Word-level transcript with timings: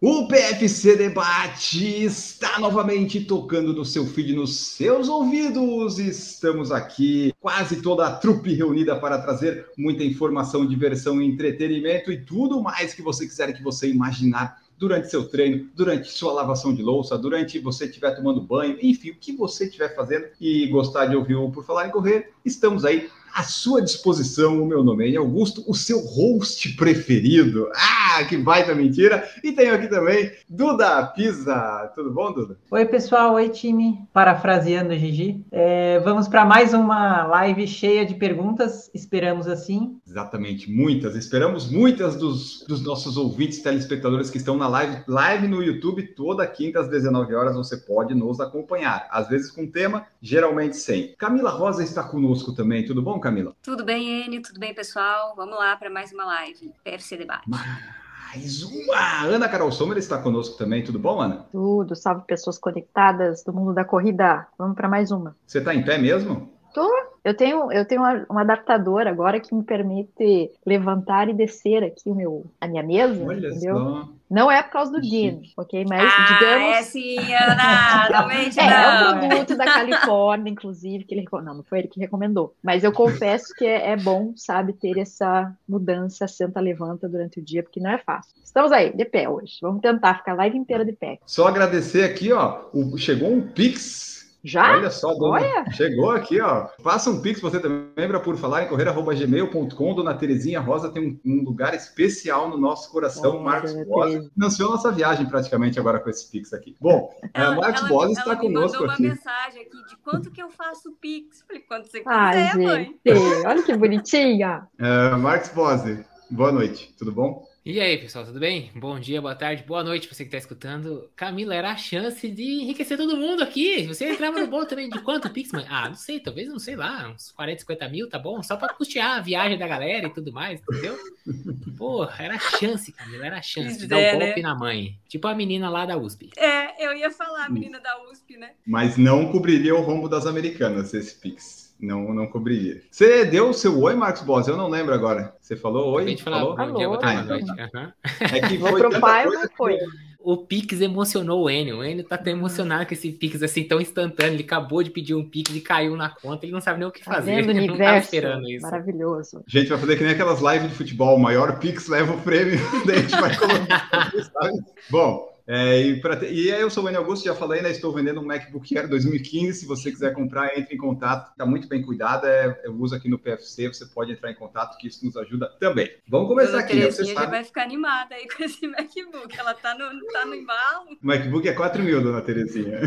O 0.00 0.28
PFC 0.28 0.94
Debate 0.94 2.04
está 2.04 2.60
novamente 2.60 3.24
tocando 3.24 3.72
no 3.72 3.84
seu 3.84 4.06
feed, 4.06 4.32
nos 4.32 4.56
seus 4.56 5.08
ouvidos. 5.08 5.98
Estamos 5.98 6.70
aqui, 6.70 7.34
quase 7.40 7.82
toda 7.82 8.06
a 8.06 8.14
trupe 8.14 8.54
reunida 8.54 8.94
para 8.94 9.18
trazer 9.18 9.66
muita 9.76 10.04
informação, 10.04 10.64
diversão, 10.64 11.20
entretenimento 11.20 12.12
e 12.12 12.24
tudo 12.24 12.62
mais 12.62 12.94
que 12.94 13.02
você 13.02 13.26
quiser 13.26 13.52
que 13.52 13.60
você 13.60 13.90
imaginar 13.90 14.62
durante 14.78 15.10
seu 15.10 15.28
treino, 15.28 15.68
durante 15.74 16.08
sua 16.12 16.32
lavação 16.32 16.72
de 16.72 16.80
louça, 16.80 17.18
durante 17.18 17.58
você 17.58 17.86
estiver 17.86 18.14
tomando 18.14 18.40
banho, 18.40 18.78
enfim, 18.80 19.10
o 19.10 19.16
que 19.16 19.32
você 19.32 19.64
estiver 19.64 19.96
fazendo 19.96 20.26
e 20.40 20.68
gostar 20.68 21.06
de 21.06 21.16
ouvir 21.16 21.34
o 21.34 21.50
Por 21.50 21.64
Falar 21.64 21.88
em 21.88 21.90
Correr, 21.90 22.30
estamos 22.44 22.84
aí 22.84 23.10
à 23.38 23.44
sua 23.44 23.80
disposição. 23.80 24.60
O 24.60 24.66
meu 24.66 24.82
nome 24.82 25.14
é 25.14 25.16
Augusto, 25.16 25.62
o 25.68 25.72
seu 25.72 26.00
host 26.00 26.74
preferido. 26.74 27.70
Ah, 27.72 28.24
que 28.24 28.36
baita 28.36 28.74
mentira! 28.74 29.28
E 29.44 29.52
tenho 29.52 29.74
aqui 29.74 29.86
também 29.86 30.32
Duda 30.48 31.06
Pisa. 31.06 31.92
Tudo 31.94 32.10
bom, 32.10 32.32
Duda? 32.32 32.58
Oi, 32.68 32.84
pessoal. 32.86 33.34
Oi, 33.34 33.48
time. 33.48 34.00
Parafraseando 34.12 34.92
Gigi. 34.96 35.44
É, 35.52 36.00
vamos 36.00 36.26
para 36.26 36.44
mais 36.44 36.74
uma 36.74 37.24
live 37.26 37.68
cheia 37.68 38.04
de 38.04 38.14
perguntas. 38.14 38.90
Esperamos 38.92 39.46
assim. 39.46 40.00
Exatamente, 40.18 40.68
muitas. 40.68 41.14
Esperamos 41.14 41.70
muitas 41.70 42.16
dos, 42.16 42.64
dos 42.66 42.82
nossos 42.82 43.16
ouvintes, 43.16 43.62
telespectadores 43.62 44.28
que 44.28 44.38
estão 44.38 44.56
na 44.56 44.66
live. 44.66 45.04
Live 45.06 45.46
no 45.46 45.62
YouTube, 45.62 46.02
toda 46.08 46.44
quinta 46.44 46.80
às 46.80 46.88
19 46.88 47.32
horas 47.36 47.54
você 47.54 47.76
pode 47.76 48.14
nos 48.16 48.40
acompanhar. 48.40 49.06
Às 49.12 49.28
vezes 49.28 49.48
com 49.52 49.64
tema, 49.64 50.06
geralmente 50.20 50.76
sem. 50.76 51.14
Camila 51.16 51.50
Rosa 51.50 51.84
está 51.84 52.02
conosco 52.02 52.52
também. 52.52 52.84
Tudo 52.84 53.00
bom, 53.00 53.20
Camila? 53.20 53.54
Tudo 53.62 53.84
bem, 53.84 54.24
Enio? 54.24 54.42
Tudo 54.42 54.58
bem, 54.58 54.74
pessoal? 54.74 55.34
Vamos 55.36 55.56
lá 55.56 55.76
para 55.76 55.88
mais 55.88 56.12
uma 56.12 56.24
live. 56.24 56.72
PFC 56.82 57.16
Debate. 57.16 57.48
Mais 57.48 58.64
uma! 58.64 59.22
Ana 59.22 59.48
Carol 59.48 59.70
Sommer 59.70 59.98
está 59.98 60.18
conosco 60.18 60.58
também. 60.58 60.82
Tudo 60.82 60.98
bom, 60.98 61.20
Ana? 61.20 61.46
Tudo, 61.52 61.94
salve 61.94 62.24
pessoas 62.26 62.58
conectadas 62.58 63.44
do 63.44 63.52
mundo 63.52 63.72
da 63.72 63.84
corrida. 63.84 64.48
Vamos 64.58 64.74
para 64.74 64.88
mais 64.88 65.12
uma. 65.12 65.36
Você 65.46 65.58
está 65.58 65.72
em 65.72 65.84
pé 65.84 65.96
mesmo? 65.96 66.57
Tô. 66.74 66.88
Eu 67.24 67.34
tenho, 67.34 67.70
eu 67.72 67.84
tenho 67.84 68.00
uma, 68.00 68.26
um 68.30 68.38
adaptador 68.38 69.06
agora 69.06 69.40
que 69.40 69.54
me 69.54 69.62
permite 69.62 70.50
levantar 70.64 71.28
e 71.28 71.34
descer 71.34 71.82
aqui 71.84 72.08
o 72.10 72.14
meu, 72.14 72.46
a 72.60 72.66
minha 72.66 72.82
mesa, 72.82 73.24
Olha 73.24 73.48
entendeu? 73.48 73.76
só. 73.76 74.08
Não 74.30 74.50
é 74.50 74.62
por 74.62 74.72
causa 74.72 74.92
do 74.92 75.00
Dean, 75.00 75.40
ok? 75.56 75.86
Mas 75.88 76.04
ah, 76.06 76.38
digamos. 76.38 76.76
é 76.76 76.82
sim, 76.82 77.34
Ana! 77.34 78.08
Não 78.12 78.28
mente, 78.28 78.60
É, 78.60 78.64
é 78.64 78.68
não. 78.68 79.16
um 79.16 79.28
produto 79.28 79.56
da 79.56 79.64
Califórnia, 79.72 80.50
inclusive, 80.50 81.04
que 81.04 81.14
ele 81.14 81.24
Não, 81.32 81.54
não 81.54 81.62
foi 81.64 81.78
ele 81.80 81.88
que 81.88 81.98
recomendou. 81.98 82.54
Mas 82.62 82.84
eu 82.84 82.92
confesso 82.92 83.54
que 83.54 83.64
é, 83.64 83.90
é 83.92 83.96
bom, 83.96 84.34
sabe, 84.36 84.74
ter 84.74 84.98
essa 84.98 85.50
mudança, 85.66 86.28
senta, 86.28 86.60
levanta 86.60 87.08
durante 87.08 87.40
o 87.40 87.42
dia, 87.42 87.62
porque 87.62 87.80
não 87.80 87.90
é 87.90 87.98
fácil. 87.98 88.34
Estamos 88.44 88.70
aí, 88.70 88.94
de 88.94 89.04
pé 89.06 89.28
hoje. 89.28 89.54
Vamos 89.62 89.80
tentar 89.80 90.18
ficar 90.18 90.32
a 90.32 90.36
live 90.36 90.58
inteira 90.58 90.84
de 90.84 90.92
pé. 90.92 91.18
Só 91.24 91.48
agradecer 91.48 92.04
aqui, 92.04 92.30
ó. 92.30 92.64
o- 92.74 92.98
chegou 92.98 93.30
um 93.32 93.40
Pix. 93.40 94.17
Já? 94.48 94.72
Olha 94.76 94.90
só, 94.90 95.12
dona, 95.14 95.34
Olha. 95.34 95.70
chegou 95.72 96.10
aqui, 96.10 96.40
ó. 96.40 96.68
Faça 96.82 97.10
um 97.10 97.20
Pix, 97.20 97.40
você 97.40 97.60
também 97.60 97.88
lembra 97.96 98.18
por 98.18 98.36
falar 98.36 98.64
em 98.64 98.68
correr, 98.68 98.88
arroba 98.88 99.14
gmail.com. 99.14 99.94
Dona 99.94 100.14
Terezinha 100.14 100.58
Rosa 100.60 100.90
tem 100.90 101.20
um, 101.24 101.30
um 101.40 101.44
lugar 101.44 101.74
especial 101.74 102.48
no 102.48 102.56
nosso 102.56 102.90
coração. 102.90 103.34
Olha, 103.36 103.42
Marcos 103.44 103.74
Bosa 103.86 104.30
financiou 104.34 104.70
nossa 104.70 104.90
viagem 104.90 105.26
praticamente 105.26 105.78
agora 105.78 106.00
com 106.00 106.08
esse 106.08 106.30
Pix 106.30 106.52
aqui. 106.52 106.74
Bom, 106.80 107.10
é, 107.34 107.42
Ela, 107.42 107.56
Marcos 107.56 107.80
ela- 107.82 107.88
Bosa 107.90 108.04
ela 108.12 108.12
está 108.20 108.34
me 108.34 108.40
conosco 108.40 108.72
mandou 108.72 108.86
uma 108.86 108.92
aqui. 108.94 109.02
mensagem 109.02 109.62
aqui 109.62 109.84
de 109.86 109.96
quanto 109.98 110.30
que 110.30 110.42
eu 110.42 110.48
faço 110.50 110.92
Pix. 111.00 111.42
Falei, 111.46 111.62
quanto 111.62 111.86
você 111.90 112.02
Ai, 112.06 112.50
quiser, 112.52 112.56
mãe. 112.64 112.84
gente, 113.06 113.46
olha 113.46 113.62
que 113.62 113.76
bonitinha. 113.76 114.66
É, 114.78 115.10
Marcos 115.16 115.50
Bose, 115.50 116.04
boa 116.30 116.52
noite, 116.52 116.94
tudo 116.98 117.12
bom? 117.12 117.46
E 117.70 117.78
aí, 117.80 117.98
pessoal, 117.98 118.24
tudo 118.24 118.40
bem? 118.40 118.70
Bom 118.74 118.98
dia, 118.98 119.20
boa 119.20 119.34
tarde, 119.34 119.62
boa 119.62 119.84
noite 119.84 120.08
pra 120.08 120.16
você 120.16 120.24
que 120.24 120.30
tá 120.30 120.38
escutando. 120.38 121.06
Camila, 121.14 121.54
era 121.54 121.70
a 121.70 121.76
chance 121.76 122.26
de 122.26 122.62
enriquecer 122.62 122.96
todo 122.96 123.14
mundo 123.14 123.42
aqui. 123.42 123.86
Você 123.86 124.08
entrava 124.08 124.40
no 124.40 124.46
bolo 124.46 124.64
também 124.64 124.88
de 124.88 124.98
quanto, 125.02 125.28
Pix, 125.28 125.52
mãe? 125.52 125.66
Ah, 125.68 125.86
não 125.86 125.94
sei, 125.94 126.18
talvez, 126.18 126.48
não 126.48 126.58
sei 126.58 126.76
lá, 126.76 127.10
uns 127.10 127.30
40, 127.32 127.60
50 127.60 127.88
mil, 127.90 128.08
tá 128.08 128.18
bom? 128.18 128.42
Só 128.42 128.56
pra 128.56 128.72
custear 128.72 129.18
a 129.18 129.20
viagem 129.20 129.58
da 129.58 129.68
galera 129.68 130.06
e 130.06 130.14
tudo 130.14 130.32
mais, 130.32 130.62
entendeu? 130.62 130.96
Pô, 131.76 132.08
era 132.18 132.36
a 132.36 132.38
chance, 132.38 132.90
Camila, 132.90 133.26
era 133.26 133.36
a 133.36 133.42
chance 133.42 133.78
de 133.78 133.86
dar 133.86 134.00
É, 134.00 134.14
o 134.14 134.18
né? 134.18 134.24
golpe 134.24 134.40
na 134.40 134.54
mãe. 134.54 134.98
Tipo 135.06 135.28
a 135.28 135.34
menina 135.34 135.68
lá 135.68 135.84
da 135.84 135.98
USP. 135.98 136.30
É, 136.38 136.82
eu 136.82 136.96
ia 136.96 137.10
falar, 137.10 137.44
a 137.44 137.50
menina 137.50 137.78
da 137.78 138.02
USP, 138.10 138.38
né? 138.38 138.52
Mas 138.66 138.96
não 138.96 139.30
cobriria 139.30 139.74
o 139.74 139.82
rombo 139.82 140.08
das 140.08 140.24
americanas 140.24 140.94
esse 140.94 141.14
Pix. 141.16 141.67
Não, 141.80 142.12
não 142.12 142.26
cobriria. 142.26 142.80
Você 142.90 143.24
deu 143.24 143.50
o 143.50 143.54
seu 143.54 143.78
oi, 143.80 143.94
Marcos 143.94 144.22
Bose? 144.22 144.50
Eu 144.50 144.56
não 144.56 144.68
lembro 144.68 144.92
agora. 144.94 145.34
Você 145.40 145.56
falou 145.56 145.92
oi? 145.94 146.14
De 146.14 146.22
falar 146.22 146.38
Falou? 146.40 146.56
tarde, 146.56 147.32
Ah, 147.32 147.38
então. 147.38 147.80
Aham. 147.82 147.92
É 148.20 148.40
que 148.48 148.58
foi 148.58 148.80
tanta 148.82 148.98
profile 149.00 149.22
coisa 149.24 149.42
não 149.42 149.56
foi. 149.56 149.78
O 150.20 150.36
Pix 150.36 150.80
emocionou 150.80 151.44
o 151.44 151.48
Enio. 151.48 151.78
O 151.78 151.84
Enio 151.84 152.02
tá 152.04 152.18
tão 152.18 152.32
emocionado 152.32 152.84
com 152.84 152.92
esse 152.92 153.12
Pix 153.12 153.40
assim 153.42 153.62
tão 153.62 153.80
instantâneo. 153.80 154.34
Ele 154.34 154.42
acabou 154.42 154.82
de 154.82 154.90
pedir 154.90 155.14
um 155.14 155.24
Pix 155.24 155.54
e 155.54 155.60
caiu 155.60 155.96
na 155.96 156.08
conta. 156.10 156.44
Ele 156.44 156.52
não 156.52 156.60
sabe 156.60 156.80
nem 156.80 156.88
o 156.88 156.90
que 156.90 157.02
Tá 157.04 157.12
fazer. 157.14 157.36
vendo 157.36 157.50
Ele 157.56 157.60
não 157.60 157.66
tava 157.68 157.78
universo? 157.78 158.04
esperando 158.06 158.50
isso. 158.50 158.62
Maravilhoso. 158.66 159.44
A 159.46 159.50
gente 159.58 159.68
vai 159.68 159.78
fazer 159.78 159.96
que 159.96 160.02
nem 160.02 160.12
aquelas 160.12 160.40
lives 160.40 160.68
de 160.70 160.74
futebol. 160.74 161.16
O 161.16 161.20
maior 161.20 161.58
Pix 161.60 161.86
leva 161.86 162.12
o 162.12 162.20
prêmio. 162.20 162.58
Daí 162.84 162.96
a 162.96 163.00
gente 163.02 163.20
vai 163.20 163.36
colocar. 163.36 164.10
sabe? 164.10 164.58
Bom, 164.90 165.28
é, 165.50 165.80
e, 165.80 165.98
pra 165.98 166.22
e 166.26 166.52
aí 166.52 166.60
eu 166.60 166.68
sou 166.68 166.84
o 166.84 166.88
Enio 166.90 167.00
Augusto, 167.00 167.24
já 167.24 167.34
falei, 167.34 167.62
né? 167.62 167.70
Estou 167.70 167.90
vendendo 167.90 168.20
um 168.20 168.24
MacBook 168.24 168.76
Air 168.76 168.86
2015. 168.86 169.60
Se 169.60 169.66
você 169.66 169.90
quiser 169.90 170.12
comprar, 170.12 170.58
entre 170.58 170.74
em 170.74 170.78
contato. 170.78 171.30
Está 171.30 171.46
muito 171.46 171.66
bem 171.66 171.80
cuidado. 171.80 172.26
É, 172.26 172.60
eu 172.64 172.74
uso 172.74 172.94
aqui 172.94 173.08
no 173.08 173.18
PFC. 173.18 173.66
Você 173.66 173.86
pode 173.86 174.12
entrar 174.12 174.30
em 174.30 174.34
contato, 174.34 174.76
que 174.76 174.86
isso 174.86 175.06
nos 175.06 175.16
ajuda 175.16 175.48
também. 175.58 175.90
Vamos 176.06 176.28
começar 176.28 176.58
aqui. 176.58 176.74
né? 176.76 176.82
Você 176.90 176.98
Terezinha 176.98 177.22
já 177.22 177.30
vai 177.30 177.42
ficar 177.44 177.62
animada 177.62 178.14
aí 178.14 178.28
com 178.28 178.44
esse 178.44 178.66
MacBook. 178.68 179.38
Ela 179.38 179.54
tá 179.54 179.74
no, 179.74 180.06
tá 180.12 180.26
no 180.26 180.34
embalo. 180.34 180.90
o 181.02 181.06
MacBook 181.06 181.48
é 181.48 181.54
4 181.54 181.82
mil, 181.82 182.02
dona 182.02 182.20
Terezinha. 182.20 182.80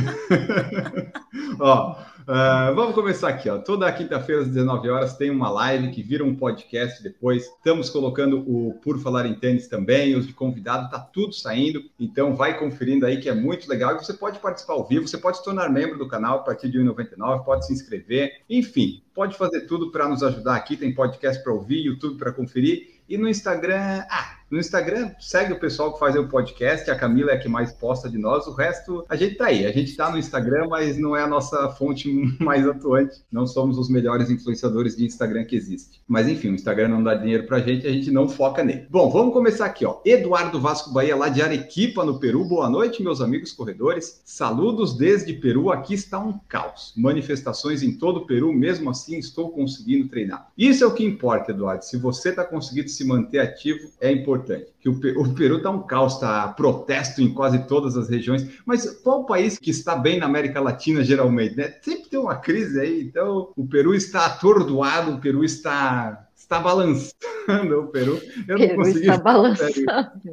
ó, 1.60 1.96
ah, 2.28 2.72
vamos 2.76 2.94
começar 2.94 3.30
aqui, 3.30 3.50
ó. 3.50 3.58
Toda 3.58 3.92
quinta-feira 3.92 4.42
às 4.42 4.48
19 4.48 4.90
horas 4.90 5.18
tem 5.18 5.30
uma 5.30 5.50
live 5.50 5.92
que 5.92 6.04
vira 6.04 6.24
um 6.24 6.36
podcast 6.36 7.02
depois. 7.02 7.44
Estamos 7.44 7.90
colocando 7.90 8.40
o 8.48 8.74
Por 8.82 9.00
Falar 9.00 9.26
em 9.26 9.34
Tênis 9.34 9.68
também, 9.68 10.16
os 10.16 10.28
de 10.28 10.34
convidado, 10.34 10.90
tá 10.90 11.00
tudo 11.00 11.34
saindo. 11.34 11.84
Então 12.00 12.36
vai 12.36 12.58
conferindo 12.58 13.06
aí 13.06 13.20
que 13.20 13.30
é 13.30 13.34
muito 13.34 13.70
legal. 13.70 13.96
E 13.96 14.04
você 14.04 14.14
pode 14.14 14.40
participar 14.40 14.74
ao 14.74 14.88
vivo, 14.88 15.08
você 15.08 15.18
pode 15.18 15.38
se 15.38 15.44
tornar 15.44 15.70
membro 15.70 15.98
do 15.98 16.08
canal 16.08 16.40
a 16.40 16.44
partir 16.44 16.70
de 16.70 16.78
R$ 16.78 16.86
1,99, 16.86 17.44
pode 17.44 17.66
se 17.66 17.74
inscrever, 17.74 18.42
enfim, 18.50 19.02
pode 19.14 19.38
fazer 19.38 19.62
tudo 19.62 19.92
para 19.92 20.08
nos 20.08 20.24
ajudar 20.24 20.56
aqui. 20.56 20.78
Tem 20.78 20.94
podcast 20.94 21.44
para 21.44 21.54
ouvir, 21.54 21.86
YouTube 21.86 22.18
para 22.18 22.32
conferir. 22.32 23.02
E 23.10 23.18
no 23.18 23.28
Instagram, 23.28 24.06
ah, 24.10 24.41
no 24.52 24.60
Instagram, 24.60 25.12
segue 25.18 25.54
o 25.54 25.60
pessoal 25.60 25.94
que 25.94 26.00
faz 26.00 26.14
o 26.18 26.28
podcast, 26.28 26.92
a 26.92 26.96
Camila 26.96 27.32
é 27.32 27.36
a 27.36 27.40
que 27.40 27.48
mais 27.48 27.72
posta 27.72 28.10
de 28.10 28.18
nós, 28.18 28.46
o 28.48 28.54
resto 28.54 29.06
a 29.08 29.16
gente 29.16 29.36
tá 29.36 29.46
aí. 29.46 29.66
A 29.66 29.72
gente 29.72 29.96
tá 29.96 30.12
no 30.12 30.18
Instagram, 30.18 30.68
mas 30.68 30.98
não 30.98 31.16
é 31.16 31.24
a 31.24 31.28
nossa 31.28 31.70
fonte 31.70 32.12
mais 32.38 32.68
atuante. 32.68 33.22
Não 33.32 33.48
somos 33.48 33.78
os 33.78 33.90
melhores 33.90 34.30
influenciadores 34.30 34.98
de 34.98 35.06
Instagram 35.06 35.46
que 35.46 35.56
existe. 35.56 36.02
Mas 36.06 36.28
enfim, 36.28 36.50
o 36.50 36.56
Instagram 36.56 36.90
não 36.90 37.02
dá 37.02 37.16
dinheiro 37.16 37.46
pra 37.48 37.60
gente, 37.60 37.88
a 37.88 37.92
gente 37.92 38.12
não 38.12 38.28
foca 38.28 38.62
nele. 38.62 38.88
Bom, 38.90 39.10
vamos 39.10 39.32
começar 39.32 39.66
aqui, 39.66 39.86
ó. 39.86 40.02
Eduardo 40.06 40.60
Vasco 40.60 40.92
Bahia, 40.92 41.16
lá 41.16 41.30
de 41.30 41.42
Arequipa, 41.42 42.04
no 42.04 42.20
Peru. 42.20 42.44
Boa 42.44 42.70
noite, 42.70 43.02
meus 43.02 43.22
amigos 43.22 43.54
corredores. 43.54 44.22
Saludos 44.26 44.98
desde 44.98 45.32
Peru. 45.32 45.72
Aqui 45.72 45.94
está 45.94 46.20
um 46.20 46.38
caos. 46.50 46.94
Manifestações 46.98 47.84
em 47.84 47.94
todo 47.94 48.18
o 48.18 48.26
Peru, 48.26 48.52
mesmo 48.52 48.90
assim 48.90 49.18
estou 49.18 49.50
conseguindo 49.52 50.10
treinar. 50.10 50.52
Isso 50.58 50.84
é 50.84 50.88
o 50.88 50.94
que 50.94 51.06
importa, 51.06 51.52
Eduardo. 51.52 51.86
Se 51.86 51.96
você 51.96 52.30
está 52.30 52.44
conseguindo 52.44 52.90
se 52.90 53.06
manter 53.06 53.40
ativo, 53.40 53.90
é 54.02 54.12
importante. 54.12 54.41
Que 54.80 54.90
o, 54.90 54.94
o 55.22 55.34
Peru 55.34 55.58
está 55.58 55.70
um 55.70 55.82
caos, 55.84 56.16
está 56.16 56.48
protesto 56.50 57.22
em 57.22 57.34
quase 57.34 57.68
todas 57.68 57.98
as 57.98 58.10
regiões. 58.10 58.48
Mas 58.66 58.90
qual 59.02 59.26
país 59.26 59.58
que 59.58 59.70
está 59.70 59.96
bem 59.96 60.20
na 60.20 60.26
América 60.26 60.60
Latina, 60.60 61.04
geralmente? 61.04 61.56
Né? 61.56 61.76
Sempre 61.82 62.10
tem 62.10 62.20
uma 62.20 62.36
crise 62.36 62.80
aí. 62.80 63.02
Então, 63.02 63.52
o 63.56 63.66
Peru 63.68 63.94
está 63.94 64.26
atordoado, 64.26 65.12
o 65.12 65.20
Peru 65.20 65.44
está, 65.44 66.28
está 66.36 66.60
balançando. 66.60 67.16
O 67.52 67.88
Peru, 67.88 68.22
eu 68.48 68.58
não 68.58 68.68
Peru 68.68 68.76
consegui 68.76 69.00
está 69.00 69.18
balançando 69.18 69.74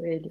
ele. 0.04 0.30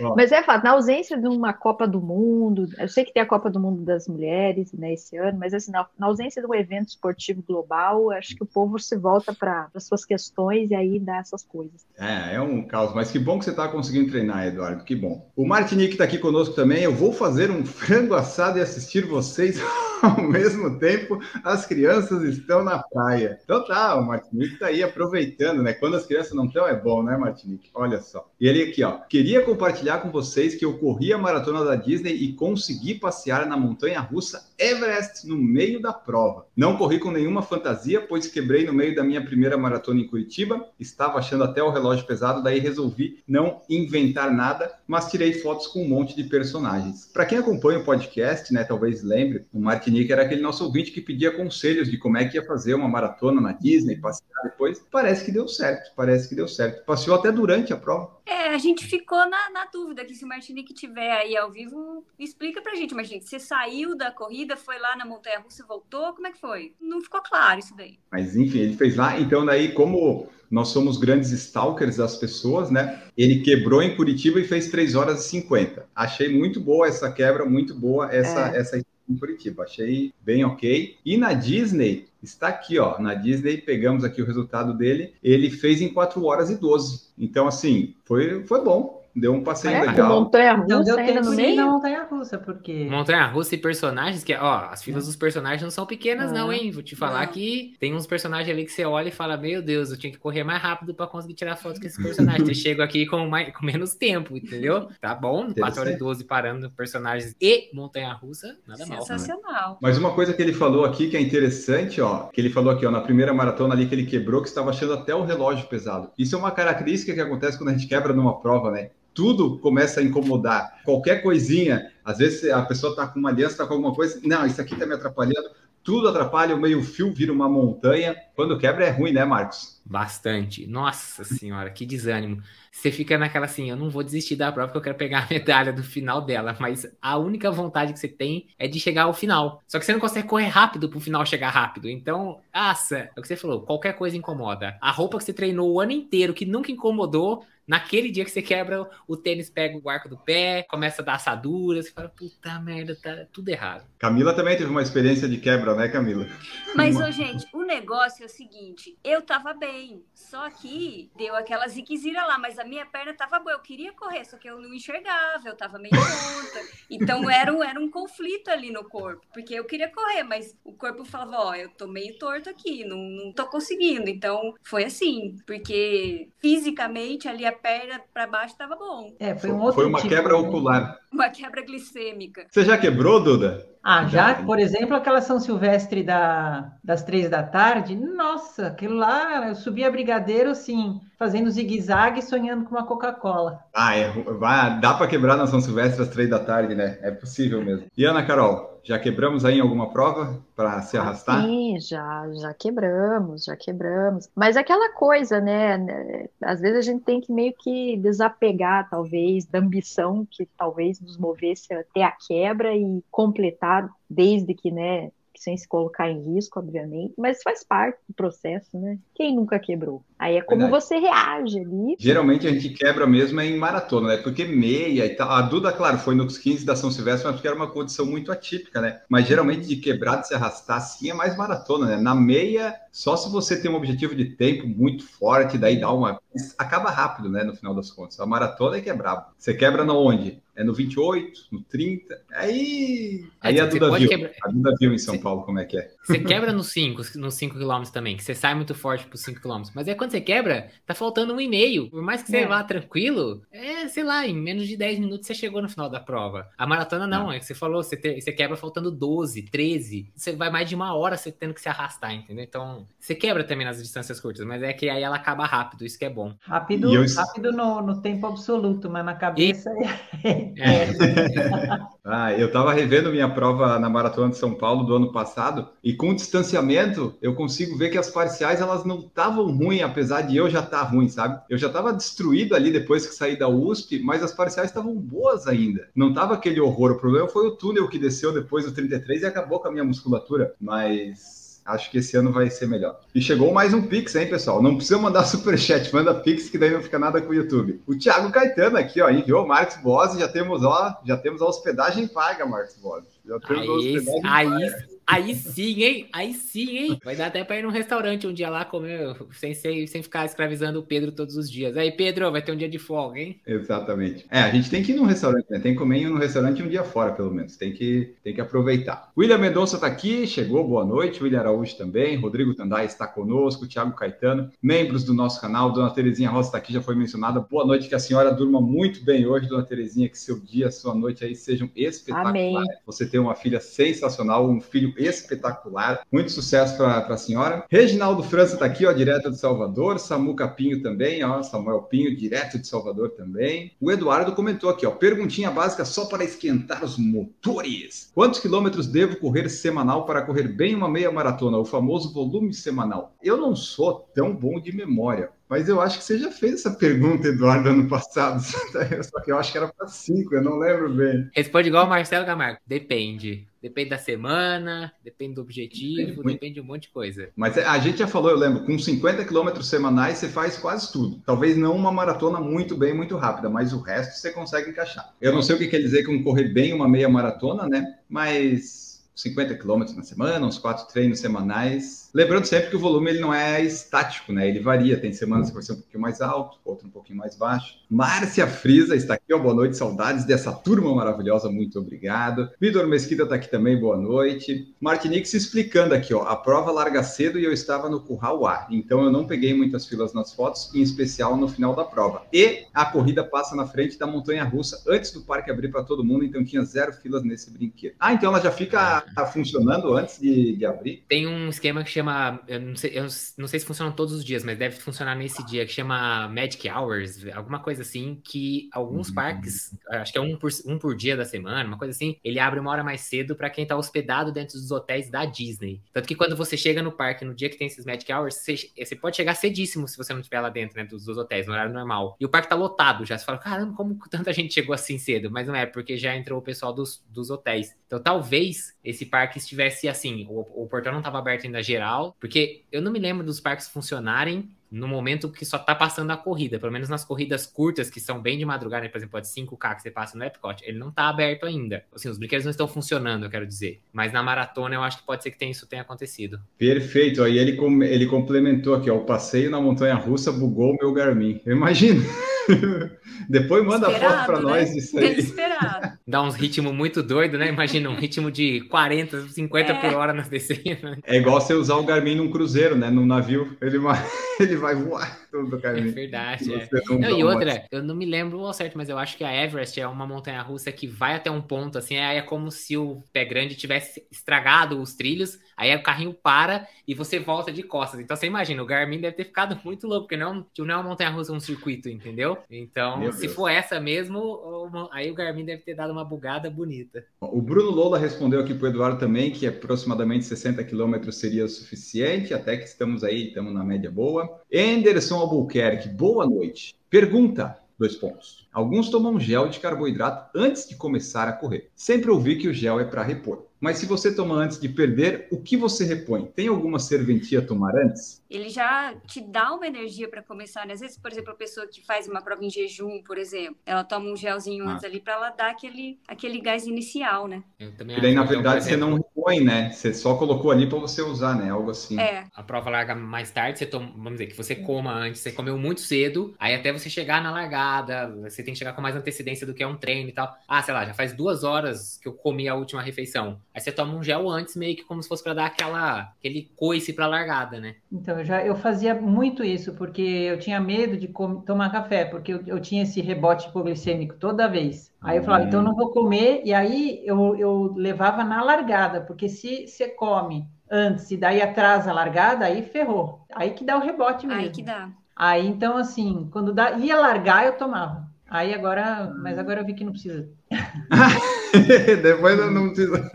Ó. 0.00 0.14
Mas 0.14 0.32
é 0.32 0.42
fato, 0.42 0.64
na 0.64 0.72
ausência 0.72 1.18
de 1.18 1.28
uma 1.28 1.52
Copa 1.52 1.86
do 1.86 2.00
Mundo, 2.00 2.68
eu 2.78 2.88
sei 2.88 3.04
que 3.04 3.12
tem 3.12 3.22
a 3.22 3.26
Copa 3.26 3.50
do 3.50 3.60
Mundo 3.60 3.82
das 3.82 4.06
Mulheres, 4.06 4.72
né, 4.72 4.92
esse 4.92 5.16
ano, 5.16 5.38
mas 5.38 5.54
assim, 5.54 5.70
na, 5.70 5.86
na 5.98 6.06
ausência 6.06 6.42
de 6.42 6.48
um 6.48 6.54
evento 6.54 6.88
esportivo 6.88 7.42
global, 7.42 8.10
acho 8.10 8.34
que 8.34 8.42
o 8.42 8.46
povo 8.46 8.78
se 8.78 8.96
volta 8.96 9.34
para 9.34 9.68
as 9.74 9.84
suas 9.84 10.04
questões 10.04 10.70
e 10.70 10.74
aí 10.74 10.98
dá 10.98 11.18
essas 11.18 11.42
coisas. 11.42 11.86
É, 11.98 12.34
é 12.34 12.40
um 12.40 12.66
caos, 12.66 12.94
mas 12.94 13.10
que 13.10 13.18
bom 13.18 13.38
que 13.38 13.44
você 13.44 13.50
está 13.50 13.68
conseguindo 13.68 14.10
treinar, 14.10 14.46
Eduardo, 14.46 14.84
que 14.84 14.94
bom. 14.94 15.30
O 15.36 15.46
Martinique 15.46 15.92
está 15.92 16.04
aqui 16.04 16.18
conosco 16.18 16.54
também. 16.54 16.82
Eu 16.82 16.94
vou 16.94 17.12
fazer 17.12 17.50
um 17.50 17.64
frango 17.66 18.14
assado 18.14 18.58
e 18.58 18.62
assistir 18.62 19.06
vocês 19.06 19.60
ao 20.02 20.22
mesmo 20.22 20.78
tempo. 20.78 21.18
As 21.44 21.66
crianças 21.66 22.22
estão 22.22 22.62
na 22.62 22.82
praia. 22.82 23.38
Então 23.44 23.64
tá, 23.64 23.94
o 23.94 24.04
Martinique 24.04 24.54
está 24.54 24.66
aí 24.66 24.82
aproveitando, 24.82 25.62
né? 25.62 25.72
Quando 25.72 25.96
as 25.96 26.06
crianças 26.06 26.32
não 26.32 26.46
estão, 26.46 26.66
é 26.66 26.74
bom, 26.74 27.02
né, 27.02 27.16
Martinique? 27.16 27.70
Olha 27.74 28.00
só. 28.00 28.28
E 28.40 28.46
ele 28.46 28.62
aqui, 28.64 28.82
ó. 28.82 28.98
Queria 29.08 29.42
compartilhar 29.42 29.85
com 29.94 30.10
vocês 30.10 30.54
que 30.54 30.64
eu 30.64 30.78
corri 30.78 31.12
a 31.12 31.18
maratona 31.18 31.64
da 31.64 31.76
Disney 31.76 32.12
e 32.14 32.32
consegui 32.32 32.94
passear 32.94 33.46
na 33.46 33.56
montanha 33.56 34.00
russa 34.00 34.48
Everest 34.58 35.26
no 35.26 35.36
meio 35.36 35.80
da 35.80 35.92
prova. 35.92 36.46
Não 36.56 36.76
corri 36.76 36.98
com 36.98 37.10
nenhuma 37.10 37.42
fantasia, 37.42 38.00
pois 38.00 38.26
quebrei 38.26 38.64
no 38.66 38.72
meio 38.72 38.94
da 38.94 39.04
minha 39.04 39.24
primeira 39.24 39.56
maratona 39.56 40.00
em 40.00 40.06
Curitiba. 40.06 40.66
Estava 40.80 41.18
achando 41.18 41.44
até 41.44 41.62
o 41.62 41.70
relógio 41.70 42.06
pesado, 42.06 42.42
daí 42.42 42.58
resolvi 42.58 43.22
não 43.28 43.60
inventar 43.68 44.32
nada, 44.32 44.72
mas 44.86 45.10
tirei 45.10 45.34
fotos 45.34 45.66
com 45.66 45.84
um 45.84 45.88
monte 45.88 46.16
de 46.16 46.24
personagens. 46.24 47.10
Para 47.12 47.26
quem 47.26 47.38
acompanha 47.38 47.78
o 47.78 47.84
podcast, 47.84 48.52
né, 48.52 48.64
talvez 48.64 49.02
lembre, 49.02 49.44
o 49.52 49.60
Martinique 49.60 50.12
era 50.12 50.22
aquele 50.22 50.40
nosso 50.40 50.64
ouvinte 50.64 50.90
que 50.90 51.00
pedia 51.00 51.30
conselhos 51.30 51.90
de 51.90 51.98
como 51.98 52.16
é 52.16 52.24
que 52.24 52.36
ia 52.36 52.44
fazer 52.44 52.74
uma 52.74 52.88
maratona 52.88 53.40
na 53.40 53.52
Disney, 53.52 53.96
passear 53.96 54.42
depois. 54.42 54.80
Parece 54.90 55.24
que 55.24 55.32
deu 55.32 55.46
certo, 55.46 55.92
parece 55.94 56.28
que 56.28 56.34
deu 56.34 56.48
certo. 56.48 56.84
Passeou 56.84 57.16
até 57.16 57.30
durante 57.30 57.72
a 57.72 57.76
prova. 57.76 58.15
É, 58.26 58.48
a 58.48 58.58
gente 58.58 58.84
ficou 58.84 59.18
na, 59.30 59.50
na 59.50 59.66
dúvida 59.72 60.04
que 60.04 60.12
se 60.14 60.24
o 60.24 60.28
Martinique 60.28 60.74
tiver 60.74 61.12
aí 61.12 61.36
ao 61.36 61.50
vivo, 61.50 62.04
explica 62.18 62.60
pra 62.60 62.74
gente, 62.74 62.92
Martinique. 62.92 63.28
Você 63.28 63.38
saiu 63.38 63.96
da 63.96 64.10
corrida, 64.10 64.56
foi 64.56 64.78
lá 64.80 64.96
na 64.96 65.06
Montanha 65.06 65.38
Russa 65.38 65.62
e 65.62 65.66
voltou? 65.66 66.12
Como 66.12 66.26
é 66.26 66.32
que 66.32 66.40
foi? 66.40 66.74
Não 66.80 67.00
ficou 67.00 67.22
claro 67.22 67.60
isso 67.60 67.76
daí. 67.76 67.98
Mas 68.10 68.36
enfim, 68.36 68.58
ele 68.58 68.76
fez 68.76 68.96
lá. 68.96 69.18
Então, 69.20 69.46
daí, 69.46 69.72
como 69.72 70.28
nós 70.50 70.68
somos 70.68 70.98
grandes 70.98 71.30
stalkers 71.30 71.96
das 71.96 72.16
pessoas, 72.16 72.70
né? 72.70 73.00
Ele 73.16 73.42
quebrou 73.42 73.80
em 73.82 73.96
Curitiba 73.96 74.40
e 74.40 74.44
fez 74.44 74.70
3 74.70 74.94
horas 74.96 75.24
e 75.24 75.28
50. 75.28 75.88
Achei 75.94 76.28
muito 76.28 76.60
boa 76.60 76.86
essa 76.88 77.10
quebra, 77.10 77.44
muito 77.44 77.74
boa 77.74 78.12
essa, 78.12 78.52
É. 78.54 78.58
essa 78.58 78.76
em 79.08 79.16
Curitiba. 79.16 79.64
Achei 79.64 80.12
bem 80.24 80.44
ok. 80.44 80.96
E 81.04 81.16
na 81.16 81.32
Disney, 81.32 82.06
está 82.22 82.48
aqui, 82.48 82.78
ó. 82.78 82.98
Na 82.98 83.14
Disney, 83.14 83.58
pegamos 83.58 84.04
aqui 84.04 84.20
o 84.20 84.26
resultado 84.26 84.74
dele. 84.74 85.12
Ele 85.22 85.50
fez 85.50 85.80
em 85.80 85.92
4 85.92 86.24
horas 86.24 86.50
e 86.50 86.56
12. 86.56 87.08
Então, 87.18 87.46
assim, 87.46 87.94
foi, 88.04 88.44
foi 88.44 88.62
bom. 88.62 89.05
Deu 89.18 89.32
um 89.32 89.42
passeio 89.42 89.74
É, 89.74 89.80
legal. 89.80 90.08
montanha 90.10 90.54
Não 90.58 90.78
russa 90.80 90.84
deu 90.84 90.98
ainda 90.98 91.12
tempo 91.14 91.24
no 91.30 91.34
meio. 91.36 91.56
na 91.56 91.66
montanha 91.66 92.04
russa, 92.04 92.36
porque. 92.38 92.84
Montanha 92.90 93.24
russa 93.26 93.54
e 93.54 93.58
personagens, 93.58 94.22
que, 94.22 94.34
ó, 94.34 94.66
as 94.70 94.82
filas 94.82 95.06
dos 95.06 95.16
personagens 95.16 95.62
não 95.62 95.70
são 95.70 95.86
pequenas, 95.86 96.30
não, 96.30 96.48
Não. 96.48 96.52
hein? 96.52 96.70
Vou 96.70 96.82
te 96.82 96.94
falar 96.94 97.24
Não. 97.26 97.32
que 97.32 97.74
tem 97.80 97.94
uns 97.94 98.06
personagens 98.06 98.50
ali 98.50 98.66
que 98.66 98.72
você 98.72 98.84
olha 98.84 99.08
e 99.08 99.12
fala: 99.12 99.36
Meu 99.38 99.62
Deus, 99.62 99.90
eu 99.90 99.96
tinha 99.96 100.12
que 100.12 100.18
correr 100.18 100.44
mais 100.44 100.60
rápido 100.62 100.92
pra 100.94 101.06
conseguir 101.06 101.32
tirar 101.32 101.56
foto 101.56 101.80
com 101.80 101.86
esses 101.86 101.96
personagens. 102.02 102.46
Eu 102.46 102.54
chego 102.54 102.82
aqui 102.82 103.06
com, 103.06 103.26
mais, 103.26 103.54
com 103.56 103.64
menos 103.64 103.94
tempo, 103.94 104.36
entendeu? 104.36 104.88
Tá 105.00 105.14
bom? 105.14 105.50
4 105.52 105.80
horas 105.80 105.94
e 105.94 105.98
12 105.98 106.24
parando 106.24 106.70
personagens 106.70 107.34
e 107.40 107.70
montanha 107.74 108.12
russa, 108.12 108.56
nada 108.66 108.84
mal. 108.84 109.00
Sensacional. 109.00 109.78
Mas 109.80 109.96
uma 109.96 110.12
coisa 110.12 110.34
que 110.34 110.42
ele 110.42 110.52
falou 110.52 110.84
aqui 110.84 111.08
que 111.08 111.16
é 111.16 111.20
interessante, 111.22 112.00
ó, 112.02 112.24
que 112.26 112.38
ele 112.40 112.50
falou 112.50 112.70
aqui, 112.70 112.84
ó, 112.84 112.90
na 112.90 113.00
primeira 113.00 113.32
maratona 113.32 113.72
ali 113.74 113.86
que 113.86 113.94
ele 113.94 114.04
quebrou, 114.04 114.42
que 114.42 114.48
estava 114.48 114.70
achando 114.70 114.92
até 114.92 115.14
o 115.14 115.24
relógio 115.24 115.66
pesado. 115.68 116.10
Isso 116.18 116.34
é 116.34 116.38
uma 116.38 116.50
característica 116.50 117.14
que 117.14 117.20
acontece 117.20 117.56
quando 117.56 117.70
a 117.70 117.72
gente 117.72 117.86
quebra 117.86 118.12
numa 118.12 118.38
prova, 118.40 118.70
né? 118.70 118.90
Tudo 119.16 119.58
começa 119.58 120.00
a 120.00 120.02
incomodar. 120.02 120.82
Qualquer 120.84 121.22
coisinha, 121.22 121.90
às 122.04 122.18
vezes 122.18 122.50
a 122.50 122.60
pessoa 122.60 122.94
tá 122.94 123.06
com 123.06 123.18
uma 123.18 123.30
aliança, 123.30 123.56
tá 123.56 123.66
com 123.66 123.72
alguma 123.72 123.94
coisa, 123.94 124.20
não, 124.22 124.44
isso 124.46 124.60
aqui 124.60 124.76
tá 124.76 124.84
me 124.84 124.92
atrapalhando. 124.92 125.48
Tudo 125.82 126.08
atrapalha, 126.08 126.54
o 126.54 126.60
meio 126.60 126.82
fio 126.82 127.12
vira 127.12 127.32
uma 127.32 127.48
montanha. 127.48 128.14
Quando 128.34 128.58
quebra 128.58 128.84
é 128.84 128.90
ruim, 128.90 129.12
né, 129.12 129.24
Marcos? 129.24 129.80
Bastante. 129.84 130.66
Nossa 130.66 131.22
senhora, 131.22 131.70
que 131.70 131.86
desânimo. 131.86 132.42
Você 132.72 132.90
fica 132.90 133.16
naquela 133.16 133.46
assim, 133.46 133.70
eu 133.70 133.76
não 133.76 133.88
vou 133.88 134.02
desistir 134.02 134.36
da 134.36 134.52
prova 134.52 134.66
porque 134.66 134.78
eu 134.78 134.82
quero 134.82 134.98
pegar 134.98 135.20
a 135.24 135.32
medalha 135.32 135.72
do 135.72 135.82
final 135.82 136.20
dela, 136.20 136.54
mas 136.60 136.86
a 137.00 137.16
única 137.16 137.50
vontade 137.50 137.92
que 137.92 137.98
você 137.98 138.08
tem 138.08 138.48
é 138.58 138.68
de 138.68 138.78
chegar 138.78 139.04
ao 139.04 139.14
final. 139.14 139.62
Só 139.66 139.78
que 139.78 139.86
você 139.86 139.92
não 139.92 140.00
consegue 140.00 140.28
correr 140.28 140.48
rápido 140.48 140.88
pro 140.88 141.00
final 141.00 141.24
chegar 141.24 141.50
rápido. 141.50 141.88
Então, 141.88 142.40
nossa, 142.52 142.98
é 142.98 143.12
o 143.16 143.22
que 143.22 143.28
você 143.28 143.36
falou, 143.36 143.62
qualquer 143.62 143.94
coisa 143.94 144.16
incomoda. 144.16 144.76
A 144.80 144.90
roupa 144.90 145.16
que 145.18 145.24
você 145.24 145.32
treinou 145.32 145.72
o 145.72 145.80
ano 145.80 145.92
inteiro, 145.92 146.34
que 146.34 146.44
nunca 146.44 146.72
incomodou, 146.72 147.46
naquele 147.66 148.10
dia 148.10 148.24
que 148.24 148.30
você 148.30 148.42
quebra, 148.42 148.88
o 149.08 149.16
tênis 149.16 149.50
pega 149.50 149.78
o 149.82 149.88
arco 149.88 150.08
do 150.08 150.16
pé, 150.18 150.64
começa 150.68 151.02
a 151.02 151.04
dar 151.04 151.14
assadura, 151.14 151.82
você 151.82 151.90
fala, 151.90 152.08
puta 152.08 152.58
merda, 152.60 152.96
tá 153.00 153.26
tudo 153.32 153.48
errado. 153.48 153.84
Camila 153.98 154.34
também 154.34 154.56
teve 154.56 154.70
uma 154.70 154.82
experiência 154.82 155.28
de 155.28 155.38
quebra, 155.38 155.74
né, 155.74 155.88
Camila? 155.88 156.26
Mas, 156.74 156.94
Uma- 156.96 157.08
ô, 157.08 157.10
gente, 157.10 157.46
o 157.52 157.62
negócio 157.62 158.22
é 158.22 158.26
o 158.26 158.28
seguinte: 158.28 158.96
eu 159.02 159.22
tava 159.22 159.54
bem, 159.54 160.04
só 160.14 160.48
que 160.50 161.10
deu 161.16 161.34
aquela 161.34 161.66
ziquezira 161.66 162.24
lá, 162.26 162.38
mas 162.38 162.58
a 162.58 162.64
minha 162.64 162.84
perna 162.86 163.14
tava 163.14 163.38
boa. 163.38 163.52
Eu 163.54 163.60
queria 163.60 163.92
correr, 163.92 164.24
só 164.24 164.36
que 164.36 164.48
eu 164.48 164.60
não 164.60 164.72
enxergava, 164.74 165.48
eu 165.48 165.56
tava 165.56 165.78
meio 165.78 165.94
tonta. 165.94 166.66
Então 166.90 167.28
era 167.30 167.52
um, 167.52 167.62
era 167.62 167.80
um 167.80 167.90
conflito 167.90 168.48
ali 168.50 168.70
no 168.70 168.84
corpo, 168.84 169.26
porque 169.32 169.54
eu 169.54 169.64
queria 169.64 169.90
correr, 169.90 170.22
mas 170.22 170.54
o 170.64 170.72
corpo 170.74 171.04
falava: 171.04 171.36
Ó, 171.46 171.54
eu 171.54 171.70
tô 171.70 171.86
meio 171.86 172.18
torto 172.18 172.50
aqui, 172.50 172.84
não, 172.84 172.98
não 172.98 173.32
tô 173.32 173.46
conseguindo. 173.46 174.08
Então 174.10 174.54
foi 174.62 174.84
assim, 174.84 175.36
porque 175.46 176.28
fisicamente 176.40 177.28
ali 177.28 177.44
a 177.46 177.52
perna 177.62 178.00
pra 178.12 178.26
baixo 178.26 178.56
tava 178.56 178.76
bom. 178.76 179.14
É, 179.18 179.34
foi 179.34 179.50
um 179.50 179.60
outro 179.60 179.74
Foi 179.74 179.86
uma 179.86 179.98
tipo, 179.98 180.14
quebra 180.14 180.32
né? 180.32 180.38
ocular. 180.38 180.98
Uma 181.12 181.28
quebra 181.28 181.62
glicêmica. 181.64 182.46
Você 182.50 182.64
já 182.64 182.76
quebrou, 182.78 183.22
Duda? 183.22 183.66
Ah, 183.82 184.04
já, 184.06 184.34
por 184.34 184.58
exemplo, 184.58 184.96
aquela 184.96 185.20
São 185.20 185.38
Silvestre 185.38 186.02
da, 186.02 186.72
das 186.82 187.04
três 187.04 187.30
da 187.30 187.44
tarde, 187.44 187.94
nossa, 187.94 188.66
aquilo 188.66 188.96
lá, 188.96 189.48
eu 189.48 189.54
subia 189.54 189.88
brigadeiro, 189.90 190.50
assim, 190.50 191.00
fazendo 191.16 191.48
zigue-zague, 191.50 192.20
sonhando 192.20 192.64
com 192.64 192.74
uma 192.74 192.84
Coca-Cola. 192.84 193.60
Ah, 193.72 193.96
é, 193.96 194.10
vai, 194.10 194.80
dá 194.80 194.94
para 194.94 195.06
quebrar 195.06 195.36
na 195.36 195.46
São 195.46 195.60
Silvestre 195.60 196.02
às 196.02 196.08
três 196.08 196.28
da 196.28 196.40
tarde, 196.40 196.74
né? 196.74 196.98
É 197.00 197.12
possível 197.12 197.64
mesmo. 197.64 197.86
E 197.96 198.04
Ana 198.04 198.26
Carol, 198.26 198.75
já 198.86 198.98
quebramos 199.00 199.44
aí 199.44 199.56
em 199.56 199.60
alguma 199.60 199.90
prova 199.92 200.40
para 200.54 200.80
se 200.82 200.96
arrastar? 200.96 201.42
Sim, 201.42 201.76
já, 201.80 202.30
já 202.34 202.54
quebramos, 202.54 203.44
já 203.44 203.56
quebramos. 203.56 204.30
Mas 204.34 204.56
aquela 204.56 204.92
coisa, 204.92 205.40
né? 205.40 205.76
né, 205.76 206.28
Às 206.40 206.60
vezes 206.60 206.78
a 206.78 206.92
gente 206.92 207.02
tem 207.02 207.20
que 207.20 207.32
meio 207.32 207.52
que 207.58 207.96
desapegar, 207.96 208.88
talvez, 208.88 209.44
da 209.44 209.58
ambição 209.58 210.24
que 210.30 210.46
talvez 210.56 211.00
nos 211.00 211.18
movesse 211.18 211.74
até 211.74 212.04
a 212.04 212.12
quebra 212.12 212.76
e 212.76 213.02
completar, 213.10 213.90
desde 214.08 214.54
que, 214.54 214.70
né? 214.70 215.10
Sem 215.36 215.56
se 215.56 215.68
colocar 215.68 216.08
em 216.08 216.34
risco, 216.34 216.60
obviamente, 216.60 217.12
mas 217.18 217.42
faz 217.42 217.62
parte 217.62 217.98
do 218.08 218.14
processo, 218.14 218.78
né? 218.78 218.98
Quem 219.14 219.34
nunca 219.34 219.58
quebrou? 219.58 220.02
Aí 220.18 220.36
é 220.36 220.42
como 220.42 220.62
Verdade. 220.62 220.82
você 220.84 220.96
reage 220.98 221.58
ali. 221.58 221.94
Geralmente 221.98 222.46
a 222.46 222.50
gente 222.50 222.70
quebra 222.70 223.06
mesmo 223.06 223.38
é 223.38 223.46
em 223.46 223.58
maratona, 223.58 224.08
né? 224.08 224.16
Porque 224.16 224.44
meia 224.46 225.04
e 225.04 225.10
tal. 225.10 225.30
A 225.30 225.42
Duda, 225.42 225.70
claro, 225.72 225.98
foi 225.98 226.14
nos 226.14 226.38
15 226.38 226.64
da 226.64 226.74
São 226.74 226.90
Silvestre, 226.90 227.26
mas 227.26 227.34
porque 227.36 227.46
era 227.46 227.56
uma 227.56 227.66
condição 227.70 228.06
muito 228.06 228.32
atípica, 228.32 228.80
né? 228.80 229.02
Mas 229.10 229.26
geralmente 229.26 229.66
de 229.68 229.76
quebrar, 229.76 230.16
de 230.16 230.28
se 230.28 230.34
arrastar 230.34 230.78
assim 230.78 231.10
é 231.10 231.14
mais 231.14 231.36
maratona, 231.36 231.86
né? 231.86 231.96
Na 231.98 232.14
meia, 232.14 232.74
só 232.90 233.14
se 233.16 233.30
você 233.30 233.60
tem 233.60 233.70
um 233.70 233.74
objetivo 233.76 234.14
de 234.14 234.24
tempo 234.36 234.66
muito 234.66 235.04
forte, 235.06 235.58
daí 235.58 235.78
dá 235.78 235.92
uma. 235.92 236.18
Acaba 236.56 236.90
rápido, 236.90 237.28
né? 237.28 237.44
No 237.44 237.54
final 237.54 237.74
das 237.74 237.90
contas. 237.90 238.18
A 238.18 238.24
maratona 238.26 238.78
é 238.78 238.80
que 238.80 238.88
é 238.88 238.94
brabo. 238.94 239.26
Você 239.36 239.52
quebra 239.52 239.84
na 239.84 239.92
onde? 239.92 240.40
É 240.54 240.64
no 240.64 240.72
28, 240.72 241.40
no 241.52 241.60
30. 241.60 242.18
Aí. 242.32 243.26
Aí 243.42 243.60
a 243.60 243.66
Duda 243.66 243.90
viu. 243.98 244.08
quebrar- 244.08 244.32
A 244.42 244.48
Duda 244.48 244.74
viu 244.80 244.94
em 244.94 244.98
São 244.98 245.14
Você- 245.14 245.20
Paulo 245.20 245.42
como 245.42 245.58
é 245.58 245.64
que 245.66 245.76
é. 245.78 245.90
Você 246.06 246.18
quebra 246.20 246.52
nos 246.52 246.68
5, 246.72 247.02
nos 247.16 247.34
5 247.34 247.58
km 247.58 247.82
também, 247.92 248.16
que 248.16 248.22
você 248.22 248.34
sai 248.34 248.54
muito 248.54 248.74
forte 248.74 249.06
pros 249.06 249.22
5 249.22 249.40
km. 249.40 249.62
Mas 249.74 249.88
aí 249.88 249.94
quando 249.94 250.12
você 250.12 250.20
quebra, 250.20 250.68
tá 250.86 250.94
faltando 250.94 251.34
um 251.34 251.40
e 251.40 251.48
meio. 251.48 251.90
Por 251.90 252.00
mais 252.02 252.22
que 252.22 252.30
você 252.30 252.38
É. 252.38 252.46
vá 252.46 252.62
tranquilo, 252.62 253.42
é, 253.50 253.88
sei 253.88 254.04
lá, 254.04 254.26
em 254.26 254.34
menos 254.34 254.66
de 254.68 254.76
10 254.76 254.98
minutos 254.98 255.26
você 255.26 255.34
chegou 255.34 255.60
no 255.60 255.68
final 255.68 255.88
da 255.90 255.98
prova. 256.00 256.48
A 256.56 256.66
maratona 256.66 257.06
não, 257.06 257.32
é 257.32 257.38
que 257.38 257.44
você 257.44 257.54
falou, 257.54 257.82
você, 257.82 257.96
te- 257.96 258.20
você 258.20 258.30
quebra 258.32 258.56
faltando 258.56 258.90
12, 258.90 259.42
13. 259.42 260.10
Você 260.14 260.32
vai 260.32 260.50
mais 260.50 260.68
de 260.68 260.74
uma 260.74 260.94
hora 260.94 261.16
você 261.16 261.32
tendo 261.32 261.54
que 261.54 261.60
se 261.60 261.68
arrastar, 261.68 262.14
entendeu? 262.14 262.44
Então, 262.44 262.86
você 262.98 263.14
quebra 263.14 263.42
também 263.44 263.66
nas 263.66 263.78
distâncias 263.82 264.20
curtas, 264.20 264.46
mas 264.46 264.62
é 264.62 264.72
que 264.72 264.88
aí 264.88 265.02
ela 265.02 265.16
acaba 265.16 265.44
rápido, 265.44 265.84
isso 265.84 265.98
que 265.98 266.04
é 266.04 266.10
bom. 266.10 266.34
Rápido, 266.40 266.90
E 266.92 266.94
eu- 266.94 267.04
rápido 267.16 267.50
no, 267.52 267.82
no 267.82 268.00
tempo 268.00 268.26
absoluto, 268.26 268.88
mas 268.88 269.04
na 269.04 269.14
cabeça 269.14 269.70
é. 270.24 270.52
É. 270.56 270.86
Ah, 272.08 272.32
eu 272.32 272.52
tava 272.52 272.72
revendo 272.72 273.10
minha 273.10 273.28
prova 273.28 273.80
na 273.80 273.88
Maratona 273.90 274.30
de 274.30 274.36
São 274.36 274.54
Paulo 274.54 274.84
do 274.84 274.94
ano 274.94 275.10
passado 275.10 275.68
e 275.82 275.95
com 275.96 276.10
o 276.10 276.14
distanciamento 276.14 277.14
eu 277.20 277.34
consigo 277.34 277.76
ver 277.76 277.90
que 277.90 277.98
as 277.98 278.10
parciais 278.10 278.60
elas 278.60 278.84
não 278.84 279.00
estavam 279.00 279.50
ruins, 279.50 279.82
apesar 279.82 280.22
de 280.22 280.36
eu 280.36 280.48
já 280.48 280.60
estar 280.60 280.82
ruim, 280.82 281.08
sabe? 281.08 281.40
Eu 281.48 281.58
já 281.58 281.66
estava 281.66 281.92
destruído 281.92 282.54
ali 282.54 282.70
depois 282.70 283.06
que 283.06 283.14
saí 283.14 283.38
da 283.38 283.48
USP, 283.48 284.00
mas 284.00 284.22
as 284.22 284.32
parciais 284.32 284.70
estavam 284.70 284.94
boas 284.94 285.46
ainda. 285.46 285.88
Não 285.94 286.12
tava 286.12 286.34
aquele 286.34 286.60
horror. 286.60 286.92
O 286.92 286.98
problema 286.98 287.28
foi 287.28 287.46
o 287.46 287.56
túnel 287.56 287.88
que 287.88 287.98
desceu 287.98 288.32
depois 288.32 288.64
do 288.64 288.72
33 288.72 289.22
e 289.22 289.26
acabou 289.26 289.60
com 289.60 289.68
a 289.68 289.72
minha 289.72 289.84
musculatura. 289.84 290.54
Mas 290.60 291.46
Acho 291.66 291.90
que 291.90 291.98
esse 291.98 292.16
ano 292.16 292.30
vai 292.30 292.48
ser 292.48 292.68
melhor. 292.68 293.00
E 293.12 293.20
chegou 293.20 293.52
mais 293.52 293.74
um 293.74 293.82
Pix, 293.82 294.14
hein, 294.14 294.30
pessoal? 294.30 294.62
Não 294.62 294.76
precisa 294.76 294.98
mandar 294.98 295.24
superchat, 295.26 295.92
manda 295.92 296.14
Pix, 296.14 296.48
que 296.48 296.56
daí 296.56 296.70
não 296.70 296.80
fica 296.80 296.96
nada 296.96 297.20
com 297.20 297.30
o 297.30 297.34
YouTube. 297.34 297.82
O 297.86 297.98
Thiago 297.98 298.30
Caetano 298.30 298.78
aqui, 298.78 299.02
ó, 299.02 299.10
enviou 299.10 299.44
Marcos 299.44 299.76
Boss, 299.78 300.16
já 300.16 300.28
temos, 300.28 300.62
ó, 300.62 300.96
já 301.04 301.16
temos 301.16 301.42
a 301.42 301.46
hospedagem 301.46 302.06
paga, 302.06 302.46
Marcos 302.46 302.76
Boss. 302.76 303.04
Já 303.26 303.40
temos 303.40 303.68
a 303.68 303.72
Aí, 303.72 303.96
hospedagem 303.96 304.22
aí, 304.24 304.70
paga. 304.70 304.95
Aí 305.06 305.34
sim, 305.34 305.82
hein? 305.82 306.08
Aí 306.12 306.34
sim, 306.34 306.76
hein? 306.76 307.00
Vai 307.04 307.16
dar 307.16 307.26
até 307.26 307.44
pra 307.44 307.58
ir 307.58 307.62
num 307.62 307.70
restaurante 307.70 308.26
um 308.26 308.32
dia 308.32 308.50
lá 308.50 308.64
comer, 308.64 309.14
sem, 309.32 309.54
sem, 309.54 309.86
sem 309.86 310.02
ficar 310.02 310.24
escravizando 310.24 310.80
o 310.80 310.82
Pedro 310.82 311.12
todos 311.12 311.36
os 311.36 311.50
dias. 311.50 311.76
Aí, 311.76 311.92
Pedro, 311.92 312.30
vai 312.30 312.42
ter 312.42 312.52
um 312.52 312.56
dia 312.56 312.68
de 312.68 312.78
folga, 312.78 313.20
hein? 313.20 313.40
Exatamente. 313.46 314.26
É, 314.30 314.40
a 314.40 314.50
gente 314.50 314.68
tem 314.68 314.82
que 314.82 314.92
ir 314.92 314.96
num 314.96 315.04
restaurante, 315.04 315.46
né? 315.48 315.58
Tem 315.58 315.72
que 315.72 315.78
comer 315.78 315.98
em 315.98 316.08
um 316.08 316.18
restaurante 316.18 316.62
um 316.62 316.68
dia 316.68 316.82
fora, 316.82 317.12
pelo 317.12 317.30
menos. 317.30 317.56
Tem 317.56 317.72
que, 317.72 318.14
tem 318.22 318.34
que 318.34 318.40
aproveitar. 318.40 319.12
William 319.16 319.38
Mendonça 319.38 319.78
tá 319.78 319.86
aqui, 319.86 320.26
chegou, 320.26 320.66
boa 320.66 320.84
noite. 320.84 321.22
William 321.22 321.40
Araújo 321.40 321.76
também. 321.76 322.16
Rodrigo 322.16 322.54
Tandai 322.54 322.86
está 322.86 323.06
conosco. 323.06 323.66
Thiago 323.66 323.94
Caetano, 323.94 324.50
membros 324.62 325.04
do 325.04 325.14
nosso 325.14 325.40
canal. 325.40 325.72
Dona 325.72 325.90
Terezinha 325.90 326.30
Rosa 326.30 326.48
está 326.48 326.58
aqui, 326.58 326.72
já 326.72 326.82
foi 326.82 326.94
mencionada. 326.94 327.40
Boa 327.40 327.64
noite, 327.64 327.88
que 327.88 327.94
a 327.94 327.98
senhora 327.98 328.32
durma 328.32 328.60
muito 328.60 329.04
bem 329.04 329.26
hoje, 329.26 329.48
Dona 329.48 329.64
Terezinha. 329.64 330.08
Que 330.08 330.18
seu 330.18 330.40
dia, 330.40 330.70
sua 330.70 330.94
noite 330.94 331.24
aí 331.24 331.34
sejam 331.34 331.70
espetaculares. 331.76 332.56
Amém. 332.56 332.78
Você 332.84 333.06
tem 333.06 333.20
uma 333.20 333.34
filha 333.34 333.60
sensacional, 333.60 334.48
um 334.48 334.60
filho 334.60 334.95
espetacular. 334.98 336.00
Muito 336.10 336.30
sucesso 336.30 336.76
para 336.76 337.14
a 337.14 337.16
senhora. 337.16 337.64
Reginaldo 337.70 338.22
França 338.22 338.54
está 338.54 338.66
aqui, 338.66 338.86
ó, 338.86 338.92
direto 338.92 339.30
de 339.30 339.38
Salvador. 339.38 339.98
Samu 339.98 340.34
Capinho 340.34 340.82
também, 340.82 341.24
ó. 341.24 341.42
Samuel 341.42 341.82
Pinho, 341.82 342.16
direto 342.16 342.58
de 342.58 342.66
Salvador 342.66 343.10
também. 343.10 343.72
O 343.80 343.90
Eduardo 343.90 344.32
comentou 344.32 344.70
aqui, 344.70 344.86
ó. 344.86 344.90
Perguntinha 344.90 345.50
básica 345.50 345.84
só 345.84 346.06
para 346.06 346.24
esquentar 346.24 346.84
os 346.84 346.96
motores. 346.96 348.10
Quantos 348.14 348.40
quilômetros 348.40 348.86
devo 348.86 349.16
correr 349.16 349.48
semanal 349.48 350.06
para 350.06 350.22
correr 350.22 350.48
bem 350.48 350.74
uma 350.74 350.88
meia 350.88 351.10
maratona? 351.10 351.58
O 351.58 351.64
famoso 351.64 352.12
volume 352.12 352.52
semanal. 352.52 353.14
Eu 353.22 353.36
não 353.36 353.54
sou 353.54 354.08
tão 354.14 354.34
bom 354.34 354.60
de 354.60 354.74
memória. 354.74 355.30
Mas 355.48 355.68
eu 355.68 355.80
acho 355.80 355.98
que 355.98 356.04
você 356.04 356.18
já 356.18 356.30
fez 356.30 356.54
essa 356.54 356.70
pergunta, 356.72 357.28
Eduardo, 357.28 357.68
ano 357.68 357.88
passado. 357.88 358.40
Só 358.42 359.20
que 359.20 359.30
eu 359.30 359.38
acho 359.38 359.52
que 359.52 359.58
era 359.58 359.68
para 359.68 359.86
cinco, 359.86 360.34
eu 360.34 360.42
não 360.42 360.58
lembro 360.58 360.92
bem. 360.92 361.30
Responde 361.34 361.68
igual 361.68 361.86
o 361.86 361.88
Marcelo 361.88 362.26
Camargo. 362.26 362.58
Depende. 362.66 363.46
Depende 363.62 363.90
da 363.90 363.98
semana, 363.98 364.92
depende 365.02 365.34
do 365.34 365.40
objetivo, 365.40 366.22
Depende 366.22 366.34
depende 366.34 366.54
de 366.54 366.60
um 366.60 366.64
monte 366.64 366.82
de 366.82 366.90
coisa. 366.90 367.30
Mas 367.34 367.58
a 367.58 367.78
gente 367.78 367.98
já 367.98 368.06
falou, 368.06 368.30
eu 368.30 368.36
lembro, 368.36 368.64
com 368.64 368.78
50 368.78 369.24
quilômetros 369.24 369.68
semanais 369.68 370.18
você 370.18 370.28
faz 370.28 370.56
quase 370.56 370.92
tudo. 370.92 371.20
Talvez 371.26 371.56
não 371.56 371.74
uma 371.74 371.90
maratona 371.90 372.38
muito 372.38 372.76
bem, 372.76 372.94
muito 372.94 373.16
rápida, 373.16 373.48
mas 373.48 373.72
o 373.72 373.80
resto 373.80 374.20
você 374.20 374.30
consegue 374.30 374.70
encaixar. 374.70 375.12
Eu 375.20 375.32
não 375.32 375.42
sei 375.42 375.56
o 375.56 375.58
que 375.58 375.66
quer 375.66 375.80
dizer 375.80 376.04
com 376.04 376.22
correr 376.22 376.52
bem 376.52 376.72
uma 376.72 376.88
meia 376.88 377.08
maratona, 377.08 377.66
né? 377.66 377.98
Mas 378.08 378.85
50 379.16 379.54
quilômetros 379.54 379.96
na 379.96 380.02
semana, 380.02 380.46
uns 380.46 380.58
quatro 380.58 380.86
treinos 380.92 381.18
semanais. 381.20 382.10
Lembrando 382.12 382.44
sempre 382.44 382.68
que 382.68 382.76
o 382.76 382.78
volume 382.78 383.10
ele 383.10 383.20
não 383.20 383.32
é 383.32 383.62
estático, 383.62 384.30
né? 384.30 384.46
Ele 384.46 384.60
varia. 384.60 385.00
Tem 385.00 385.12
semanas 385.12 385.48
que 385.48 385.54
vai 385.54 385.62
ser 385.62 385.72
um 385.72 385.76
pouquinho 385.76 386.02
mais 386.02 386.20
alto, 386.20 386.58
outro 386.64 386.86
um 386.86 386.90
pouquinho 386.90 387.18
mais 387.18 387.34
baixo. 387.34 387.78
Márcia 387.88 388.46
Frisa 388.46 388.94
está 388.94 389.14
aqui, 389.14 389.34
boa 389.36 389.54
noite, 389.54 389.76
saudades 389.76 390.24
dessa 390.24 390.52
turma 390.52 390.94
maravilhosa, 390.94 391.48
muito 391.48 391.78
obrigado. 391.78 392.50
Vitor 392.60 392.86
Mesquita 392.86 393.22
está 393.22 393.36
aqui 393.36 393.50
também, 393.50 393.78
boa 393.78 393.96
noite. 393.96 394.74
Martinique 394.80 395.28
se 395.28 395.36
explicando 395.36 395.94
aqui, 395.94 396.12
ó, 396.12 396.22
a 396.22 396.36
prova 396.36 396.72
larga 396.72 397.02
cedo 397.02 397.38
e 397.38 397.44
eu 397.44 397.52
estava 397.52 397.88
no 397.88 398.00
curral 398.00 398.46
A, 398.46 398.66
então 398.70 399.04
eu 399.04 399.10
não 399.10 399.26
peguei 399.26 399.54
muitas 399.54 399.86
filas 399.86 400.12
nas 400.12 400.32
fotos, 400.32 400.74
em 400.74 400.82
especial 400.82 401.36
no 401.36 401.48
final 401.48 401.74
da 401.74 401.84
prova. 401.84 402.22
E 402.32 402.64
a 402.74 402.84
corrida 402.84 403.22
passa 403.22 403.54
na 403.54 403.66
frente 403.66 403.98
da 403.98 404.06
montanha 404.06 404.44
russa 404.44 404.82
antes 404.88 405.12
do 405.12 405.22
parque 405.22 405.50
abrir 405.50 405.68
para 405.68 405.84
todo 405.84 406.04
mundo, 406.04 406.24
então 406.24 406.44
tinha 406.44 406.64
zero 406.64 406.92
filas 406.92 407.22
nesse 407.22 407.50
brinquedo. 407.50 407.94
Ah, 408.00 408.12
então 408.12 408.30
ela 408.30 408.42
já 408.42 408.50
fica 408.50 409.05
tá 409.14 409.26
funcionando 409.26 409.94
antes 409.94 410.20
de, 410.20 410.56
de 410.56 410.64
abrir? 410.66 411.04
Tem 411.08 411.26
um 411.26 411.48
esquema 411.48 411.82
que 411.84 411.90
chama. 411.90 412.40
Eu 412.48 412.60
não, 412.60 412.76
sei, 412.76 412.90
eu 412.94 413.06
não 413.38 413.46
sei 413.46 413.60
se 413.60 413.66
funciona 413.66 413.92
todos 413.92 414.12
os 414.14 414.24
dias, 414.24 414.44
mas 414.44 414.58
deve 414.58 414.76
funcionar 414.76 415.14
nesse 415.14 415.44
dia, 415.44 415.64
que 415.66 415.72
chama 415.72 416.28
Magic 416.28 416.68
Hours, 416.68 417.26
alguma 417.34 417.60
coisa 417.60 417.82
assim, 417.82 418.20
que 418.24 418.68
alguns 418.72 419.08
Uhum. 419.08 419.14
parques, 419.14 419.76
acho 419.90 420.12
que 420.12 420.18
é 420.18 420.20
um 420.20 420.36
por, 420.36 420.50
um 420.66 420.78
por 420.78 420.96
dia 420.96 421.16
da 421.16 421.24
semana, 421.24 421.68
uma 421.68 421.78
coisa 421.78 421.92
assim, 421.92 422.16
ele 422.24 422.38
abre 422.38 422.58
uma 422.60 422.70
hora 422.70 422.82
mais 422.84 423.02
cedo 423.02 423.34
para 423.36 423.50
quem 423.50 423.66
tá 423.66 423.76
hospedado 423.76 424.32
dentro 424.32 424.58
dos 424.58 424.70
hotéis 424.70 425.10
da 425.10 425.24
Disney. 425.24 425.80
Tanto 425.92 426.08
que 426.08 426.14
quando 426.14 426.36
você 426.36 426.56
chega 426.56 426.82
no 426.82 426.92
parque, 426.92 427.24
no 427.24 427.34
dia 427.34 427.48
que 427.50 427.56
tem 427.56 427.66
esses 427.66 427.84
Magic 427.84 428.10
Hours, 428.12 428.34
você, 428.36 428.56
você 428.78 428.96
pode 428.96 429.16
chegar 429.16 429.34
cedíssimo 429.34 429.86
se 429.88 429.96
você 429.96 430.12
não 430.12 430.20
estiver 430.20 430.40
lá 430.40 430.48
dentro, 430.48 430.76
né, 430.76 430.84
dos, 430.84 431.04
dos 431.04 431.16
hotéis, 431.18 431.46
no 431.46 431.52
horário 431.52 431.72
normal. 431.72 432.16
E 432.20 432.24
o 432.24 432.28
parque 432.28 432.48
tá 432.48 432.54
lotado 432.54 433.04
já. 433.04 433.18
Você 433.18 433.24
fala, 433.24 433.38
caramba, 433.38 433.74
como 433.74 433.98
tanta 434.10 434.32
gente 434.32 434.54
chegou 434.54 434.74
assim 434.74 434.98
cedo? 434.98 435.30
Mas 435.30 435.46
não 435.46 435.54
é, 435.54 435.66
porque 435.66 435.96
já 435.96 436.14
entrou 436.16 436.38
o 436.38 436.42
pessoal 436.42 436.72
dos, 436.72 437.02
dos 437.08 437.30
hotéis. 437.30 437.74
Então 437.86 438.00
talvez 438.00 438.74
esse 438.84 438.95
parque 439.04 439.38
estivesse 439.38 439.88
assim, 439.88 440.26
o, 440.30 440.62
o 440.62 440.66
portão 440.66 440.92
não 440.92 441.00
estava 441.00 441.18
aberto 441.18 441.44
ainda 441.44 441.62
geral, 441.62 442.16
porque 442.18 442.62
eu 442.72 442.80
não 442.80 442.92
me 442.92 442.98
lembro 442.98 443.26
dos 443.26 443.40
parques 443.40 443.68
funcionarem 443.68 444.48
no 444.70 444.88
momento 444.88 445.30
que 445.30 445.44
só 445.44 445.58
tá 445.58 445.74
passando 445.74 446.10
a 446.10 446.16
corrida, 446.16 446.58
pelo 446.58 446.72
menos 446.72 446.88
nas 446.88 447.04
corridas 447.04 447.46
curtas, 447.46 447.88
que 447.88 448.00
são 448.00 448.20
bem 448.20 448.36
de 448.36 448.44
madrugada, 448.44 448.82
né? 448.82 448.88
por 448.88 448.98
exemplo, 448.98 449.20
de 449.20 449.28
5K 449.28 449.76
que 449.76 449.82
você 449.82 449.90
passa 449.90 450.18
no 450.18 450.24
Epcot, 450.24 450.62
ele 450.64 450.78
não 450.78 450.90
tá 450.90 451.08
aberto 451.08 451.46
ainda. 451.46 451.84
Assim, 451.94 452.08
os 452.08 452.18
brinquedos 452.18 452.44
não 452.44 452.50
estão 452.50 452.66
funcionando, 452.66 453.24
eu 453.24 453.30
quero 453.30 453.46
dizer. 453.46 453.80
Mas 453.92 454.12
na 454.12 454.22
maratona 454.22 454.74
eu 454.74 454.82
acho 454.82 454.98
que 454.98 455.04
pode 455.06 455.22
ser 455.22 455.30
que 455.30 455.44
isso 455.44 455.66
tenha 455.66 455.82
acontecido. 455.82 456.40
Perfeito. 456.58 457.22
Aí 457.22 457.38
ele, 457.38 457.54
com- 457.54 457.82
ele 457.82 458.06
complementou 458.06 458.74
aqui, 458.74 458.90
ó, 458.90 458.96
o 458.96 459.04
passeio 459.04 459.50
na 459.50 459.60
montanha 459.60 459.94
russa 459.94 460.32
bugou 460.32 460.72
o 460.72 460.76
meu 460.76 460.92
Garmin. 460.92 461.40
Eu 461.46 461.54
imagino. 461.56 462.02
Depois 463.28 463.64
manda 463.64 463.88
a 463.88 463.90
foto 463.90 464.02
Esperado, 464.02 464.26
para 464.26 464.36
né? 464.36 464.42
nós 464.42 464.72
disso 464.72 464.96
Bem 464.96 465.08
aí. 465.08 465.18
esperado. 465.18 465.98
Dá 466.06 466.22
uns 466.22 466.34
ritmos 466.36 466.72
muito 466.72 467.02
doido, 467.02 467.36
né? 467.38 467.48
Imagina 467.48 467.90
um 467.90 467.96
ritmo 467.96 468.30
de 468.30 468.60
40, 468.68 469.28
50 469.28 469.72
É. 469.72 469.74
por 469.80 469.94
hora 469.94 470.12
na 470.12 470.22
descida. 470.22 470.98
É 471.04 471.16
igual 471.16 471.40
você 471.40 471.54
usar 471.54 471.76
o 471.76 471.82
Garmin 471.84 472.14
num 472.16 472.30
cruzeiro, 472.30 472.76
né? 472.76 472.90
Num 472.90 473.04
navio, 473.06 473.56
ele 473.60 473.78
vai, 473.78 473.98
ele 474.38 474.56
vai 474.56 474.74
voar 474.74 475.18
todo 475.36 475.56
o 475.56 475.66
É 475.66 475.80
verdade, 475.80 476.54
é. 476.54 476.68
Não 476.88 476.98
Não, 476.98 477.18
e 477.18 477.24
outra, 477.24 477.66
eu 477.70 477.82
não 477.82 477.94
me 477.94 478.06
lembro 478.06 478.40
ao 478.40 478.52
certo, 478.52 478.76
mas 478.76 478.88
eu 478.88 478.98
acho 478.98 479.16
que 479.16 479.24
a 479.24 479.44
Everest 479.44 479.80
é 479.80 479.86
uma 479.86 480.06
montanha 480.06 480.40
russa 480.42 480.72
que 480.72 480.86
vai 480.86 481.14
até 481.14 481.30
um 481.30 481.42
ponto, 481.42 481.78
assim, 481.78 481.96
aí 481.96 482.16
é 482.16 482.22
como 482.22 482.50
se 482.50 482.76
o 482.76 483.02
pé 483.12 483.24
grande 483.24 483.54
tivesse 483.54 484.06
estragado 484.10 484.80
os 484.80 484.94
trilhos, 484.94 485.38
aí 485.56 485.74
o 485.74 485.82
carrinho 485.82 486.12
para 486.12 486.66
e 486.86 486.94
você 486.94 487.18
volta 487.18 487.52
de 487.52 487.62
costas. 487.62 488.00
Então 488.00 488.16
você 488.16 488.26
imagina, 488.26 488.62
o 488.62 488.66
Garmin 488.66 489.00
deve 489.00 489.16
ter 489.16 489.24
ficado 489.24 489.58
muito 489.64 489.86
louco, 489.86 490.06
porque 490.06 490.16
não, 490.16 490.40
é 490.40 490.44
tipo, 490.52 490.66
não 490.66 490.74
é 490.74 490.76
uma 490.78 490.90
montanha 490.90 491.10
russa, 491.10 491.32
é 491.32 491.34
um 491.34 491.40
circuito, 491.40 491.88
entendeu? 491.88 492.38
Então, 492.50 492.98
Meu 492.98 493.12
se 493.12 493.22
Deus. 493.22 493.34
for 493.34 493.48
essa 493.48 493.80
mesmo, 493.80 494.70
aí 494.92 495.10
o 495.10 495.14
Garmin 495.14 495.44
deve 495.44 495.62
ter 495.62 495.74
dado 495.74 495.92
uma 495.92 496.04
bugada 496.04 496.50
bonita. 496.50 497.04
O 497.20 497.40
Bruno 497.40 497.70
Lola 497.70 497.98
respondeu 497.98 498.40
aqui 498.40 498.54
para 498.54 498.66
o 498.66 498.68
Eduardo 498.68 498.98
também 498.98 499.30
que 499.30 499.46
aproximadamente 499.46 500.24
60 500.24 500.62
quilômetros 500.64 501.16
seria 501.16 501.44
o 501.44 501.48
suficiente, 501.48 502.32
até 502.32 502.56
que 502.56 502.64
estamos 502.64 503.02
aí, 503.02 503.28
estamos 503.28 503.52
na 503.52 503.64
média 503.64 503.90
boa. 503.90 504.40
Anderson 504.52 505.16
Albuquerque, 505.26 505.88
boa 505.88 506.24
noite. 506.24 506.76
Pergunta, 506.88 507.58
dois 507.76 507.96
pontos. 507.96 508.46
Alguns 508.52 508.88
tomam 508.90 509.18
gel 509.18 509.48
de 509.48 509.58
carboidrato 509.58 510.30
antes 510.38 510.68
de 510.68 510.76
começar 510.76 511.26
a 511.26 511.32
correr. 511.32 511.68
Sempre 511.74 512.12
ouvi 512.12 512.36
que 512.36 512.46
o 512.46 512.54
gel 512.54 512.78
é 512.78 512.84
para 512.84 513.02
repor. 513.02 513.44
Mas 513.60 513.78
se 513.78 513.86
você 513.86 514.14
toma 514.14 514.36
antes 514.36 514.60
de 514.60 514.68
perder, 514.68 515.26
o 515.32 515.38
que 515.38 515.56
você 515.56 515.84
repõe? 515.84 516.26
Tem 516.26 516.46
alguma 516.46 516.78
serventia 516.78 517.40
a 517.40 517.44
tomar 517.44 517.74
antes? 517.76 518.22
Ele 518.30 518.48
já 518.48 518.94
te 519.06 519.20
dá 519.20 519.52
uma 519.52 519.66
energia 519.66 520.08
para 520.08 520.22
começar. 520.22 520.66
né? 520.66 520.74
Às 520.74 520.80
vezes, 520.80 520.98
por 520.98 521.10
exemplo, 521.10 521.32
a 521.32 521.36
pessoa 521.36 521.66
que 521.66 521.84
faz 521.84 522.08
uma 522.08 522.20
prova 522.22 522.44
em 522.44 522.50
jejum, 522.50 523.02
por 523.02 523.18
exemplo, 523.18 523.56
ela 523.66 523.84
toma 523.84 524.10
um 524.10 524.16
gelzinho 524.16 524.66
Ah. 524.68 524.72
antes 524.72 524.84
ali 524.84 525.00
para 525.00 525.14
ela 525.14 525.30
dar 525.30 525.50
aquele, 525.50 525.98
aquele 526.08 526.40
gás 526.40 526.66
inicial, 526.66 527.26
né? 527.28 527.42
Eu 527.58 527.74
também 527.76 527.96
E 527.98 528.00
daí, 528.00 528.14
na 528.14 528.22
por 528.24 528.30
verdade, 528.34 528.64
você 528.64 528.76
não 528.76 528.94
repõe, 528.94 529.40
né? 529.40 529.70
Você 529.70 529.92
só 529.94 530.16
colocou 530.16 530.50
ali 530.50 530.68
para 530.68 530.78
você 530.78 531.02
usar, 531.02 531.34
né? 531.36 531.50
Algo 531.50 531.70
assim. 531.70 531.98
É, 532.00 532.26
A 532.34 532.42
prova 532.42 532.70
larga 532.70 532.94
mais 532.94 533.30
tarde, 533.30 533.58
você 533.58 533.66
toma, 533.66 533.86
vamos 533.92 534.12
dizer, 534.12 534.26
que 534.26 534.36
você 534.36 534.54
coma 534.56 534.92
antes, 534.92 535.20
você 535.20 535.32
comeu 535.32 535.56
muito 535.58 535.80
cedo, 535.80 536.34
aí 536.38 536.54
até 536.54 536.72
você 536.72 536.88
chegar 536.90 537.22
na 537.22 537.30
largada, 537.30 538.08
você 538.22 538.42
tem 538.42 538.52
que 538.54 538.58
chegar 538.58 538.72
com 538.72 538.80
mais 538.82 538.96
antecedência 538.96 539.46
do 539.46 539.54
que 539.54 539.62
é 539.62 539.66
um 539.66 539.76
treino 539.76 540.08
e 540.08 540.12
tal. 540.12 540.34
Ah, 540.48 540.62
sei 540.62 540.74
lá, 540.74 540.84
já 540.84 540.94
faz 540.94 541.12
duas 541.12 541.44
horas 541.44 541.98
que 541.98 542.08
eu 542.08 542.12
comi 542.12 542.48
a 542.48 542.54
última 542.54 542.82
refeição. 542.82 543.40
Aí 543.54 543.60
você 543.60 543.72
toma 543.72 543.94
um 543.94 544.02
gel 544.02 544.28
antes, 544.28 544.56
meio 544.56 544.76
que 544.76 544.84
como 544.84 545.02
se 545.02 545.08
fosse 545.08 545.22
pra 545.22 545.34
dar 545.34 545.46
aquela, 545.46 546.12
aquele 546.18 546.50
coice 546.56 546.92
pra 546.92 547.06
largada, 547.06 547.60
né? 547.60 547.76
Então, 547.92 548.15
eu 548.18 548.24
já 548.24 548.44
eu 548.44 548.56
fazia 548.56 548.94
muito 548.94 549.44
isso, 549.44 549.74
porque 549.74 550.00
eu 550.02 550.38
tinha 550.38 550.60
medo 550.60 550.96
de 550.96 551.08
tomar 551.44 551.70
café, 551.70 552.04
porque 552.04 552.32
eu, 552.32 552.42
eu 552.46 552.60
tinha 552.60 552.82
esse 552.82 553.00
rebote 553.00 553.48
hipoglicêmico 553.48 554.14
toda 554.16 554.48
vez. 554.48 554.92
Aí 555.00 555.18
eu 555.18 555.22
falava, 555.22 555.44
então 555.44 555.60
eu 555.60 555.64
não 555.64 555.74
vou 555.74 555.92
comer, 555.92 556.42
e 556.44 556.52
aí 556.52 557.02
eu, 557.04 557.36
eu 557.36 557.74
levava 557.76 558.24
na 558.24 558.42
largada, 558.42 559.00
porque 559.00 559.28
se 559.28 559.66
você 559.66 559.88
come 559.88 560.48
antes 560.70 561.10
e 561.10 561.16
daí 561.16 561.40
atrasa 561.40 561.90
a 561.90 561.94
largada, 561.94 562.44
aí 562.44 562.62
ferrou. 562.62 563.24
Aí 563.34 563.50
que 563.50 563.64
dá 563.64 563.76
o 563.76 563.80
rebote 563.80 564.26
mesmo. 564.26 564.42
aí 564.42 564.50
que 564.50 564.62
dá. 564.62 564.90
Aí, 565.14 565.46
então, 565.46 565.78
assim, 565.78 566.28
quando 566.30 566.52
dá, 566.52 566.72
ia 566.72 567.00
largar, 567.00 567.46
eu 567.46 567.56
tomava. 567.56 568.06
Aí 568.28 568.52
agora, 568.52 569.14
mas 569.18 569.38
agora 569.38 569.60
eu 569.60 569.64
vi 569.64 569.72
que 569.74 569.84
não 569.84 569.92
precisa. 569.92 570.28
Depois 572.02 572.38
eu 572.38 572.50
não 572.50 572.66
precisa. 572.68 573.10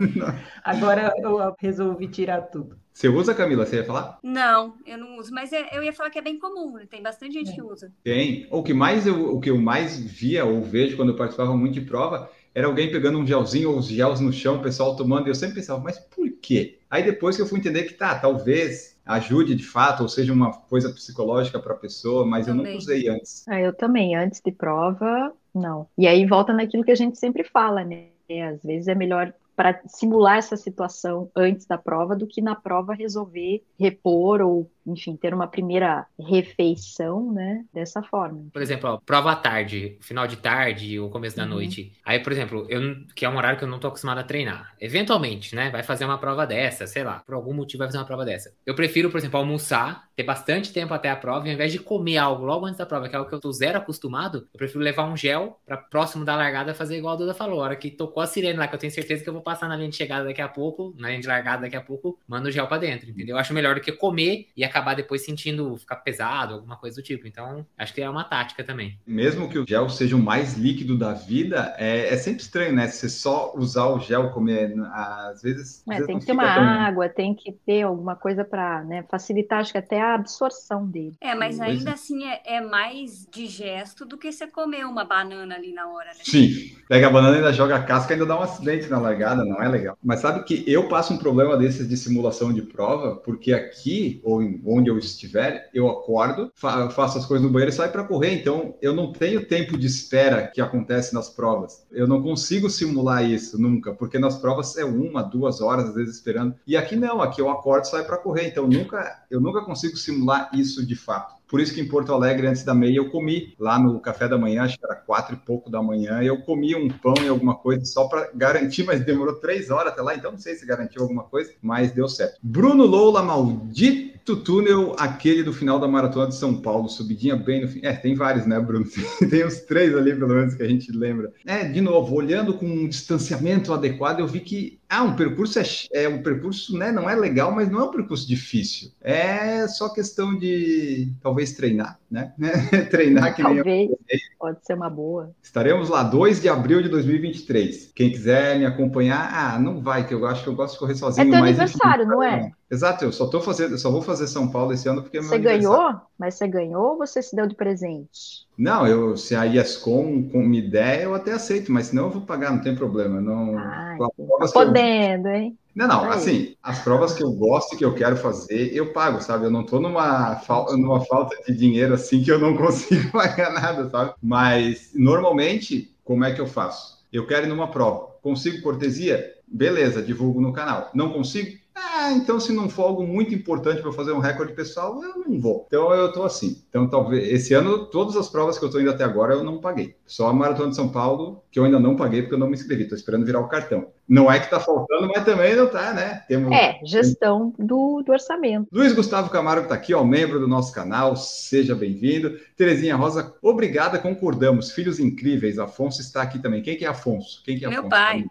Agora 0.64 1.12
eu 1.18 1.54
resolvi 1.60 2.08
tirar 2.08 2.42
tudo. 2.42 2.81
Você 2.92 3.08
usa, 3.08 3.34
Camila? 3.34 3.64
Você 3.66 3.76
ia 3.76 3.84
falar? 3.84 4.18
Não, 4.22 4.76
eu 4.86 4.98
não 4.98 5.16
uso, 5.18 5.32
mas 5.32 5.52
é- 5.52 5.76
eu 5.76 5.82
ia 5.82 5.92
falar 5.92 6.10
que 6.10 6.18
é 6.18 6.22
bem 6.22 6.38
comum, 6.38 6.72
né? 6.74 6.86
Tem 6.88 7.02
bastante 7.02 7.32
gente 7.34 7.52
que 7.54 7.62
usa. 7.62 7.92
Tem. 8.04 8.46
O 8.50 8.62
que 8.62 8.72
mais 8.74 9.06
eu, 9.06 9.34
o 9.34 9.40
que 9.40 9.50
eu 9.50 9.58
mais 9.60 9.98
via 9.98 10.44
ou 10.44 10.62
vejo 10.62 10.96
quando 10.96 11.10
eu 11.10 11.16
participava 11.16 11.56
muito 11.56 11.74
de 11.74 11.80
prova 11.82 12.30
era 12.54 12.66
alguém 12.66 12.90
pegando 12.90 13.18
um 13.18 13.26
gelzinho 13.26 13.70
ou 13.70 13.78
os 13.78 13.86
gels 13.86 14.20
no 14.20 14.32
chão, 14.32 14.56
o 14.56 14.62
pessoal 14.62 14.94
tomando, 14.94 15.26
e 15.26 15.30
eu 15.30 15.34
sempre 15.34 15.56
pensava, 15.56 15.80
mas 15.82 15.98
por 15.98 16.30
quê? 16.42 16.78
Aí 16.90 17.02
depois 17.02 17.34
que 17.34 17.40
eu 17.42 17.46
fui 17.46 17.58
entender 17.58 17.84
que 17.84 17.94
tá, 17.94 18.18
talvez 18.18 18.98
ajude 19.06 19.54
de 19.54 19.64
fato, 19.64 20.02
ou 20.02 20.08
seja 20.08 20.32
uma 20.32 20.52
coisa 20.52 20.92
psicológica 20.92 21.58
para 21.58 21.72
a 21.72 21.76
pessoa, 21.76 22.26
mas 22.26 22.46
eu 22.46 22.54
Também. 22.54 22.72
nunca 22.74 22.78
usei 22.78 23.08
antes. 23.08 23.44
Ah, 23.48 23.60
eu 23.60 23.74
também, 23.74 24.14
antes 24.14 24.40
de 24.40 24.52
prova, 24.52 25.32
não. 25.54 25.88
E 25.98 26.06
aí 26.06 26.26
volta 26.26 26.52
naquilo 26.52 26.84
que 26.84 26.90
a 26.92 26.94
gente 26.94 27.18
sempre 27.18 27.42
fala, 27.44 27.84
né? 27.84 28.08
Às 28.52 28.62
vezes 28.62 28.88
é 28.88 28.94
melhor 28.94 29.34
para 29.62 29.80
simular 29.86 30.38
essa 30.38 30.56
situação 30.56 31.30
antes 31.36 31.66
da 31.66 31.78
prova 31.78 32.16
do 32.16 32.26
que 32.26 32.42
na 32.42 32.52
prova 32.52 32.94
resolver 32.94 33.62
repor 33.78 34.40
ou, 34.40 34.68
enfim, 34.86 35.16
ter 35.16 35.32
uma 35.34 35.46
primeira 35.46 36.06
refeição, 36.18 37.32
né? 37.32 37.64
Dessa 37.72 38.02
forma. 38.02 38.46
Por 38.52 38.62
exemplo, 38.62 38.90
ó, 38.90 38.98
prova 39.04 39.32
à 39.32 39.36
tarde, 39.36 39.96
final 40.00 40.26
de 40.26 40.36
tarde 40.36 40.98
ou 40.98 41.10
começo 41.10 41.36
da 41.36 41.44
Uhum. 41.44 41.50
noite. 41.50 41.92
Aí, 42.04 42.18
por 42.20 42.32
exemplo, 42.32 42.66
eu 42.68 42.82
que 43.14 43.24
é 43.24 43.28
um 43.28 43.36
horário 43.36 43.58
que 43.58 43.64
eu 43.64 43.68
não 43.68 43.78
tô 43.78 43.88
acostumado 43.88 44.18
a 44.18 44.22
treinar. 44.24 44.74
Eventualmente, 44.80 45.54
né? 45.54 45.70
Vai 45.70 45.82
fazer 45.82 46.04
uma 46.04 46.18
prova 46.18 46.46
dessa, 46.46 46.86
sei 46.86 47.04
lá, 47.04 47.20
por 47.24 47.34
algum 47.34 47.52
motivo 47.54 47.78
vai 47.78 47.88
fazer 47.88 47.98
uma 47.98 48.04
prova 48.04 48.24
dessa. 48.24 48.52
Eu 48.66 48.74
prefiro, 48.74 49.10
por 49.10 49.18
exemplo, 49.18 49.38
almoçar, 49.38 50.08
ter 50.16 50.22
bastante 50.22 50.72
tempo 50.72 50.92
até 50.92 51.10
a 51.10 51.16
prova, 51.16 51.46
e 51.46 51.50
ao 51.50 51.54
invés 51.54 51.72
de 51.72 51.78
comer 51.78 52.18
algo 52.18 52.44
logo 52.44 52.66
antes 52.66 52.78
da 52.78 52.86
prova, 52.86 53.08
que 53.08 53.14
é 53.14 53.18
algo 53.18 53.28
que 53.28 53.34
eu 53.34 53.40
tô 53.40 53.52
zero 53.52 53.78
acostumado, 53.78 54.46
eu 54.52 54.58
prefiro 54.58 54.80
levar 54.80 55.04
um 55.04 55.16
gel 55.16 55.58
pra 55.66 55.76
próximo 55.76 56.24
da 56.24 56.36
largada 56.36 56.74
fazer 56.74 56.96
igual 56.98 57.14
a 57.14 57.16
Duda 57.16 57.34
falou. 57.34 57.60
A 57.60 57.64
hora 57.64 57.76
que 57.76 57.90
tocou 57.90 58.22
a 58.22 58.26
sirene 58.26 58.58
lá, 58.58 58.68
que 58.68 58.74
eu 58.74 58.78
tenho 58.78 58.92
certeza 58.92 59.22
que 59.22 59.28
eu 59.28 59.32
vou 59.32 59.42
passar 59.42 59.68
na 59.68 59.76
linha 59.76 59.88
de 59.88 59.96
chegada 59.96 60.24
daqui 60.24 60.42
a 60.42 60.48
pouco, 60.48 60.94
na 60.98 61.08
linha 61.08 61.20
de 61.20 61.26
largada 61.26 61.62
daqui 61.62 61.76
a 61.76 61.80
pouco, 61.80 62.18
mando 62.28 62.48
o 62.48 62.50
gel 62.52 62.66
pra 62.66 62.78
dentro, 62.78 63.08
entendeu? 63.08 63.36
Eu 63.36 63.40
acho 63.40 63.54
melhor 63.54 63.74
do 63.74 63.80
que 63.80 63.92
comer 63.92 64.48
e 64.56 64.64
acabar 64.72 64.94
depois 64.94 65.24
sentindo 65.24 65.76
ficar 65.76 65.96
pesado, 65.96 66.54
alguma 66.54 66.76
coisa 66.76 66.96
do 66.96 67.02
tipo. 67.02 67.26
Então, 67.26 67.66
acho 67.76 67.92
que 67.94 68.00
é 68.00 68.08
uma 68.08 68.24
tática 68.24 68.64
também. 68.64 68.98
Mesmo 69.06 69.48
que 69.48 69.58
o 69.58 69.66
gel 69.66 69.88
seja 69.88 70.16
o 70.16 70.18
mais 70.18 70.54
líquido 70.56 70.96
da 70.98 71.12
vida, 71.12 71.74
é, 71.78 72.12
é 72.12 72.16
sempre 72.16 72.42
estranho, 72.42 72.74
né? 72.74 72.88
Se 72.88 73.08
só 73.10 73.52
usar 73.56 73.86
o 73.86 74.00
gel, 74.00 74.30
comer, 74.30 74.74
às 74.92 75.42
vezes. 75.42 75.82
às 75.86 75.94
É, 75.94 76.00
vezes 76.00 76.06
tem 76.06 76.18
que 76.18 76.26
ter 76.26 76.32
uma 76.32 76.54
tão- 76.54 76.64
água, 76.64 77.08
tem 77.08 77.34
que 77.34 77.52
ter 77.52 77.82
alguma 77.82 78.16
coisa 78.16 78.44
para 78.44 78.84
facilitar, 79.10 79.60
acho 79.60 79.72
que 79.72 79.78
até 79.78 80.00
a 80.00 80.14
absorção 80.14 80.86
dele. 80.86 81.16
É, 81.20 81.34
mas 81.34 81.58
Pois 81.58 81.68
ainda 81.68 81.90
é. 81.90 81.92
assim 81.94 82.24
é, 82.24 82.42
é 82.46 82.60
mais 82.60 83.26
digesto 83.30 84.04
do 84.06 84.16
que 84.16 84.32
você 84.32 84.46
comer 84.46 84.86
uma 84.86 85.04
banana 85.04 85.54
ali 85.54 85.72
na 85.72 85.86
hora, 85.88 86.06
né? 86.06 86.20
Sim, 86.24 86.76
pega 86.88 87.06
a 87.08 87.10
banana 87.10 87.34
e 87.34 87.38
ainda 87.38 87.52
joga 87.52 87.76
a 87.76 87.82
casca 87.82 88.12
e 88.12 88.14
ainda 88.14 88.26
dá 88.26 88.38
um 88.38 88.42
acidente 88.42 88.88
na 88.88 88.98
largada, 88.98 89.44
não 89.44 89.62
é 89.62 89.68
legal. 89.68 89.98
Mas 90.02 90.20
sabe 90.20 90.44
que 90.44 90.64
eu 90.66 90.88
passo 90.88 91.12
um 91.12 91.18
problema 91.18 91.56
desses 91.56 91.88
de 91.88 91.96
simulação 91.96 92.52
de 92.52 92.62
prova, 92.62 93.16
porque 93.16 93.52
aqui, 93.52 94.20
ou 94.24 94.42
em- 94.42 94.60
onde 94.64 94.90
eu 94.90 94.98
estiver, 94.98 95.68
eu 95.74 95.88
acordo, 95.88 96.50
fa- 96.54 96.90
faço 96.90 97.18
as 97.18 97.26
coisas 97.26 97.46
no 97.46 97.52
banheiro 97.52 97.72
e 97.72 97.74
saio 97.76 97.92
para 97.92 98.04
correr. 98.04 98.32
Então, 98.40 98.74
eu 98.80 98.94
não 98.94 99.12
tenho 99.12 99.46
tempo 99.46 99.76
de 99.76 99.86
espera 99.86 100.46
que 100.48 100.60
acontece 100.60 101.14
nas 101.14 101.28
provas. 101.28 101.86
Eu 101.90 102.06
não 102.06 102.22
consigo 102.22 102.68
simular 102.70 103.24
isso 103.28 103.60
nunca, 103.60 103.92
porque 103.94 104.18
nas 104.18 104.38
provas 104.38 104.76
é 104.76 104.84
uma, 104.84 105.22
duas 105.22 105.60
horas, 105.60 105.86
às 105.88 105.94
vezes, 105.94 106.16
esperando. 106.16 106.54
E 106.66 106.76
aqui 106.76 106.96
não, 106.96 107.20
aqui 107.20 107.40
eu 107.40 107.50
acordo 107.50 107.84
e 107.84 107.88
saio 107.88 108.04
para 108.06 108.18
correr. 108.18 108.48
Então, 108.48 108.66
nunca, 108.66 109.24
eu 109.30 109.40
nunca 109.40 109.62
consigo 109.64 109.96
simular 109.96 110.50
isso 110.52 110.84
de 110.86 110.94
fato. 110.96 111.34
Por 111.48 111.60
isso 111.60 111.74
que 111.74 111.82
em 111.82 111.88
Porto 111.88 112.14
Alegre, 112.14 112.46
antes 112.46 112.64
da 112.64 112.72
meia, 112.74 112.96
eu 112.96 113.10
comi 113.10 113.54
lá 113.58 113.78
no 113.78 114.00
café 114.00 114.26
da 114.26 114.38
manhã, 114.38 114.62
acho 114.62 114.78
que 114.78 114.84
era 114.86 114.94
quatro 114.94 115.34
e 115.34 115.38
pouco 115.38 115.68
da 115.68 115.82
manhã, 115.82 116.22
eu 116.22 116.40
comi 116.42 116.74
um 116.74 116.88
pão 116.88 117.12
e 117.22 117.28
alguma 117.28 117.54
coisa 117.56 117.84
só 117.84 118.08
para 118.08 118.30
garantir, 118.34 118.84
mas 118.86 119.04
demorou 119.04 119.34
três 119.34 119.70
horas 119.70 119.92
até 119.92 120.00
lá, 120.00 120.14
então 120.14 120.32
não 120.32 120.38
sei 120.38 120.54
se 120.54 120.64
garantiu 120.64 121.02
alguma 121.02 121.24
coisa, 121.24 121.52
mas 121.60 121.92
deu 121.92 122.08
certo. 122.08 122.38
Bruno 122.42 122.86
Loula, 122.86 123.22
maldito 123.22 124.11
túnel, 124.24 124.94
aquele 124.98 125.42
do 125.42 125.52
final 125.52 125.78
da 125.78 125.88
Maratona 125.88 126.28
de 126.28 126.36
São 126.36 126.60
Paulo, 126.60 126.88
subidinha 126.88 127.36
bem 127.36 127.62
no 127.62 127.68
fim. 127.68 127.80
É, 127.82 127.92
tem 127.92 128.14
vários, 128.14 128.46
né, 128.46 128.58
Bruno? 128.60 128.86
tem 129.28 129.44
uns 129.44 129.60
três 129.60 129.94
ali, 129.94 130.14
pelo 130.14 130.34
menos, 130.34 130.54
que 130.54 130.62
a 130.62 130.68
gente 130.68 130.92
lembra. 130.92 131.32
É, 131.46 131.64
de 131.64 131.80
novo, 131.80 132.14
olhando 132.14 132.54
com 132.54 132.66
um 132.66 132.88
distanciamento 132.88 133.72
adequado, 133.72 134.20
eu 134.20 134.26
vi 134.26 134.40
que, 134.40 134.78
ah, 134.88 135.02
um 135.02 135.16
percurso 135.16 135.58
é, 135.58 135.64
é 135.92 136.08
um 136.08 136.22
percurso, 136.22 136.76
né, 136.78 136.92
não 136.92 137.08
é 137.08 137.14
legal, 137.14 137.52
mas 137.52 137.68
não 137.70 137.80
é 137.80 137.84
um 137.84 137.90
percurso 137.90 138.26
difícil. 138.26 138.90
É 139.00 139.66
só 139.66 139.88
questão 139.88 140.38
de, 140.38 141.12
talvez, 141.20 141.52
treinar, 141.52 141.98
né? 142.10 142.32
treinar 142.90 143.34
que 143.34 143.42
nem 143.42 143.56
eu. 143.56 143.98
Pode 144.42 144.58
ser 144.66 144.74
uma 144.74 144.90
boa. 144.90 145.30
Estaremos 145.40 145.88
lá 145.88 146.02
2 146.02 146.40
de 146.42 146.48
abril 146.48 146.82
de 146.82 146.88
2023. 146.88 147.92
Quem 147.94 148.10
quiser 148.10 148.58
me 148.58 148.66
acompanhar, 148.66 149.30
ah, 149.32 149.56
não 149.56 149.80
vai, 149.80 150.04
que 150.04 150.12
eu 150.12 150.26
acho 150.26 150.42
que 150.42 150.48
eu 150.48 150.56
gosto 150.56 150.72
de 150.74 150.80
correr 150.80 150.94
É 150.94 150.96
sozinho. 150.96 151.30
teu 151.30 151.38
mas, 151.38 151.60
aniversário, 151.60 152.02
enfim, 152.02 152.10
não 152.10 152.20
é? 152.24 152.50
Exato, 152.68 153.04
eu 153.04 153.12
só 153.12 153.28
tô 153.28 153.40
fazendo, 153.40 153.78
só 153.78 153.88
vou 153.92 154.02
fazer 154.02 154.26
São 154.26 154.50
Paulo 154.50 154.72
esse 154.72 154.88
ano 154.88 155.00
porque 155.00 155.18
é 155.18 155.20
meu 155.20 155.28
Você 155.28 155.38
ganhou? 155.38 155.94
Mas 156.18 156.34
você 156.34 156.48
ganhou 156.48 156.90
ou 156.92 156.98
você 156.98 157.22
se 157.22 157.36
deu 157.36 157.46
de 157.46 157.54
presente? 157.54 158.48
Não, 158.56 158.86
eu, 158.86 159.16
se 159.16 159.34
a 159.34 159.46
ESCOM 159.46 160.28
com- 160.30 160.42
me 160.44 160.60
der, 160.62 161.02
eu 161.04 161.14
até 161.14 161.32
aceito, 161.32 161.72
mas 161.72 161.86
senão 161.88 162.04
eu 162.04 162.10
vou 162.10 162.22
pagar, 162.22 162.52
não 162.52 162.60
tem 162.62 162.74
problema. 162.76 163.20
Não, 163.20 163.74
Ai, 163.74 163.98
tá 163.98 164.08
que 164.16 164.22
eu- 164.22 164.28
podendo, 164.52 165.28
hein? 165.28 165.58
Não, 165.74 165.88
não, 165.88 166.10
Aí. 166.10 166.10
assim, 166.10 166.54
as 166.62 166.80
provas 166.80 167.14
que 167.14 167.22
eu 167.22 167.32
gosto 167.32 167.74
e 167.74 167.78
que 167.78 167.84
eu 167.84 167.94
quero 167.94 168.16
fazer, 168.16 168.74
eu 168.74 168.92
pago, 168.92 169.22
sabe? 169.22 169.46
Eu 169.46 169.50
não 169.50 169.64
tô 169.64 169.80
numa, 169.80 170.36
fal- 170.40 170.76
numa 170.76 171.00
falta 171.06 171.34
de 171.46 171.56
dinheiro 171.56 171.94
assim 171.94 172.22
que 172.22 172.30
eu 172.30 172.38
não 172.38 172.54
consigo 172.58 173.10
pagar 173.10 173.52
nada, 173.54 173.88
sabe? 173.88 174.14
Mas 174.22 174.90
normalmente, 174.94 175.94
como 176.04 176.24
é 176.24 176.34
que 176.34 176.40
eu 176.40 176.46
faço? 176.46 177.02
Eu 177.10 177.26
quero 177.26 177.46
ir 177.46 177.48
numa 177.48 177.70
prova. 177.70 178.08
Consigo 178.22 178.62
cortesia? 178.62 179.34
Beleza, 179.48 180.02
divulgo 180.02 180.40
no 180.42 180.52
canal. 180.52 180.90
Não 180.94 181.10
consigo? 181.12 181.58
Ah, 181.74 182.12
então 182.12 182.38
se 182.38 182.52
não 182.52 182.68
for 182.68 182.82
algo 182.82 183.06
muito 183.06 183.34
importante 183.34 183.80
para 183.80 183.92
fazer 183.92 184.12
um 184.12 184.18
recorde 184.18 184.52
pessoal, 184.52 185.02
eu 185.02 185.18
não 185.18 185.40
vou. 185.40 185.64
Então 185.66 185.92
eu 185.94 186.12
tô 186.12 186.22
assim. 186.22 186.62
Então 186.68 186.88
talvez 186.88 187.26
esse 187.28 187.54
ano 187.54 187.86
todas 187.86 188.16
as 188.16 188.28
provas 188.28 188.58
que 188.58 188.64
eu 188.64 188.70
tô 188.70 188.78
indo 188.80 188.90
até 188.90 189.04
agora 189.04 189.34
eu 189.34 189.44
não 189.44 189.60
paguei. 189.60 189.96
Só 190.06 190.28
a 190.28 190.32
Maratona 190.32 190.70
de 190.70 190.76
São 190.76 190.88
Paulo 190.88 191.42
que 191.50 191.58
eu 191.58 191.64
ainda 191.64 191.80
não 191.80 191.96
paguei 191.96 192.22
porque 192.22 192.34
eu 192.34 192.38
não 192.38 192.48
me 192.48 192.54
inscrevi. 192.54 192.88
Tô 192.88 192.94
esperando 192.94 193.24
virar 193.24 193.40
o 193.40 193.48
cartão. 193.48 193.88
Não 194.08 194.30
é 194.30 194.38
que 194.40 194.50
tá 194.50 194.60
faltando, 194.60 195.08
mas 195.14 195.24
também 195.24 195.54
não 195.56 195.66
tá, 195.68 195.92
né? 195.94 196.22
Temos 196.28 196.52
É, 196.52 196.78
gestão 196.84 197.54
do, 197.58 198.02
do 198.04 198.12
orçamento. 198.12 198.66
Luiz 198.70 198.92
Gustavo 198.92 199.30
Camargo 199.30 199.62
está 199.62 199.74
aqui, 199.74 199.94
ó, 199.94 200.04
membro 200.04 200.38
do 200.40 200.48
nosso 200.48 200.72
canal, 200.74 201.16
seja 201.16 201.74
bem-vindo. 201.74 202.36
Terezinha 202.56 202.96
Rosa, 202.96 203.32
obrigada, 203.40 203.98
concordamos. 203.98 204.72
Filhos 204.72 204.98
incríveis, 204.98 205.58
Afonso 205.58 206.00
está 206.00 206.20
aqui 206.20 206.38
também. 206.38 206.60
Quem 206.62 206.76
que 206.76 206.84
é 206.84 206.88
Afonso? 206.88 207.42
Quem 207.44 207.58
que 207.58 207.64
é 207.64 207.68
Meu 207.68 207.78
Afonso? 207.78 207.90
pai. 207.90 208.24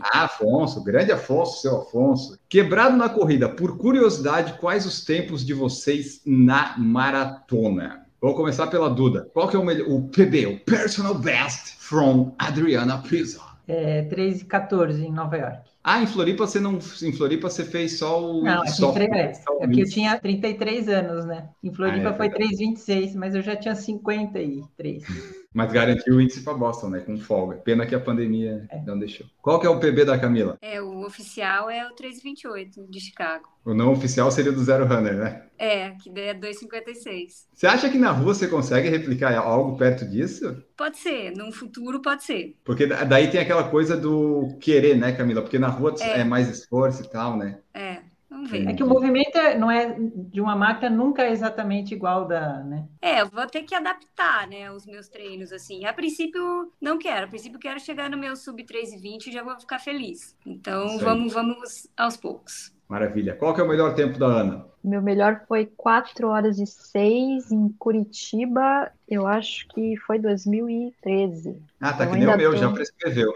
Ah, 0.00 0.24
Afonso, 0.24 0.82
grande 0.82 1.12
Afonso, 1.12 1.60
seu 1.60 1.76
Afonso. 1.82 2.38
Quebrado 2.48 2.96
na 2.96 3.08
corrida, 3.08 3.48
por 3.48 3.76
curiosidade, 3.76 4.54
quais 4.58 4.84
os 4.86 5.04
tempos 5.04 5.44
de 5.46 5.52
vocês 5.54 6.22
na 6.26 6.74
maratona? 6.78 8.04
Vou 8.20 8.34
começar 8.34 8.66
pela 8.68 8.88
Duda. 8.88 9.28
Qual 9.34 9.48
que 9.48 9.54
é 9.54 9.58
o 9.58 9.64
melhor, 9.64 9.86
o 9.88 10.08
PB, 10.08 10.46
o 10.46 10.60
Personal 10.60 11.14
Best 11.14 11.76
from 11.78 12.34
Adriana 12.38 12.98
Pisa? 12.98 13.53
É 13.66 14.02
3 14.04 14.40
e 14.42 14.44
14 14.46 15.04
em 15.04 15.12
Nova 15.12 15.36
York. 15.36 15.70
Ah, 15.82 16.02
em 16.02 16.06
Floripa 16.06 16.46
você 16.46 16.58
não, 16.60 16.76
em 16.78 17.12
Floripa 17.12 17.48
você 17.50 17.64
fez 17.64 17.98
só 17.98 18.20
o 18.22 18.40
Não, 18.40 18.62
é, 18.64 18.72
só, 18.72 18.90
que 18.90 18.92
tre- 18.92 19.06
é, 19.12 19.32
só 19.34 19.52
o 19.58 19.62
é 19.62 19.66
porque 19.66 19.82
eu 19.82 19.88
mix. 19.88 19.90
tinha 19.90 20.20
33 20.20 20.88
anos, 20.88 21.24
né? 21.26 21.52
Em 21.62 21.72
Floripa 21.72 22.12
Ah, 22.12 22.14
é 22.14 22.16
foi 22.16 22.28
verdade. 22.28 22.30
3,26, 22.30 23.14
mas 23.14 23.34
eu 23.34 23.42
já 23.42 23.56
tinha 23.56 23.74
53. 23.74 25.04
Mas 25.54 25.72
garantiu 25.72 26.16
o 26.16 26.20
índice 26.20 26.42
para 26.42 26.52
Boston, 26.52 26.88
né? 26.90 26.98
Com 27.00 27.16
folga. 27.16 27.56
Pena 27.58 27.86
que 27.86 27.94
a 27.94 28.00
pandemia 28.00 28.66
É. 28.68 28.82
não 28.84 28.98
deixou. 28.98 29.24
Qual 29.40 29.60
que 29.60 29.66
é 29.66 29.70
o 29.70 29.78
PB 29.78 30.04
da 30.04 30.18
Camila? 30.18 30.58
É, 30.60 30.82
o 30.82 31.06
oficial 31.06 31.70
é 31.70 31.86
o 31.86 31.94
328 31.94 32.84
de 32.90 33.00
Chicago. 33.00 33.44
O 33.64 33.72
não 33.72 33.92
oficial 33.92 34.30
seria 34.30 34.50
do 34.52 34.62
Zero 34.62 34.84
Runner, 34.84 35.14
né? 35.14 35.42
É, 35.56 35.90
que 35.92 36.10
daí 36.10 36.24
é 36.24 36.34
2,56. 36.34 37.46
Você 37.54 37.66
acha 37.66 37.88
que 37.88 37.96
na 37.96 38.10
rua 38.10 38.34
você 38.34 38.48
consegue 38.48 38.88
replicar 38.88 39.34
algo 39.38 39.76
perto 39.78 40.04
disso? 40.04 40.62
Pode 40.76 40.98
ser, 40.98 41.30
num 41.36 41.52
futuro 41.52 42.02
pode 42.02 42.24
ser. 42.24 42.56
Porque 42.64 42.86
da- 42.86 43.04
daí 43.04 43.28
tem 43.30 43.40
aquela 43.40 43.64
coisa 43.70 43.96
do 43.96 44.56
querer, 44.60 44.96
né, 44.96 45.12
Camila? 45.12 45.40
Porque 45.40 45.58
na 45.58 45.68
rua 45.68 45.94
É. 46.00 46.20
é, 46.20 46.24
mais 46.24 46.48
esforço 46.48 47.02
e 47.04 47.08
tal, 47.08 47.36
né? 47.38 47.58
É, 47.72 47.93
vamos 48.34 48.50
ver. 48.50 48.68
É 48.68 48.74
que 48.74 48.82
o 48.82 48.86
movimento 48.86 49.36
é- 49.36 49.56
não 49.56 49.70
é 49.70 49.96
de 49.96 50.40
uma 50.40 50.56
máquina 50.56 50.90
nunca 50.90 51.22
é 51.22 51.30
exatamente 51.30 51.94
igual 51.94 52.26
da, 52.26 52.62
né? 52.64 52.86
É, 53.00 53.20
eu 53.20 53.28
vou 53.28 53.46
ter 53.46 53.62
que 53.62 53.74
adaptar, 53.74 54.48
né, 54.48 54.70
os 54.70 54.84
meus 54.84 55.08
treinos, 55.08 55.52
assim. 55.52 55.84
A 55.84 55.92
princípio, 55.92 56.72
não 56.80 56.98
quero. 56.98 57.26
A 57.26 57.28
princípio, 57.28 57.58
quero 57.58 57.78
chegar 57.80 58.10
no 58.10 58.18
meu 58.18 58.34
sub 58.36 58.62
3,20 58.64 59.28
e 59.28 59.32
já 59.32 59.42
vou 59.42 59.58
ficar 59.58 59.78
feliz. 59.78 60.36
Então, 60.44 60.88
aí. 60.88 60.98
vamos, 60.98 61.32
vamos 61.32 61.88
aos 61.96 62.16
poucos. 62.16 62.74
Maravilha. 62.94 63.34
Qual 63.34 63.52
que 63.52 63.60
é 63.60 63.64
o 63.64 63.68
melhor 63.68 63.92
tempo 63.96 64.16
da 64.20 64.26
Ana? 64.26 64.66
Meu 64.84 65.02
melhor 65.02 65.42
foi 65.48 65.66
4 65.76 66.28
horas 66.28 66.60
e 66.60 66.66
6 66.66 67.50
em 67.50 67.68
Curitiba, 67.76 68.88
eu 69.08 69.26
acho 69.26 69.66
que 69.68 69.96
foi 70.06 70.16
2013. 70.20 71.60
Ah, 71.80 71.92
tá 71.92 72.04
Eu 72.04 72.10
que 72.10 72.16
nem 72.18 72.28
o 72.28 72.36
meu, 72.36 72.52
tô- 72.52 72.56
já 72.56 72.70
prescreveu. 72.70 73.32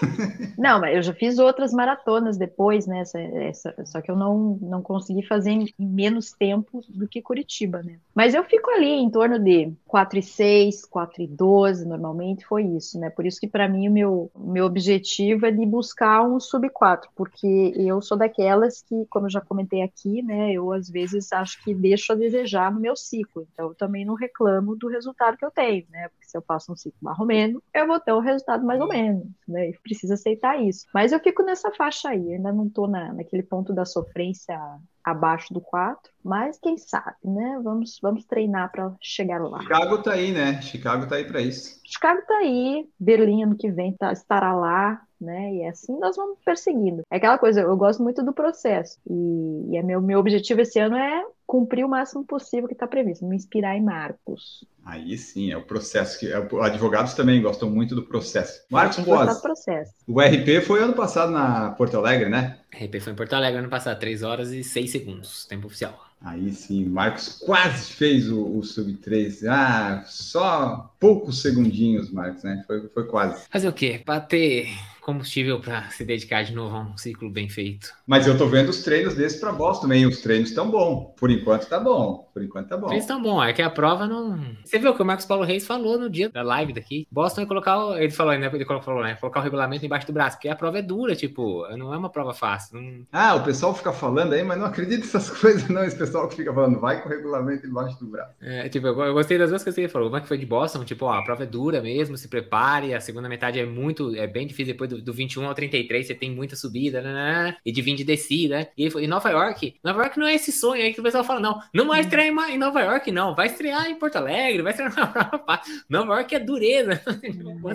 Não, 0.58 0.80
mas 0.80 0.94
eu 0.96 1.02
já 1.02 1.14
fiz 1.14 1.38
outras 1.38 1.72
maratonas 1.72 2.36
depois, 2.36 2.86
né? 2.86 3.00
Essa, 3.00 3.18
essa- 3.20 3.74
só 3.86 4.00
que 4.00 4.10
eu 4.10 4.16
não, 4.16 4.58
não 4.60 4.82
consegui 4.82 5.22
fazer 5.26 5.50
em 5.52 5.66
menos 5.78 6.32
tempo 6.32 6.82
do 6.88 7.06
que 7.08 7.22
Curitiba, 7.22 7.82
né? 7.82 7.96
Mas 8.14 8.34
eu 8.34 8.44
fico 8.44 8.70
ali 8.70 8.88
em 8.90 9.10
torno 9.10 9.38
de 9.38 9.72
4,6, 9.86 10.84
4,12, 10.84 11.86
normalmente 11.86 12.44
foi 12.44 12.64
isso, 12.64 12.98
né? 12.98 13.08
Por 13.08 13.24
isso 13.24 13.40
que 13.40 13.46
para 13.48 13.68
mim 13.68 13.88
o 13.88 13.92
meu, 13.92 14.30
meu 14.36 14.66
objetivo 14.66 15.46
é 15.46 15.50
de 15.50 15.64
buscar 15.64 16.22
um 16.22 16.38
sub 16.40 16.68
4, 16.70 17.08
porque 17.16 17.72
eu 17.76 18.02
sou 18.02 18.18
daquelas 18.18 18.79
que, 18.82 19.06
como 19.08 19.26
eu 19.26 19.30
já 19.30 19.40
comentei 19.40 19.82
aqui, 19.82 20.22
né, 20.22 20.52
eu 20.52 20.72
às 20.72 20.88
vezes 20.88 21.32
acho 21.32 21.62
que 21.62 21.74
deixo 21.74 22.12
a 22.12 22.16
desejar 22.16 22.72
no 22.72 22.80
meu 22.80 22.96
ciclo, 22.96 23.46
então 23.52 23.68
eu 23.68 23.74
também 23.74 24.04
não 24.04 24.14
reclamo 24.14 24.76
do 24.76 24.88
resultado 24.88 25.36
que 25.36 25.44
eu 25.44 25.50
tenho, 25.50 25.86
né? 25.90 26.08
Porque 26.08 26.26
se 26.26 26.36
eu 26.36 26.42
faço 26.42 26.72
um 26.72 26.76
ciclo 26.76 26.98
marromeno, 27.00 27.62
eu 27.74 27.86
vou 27.86 28.00
ter 28.00 28.12
um 28.12 28.20
resultado 28.20 28.64
mais 28.64 28.80
ou 28.80 28.88
menos, 28.88 29.26
né? 29.46 29.70
E 29.70 29.78
precisa 29.78 30.14
aceitar 30.14 30.60
isso. 30.60 30.86
Mas 30.92 31.12
eu 31.12 31.20
fico 31.20 31.42
nessa 31.42 31.70
faixa 31.72 32.10
aí, 32.10 32.34
ainda 32.34 32.52
não 32.52 32.68
tô 32.68 32.86
na, 32.86 33.12
naquele 33.12 33.42
ponto 33.42 33.72
da 33.72 33.84
sofrência 33.84 34.58
abaixo 35.04 35.52
do 35.52 35.60
4, 35.60 36.12
mas 36.24 36.58
quem 36.58 36.76
sabe, 36.76 37.16
né? 37.24 37.60
Vamos, 37.62 37.98
vamos 38.02 38.24
treinar 38.24 38.70
para 38.70 38.92
chegar 39.00 39.40
lá. 39.40 39.60
Chicago 39.60 40.02
tá 40.02 40.12
aí, 40.12 40.32
né? 40.32 40.60
Chicago 40.62 41.06
tá 41.06 41.16
aí 41.16 41.24
para 41.24 41.40
isso. 41.40 41.80
Chicago 41.84 42.20
tá 42.26 42.34
aí, 42.38 42.88
Berlim 42.98 43.44
ano 43.44 43.56
que 43.56 43.70
vem 43.70 43.92
tá, 43.92 44.12
estará 44.12 44.54
lá, 44.54 45.02
né? 45.20 45.54
E 45.54 45.66
assim 45.66 45.98
nós 45.98 46.16
vamos 46.16 46.38
perseguindo. 46.44 47.02
É 47.10 47.16
aquela 47.16 47.38
coisa, 47.38 47.60
eu 47.60 47.76
gosto 47.76 48.02
muito 48.02 48.22
do 48.22 48.32
processo. 48.32 48.98
E, 49.08 49.72
e 49.72 49.76
é 49.76 49.82
meu, 49.82 50.00
meu 50.00 50.18
objetivo 50.18 50.60
esse 50.60 50.78
ano 50.78 50.96
é 50.96 51.24
cumprir 51.50 51.84
o 51.84 51.88
máximo 51.88 52.24
possível 52.24 52.68
que 52.68 52.74
está 52.74 52.86
previsto, 52.86 53.26
me 53.26 53.34
inspirar 53.34 53.76
em 53.76 53.82
Marcos. 53.82 54.64
Aí 54.84 55.18
sim, 55.18 55.50
é 55.50 55.56
o 55.56 55.62
processo 55.62 56.16
que 56.20 56.32
é, 56.32 56.36
advogados 56.36 57.14
também 57.14 57.42
gostam 57.42 57.68
muito 57.68 57.92
do 57.92 58.04
processo. 58.04 58.64
Marcos 58.70 59.04
Pós, 59.04 59.40
processo. 59.40 59.92
o 60.06 60.20
RP 60.20 60.64
foi 60.64 60.80
ano 60.80 60.92
passado 60.92 61.32
na 61.32 61.72
Porto 61.72 61.96
Alegre, 61.96 62.28
né? 62.28 62.60
RP 62.72 63.00
foi 63.00 63.12
em 63.12 63.16
Porto 63.16 63.32
Alegre 63.32 63.58
ano 63.58 63.68
passado, 63.68 63.98
3 63.98 64.22
horas 64.22 64.52
e 64.52 64.62
6 64.62 64.92
segundos, 64.92 65.44
tempo 65.46 65.66
oficial. 65.66 65.98
Aí 66.22 66.52
sim, 66.52 66.84
Marcos 66.84 67.40
quase 67.44 67.94
fez 67.94 68.30
o, 68.30 68.58
o 68.58 68.62
sub 68.62 68.92
3. 68.92 69.44
Ah, 69.46 70.04
só 70.06 70.94
poucos 71.00 71.42
segundinhos, 71.42 72.12
Marcos, 72.12 72.44
né? 72.44 72.62
Foi, 72.64 72.88
foi 72.90 73.06
quase. 73.08 73.44
Fazer 73.50 73.68
o 73.68 73.72
quê? 73.72 74.00
Para 74.04 74.20
ter 74.20 74.68
combustível 75.00 75.60
para 75.60 75.88
se 75.90 76.04
dedicar 76.04 76.42
de 76.42 76.54
novo 76.54 76.76
a 76.76 76.80
um 76.80 76.96
ciclo 76.96 77.30
bem 77.30 77.48
feito. 77.48 77.92
Mas 78.06 78.26
eu 78.26 78.36
tô 78.36 78.46
vendo 78.46 78.68
os 78.68 78.82
treinos 78.82 79.14
desses 79.14 79.40
para 79.40 79.52
Boston 79.52 79.82
também. 79.82 80.06
Os 80.06 80.20
treinos 80.20 80.50
estão 80.50 80.70
bons. 80.70 81.14
Por 81.16 81.30
enquanto 81.30 81.66
tá 81.66 81.78
bom. 81.78 82.28
Por 82.32 82.42
enquanto 82.42 82.68
tá 82.68 82.76
bom. 82.76 82.86
Treinos 82.86 83.04
estão 83.04 83.22
bons. 83.22 83.42
É 83.44 83.52
que 83.52 83.62
a 83.62 83.70
prova 83.70 84.06
não. 84.06 84.38
Você 84.64 84.78
viu 84.78 84.90
o 84.90 84.94
que 84.94 85.02
o 85.02 85.04
Marcos 85.04 85.26
Paulo 85.26 85.44
Reis 85.44 85.66
falou 85.66 85.98
no 85.98 86.10
dia 86.10 86.28
da 86.28 86.42
live 86.42 86.72
daqui? 86.72 87.06
Boston 87.10 87.42
ia 87.42 87.46
colocar. 87.46 87.78
O... 87.78 87.96
Ele 87.96 88.10
falou, 88.10 88.36
né? 88.38 88.50
Ele 88.52 88.64
falou, 88.64 89.02
né? 89.02 89.14
Colocar 89.14 89.40
o 89.40 89.42
regulamento 89.42 89.84
embaixo 89.84 90.06
do 90.06 90.12
braço, 90.12 90.36
porque 90.36 90.48
a 90.48 90.56
prova 90.56 90.78
é 90.78 90.82
dura, 90.82 91.16
tipo, 91.16 91.66
não 91.76 91.92
é 91.94 91.98
uma 91.98 92.10
prova 92.10 92.34
fácil. 92.34 92.80
Não... 92.80 93.06
Ah, 93.12 93.34
o 93.34 93.42
pessoal 93.42 93.74
fica 93.74 93.92
falando 93.92 94.32
aí, 94.32 94.42
mas 94.42 94.58
não 94.58 94.66
acredito 94.66 95.00
nessas 95.00 95.30
coisas, 95.38 95.68
não. 95.68 95.84
Esse 95.84 95.96
pessoal 95.96 96.28
que 96.28 96.36
fica 96.36 96.52
falando, 96.52 96.78
vai 96.78 97.00
com 97.02 97.08
o 97.08 97.12
regulamento 97.12 97.66
embaixo 97.66 97.98
do 97.98 98.06
braço. 98.06 98.34
É, 98.40 98.68
tipo, 98.68 98.86
eu, 98.86 98.98
eu 99.00 99.14
gostei 99.14 99.38
das 99.38 99.50
duas 99.50 99.62
coisas 99.62 99.74
que 99.74 99.80
ele 99.80 99.88
falou. 99.88 100.14
É 100.16 100.20
que 100.20 100.28
foi 100.28 100.38
de 100.38 100.46
Boston? 100.46 100.84
Tipo, 100.84 101.06
ó, 101.06 101.12
a 101.12 101.22
prova 101.22 101.44
é 101.44 101.46
dura 101.46 101.80
mesmo, 101.80 102.16
se 102.16 102.28
prepare. 102.28 102.94
A 102.94 103.00
segunda 103.00 103.28
metade 103.28 103.58
é 103.58 103.66
muito, 103.66 104.14
é 104.14 104.26
bem 104.26 104.46
difícil 104.46 104.72
depois 104.72 104.89
do, 104.90 105.00
do 105.00 105.12
21 105.12 105.46
ao 105.46 105.54
30 105.54 105.70
33 105.70 106.06
você 106.06 106.14
tem 106.14 106.30
muita 106.30 106.56
subida, 106.56 107.00
né, 107.00 107.12
né, 107.12 107.42
né? 107.44 107.56
e 107.64 107.72
de 107.72 107.80
20 107.80 107.98
de 107.98 108.04
descida. 108.04 108.68
E, 108.76 108.86
e 108.86 109.06
Nova 109.06 109.30
York, 109.30 109.76
Nova 109.82 110.02
York 110.02 110.18
não 110.18 110.26
é 110.26 110.34
esse 110.34 110.52
sonho 110.52 110.82
aí 110.82 110.92
que 110.92 111.00
o 111.00 111.02
pessoal 111.02 111.24
fala, 111.24 111.40
não, 111.40 111.60
não 111.72 111.86
vai 111.86 112.00
estrear 112.00 112.26
em, 112.26 112.58
Nova 112.58 112.80
York, 112.80 113.10
não, 113.10 113.34
vai 113.34 113.46
estrear 113.46 113.88
em 113.88 113.94
Porto 113.94 114.16
Alegre, 114.16 114.62
vai 114.62 114.72
estrear 114.72 114.94
na 114.94 115.60
Nova 115.88 116.14
York 116.14 116.34
é 116.34 116.38
dureza. 116.38 117.00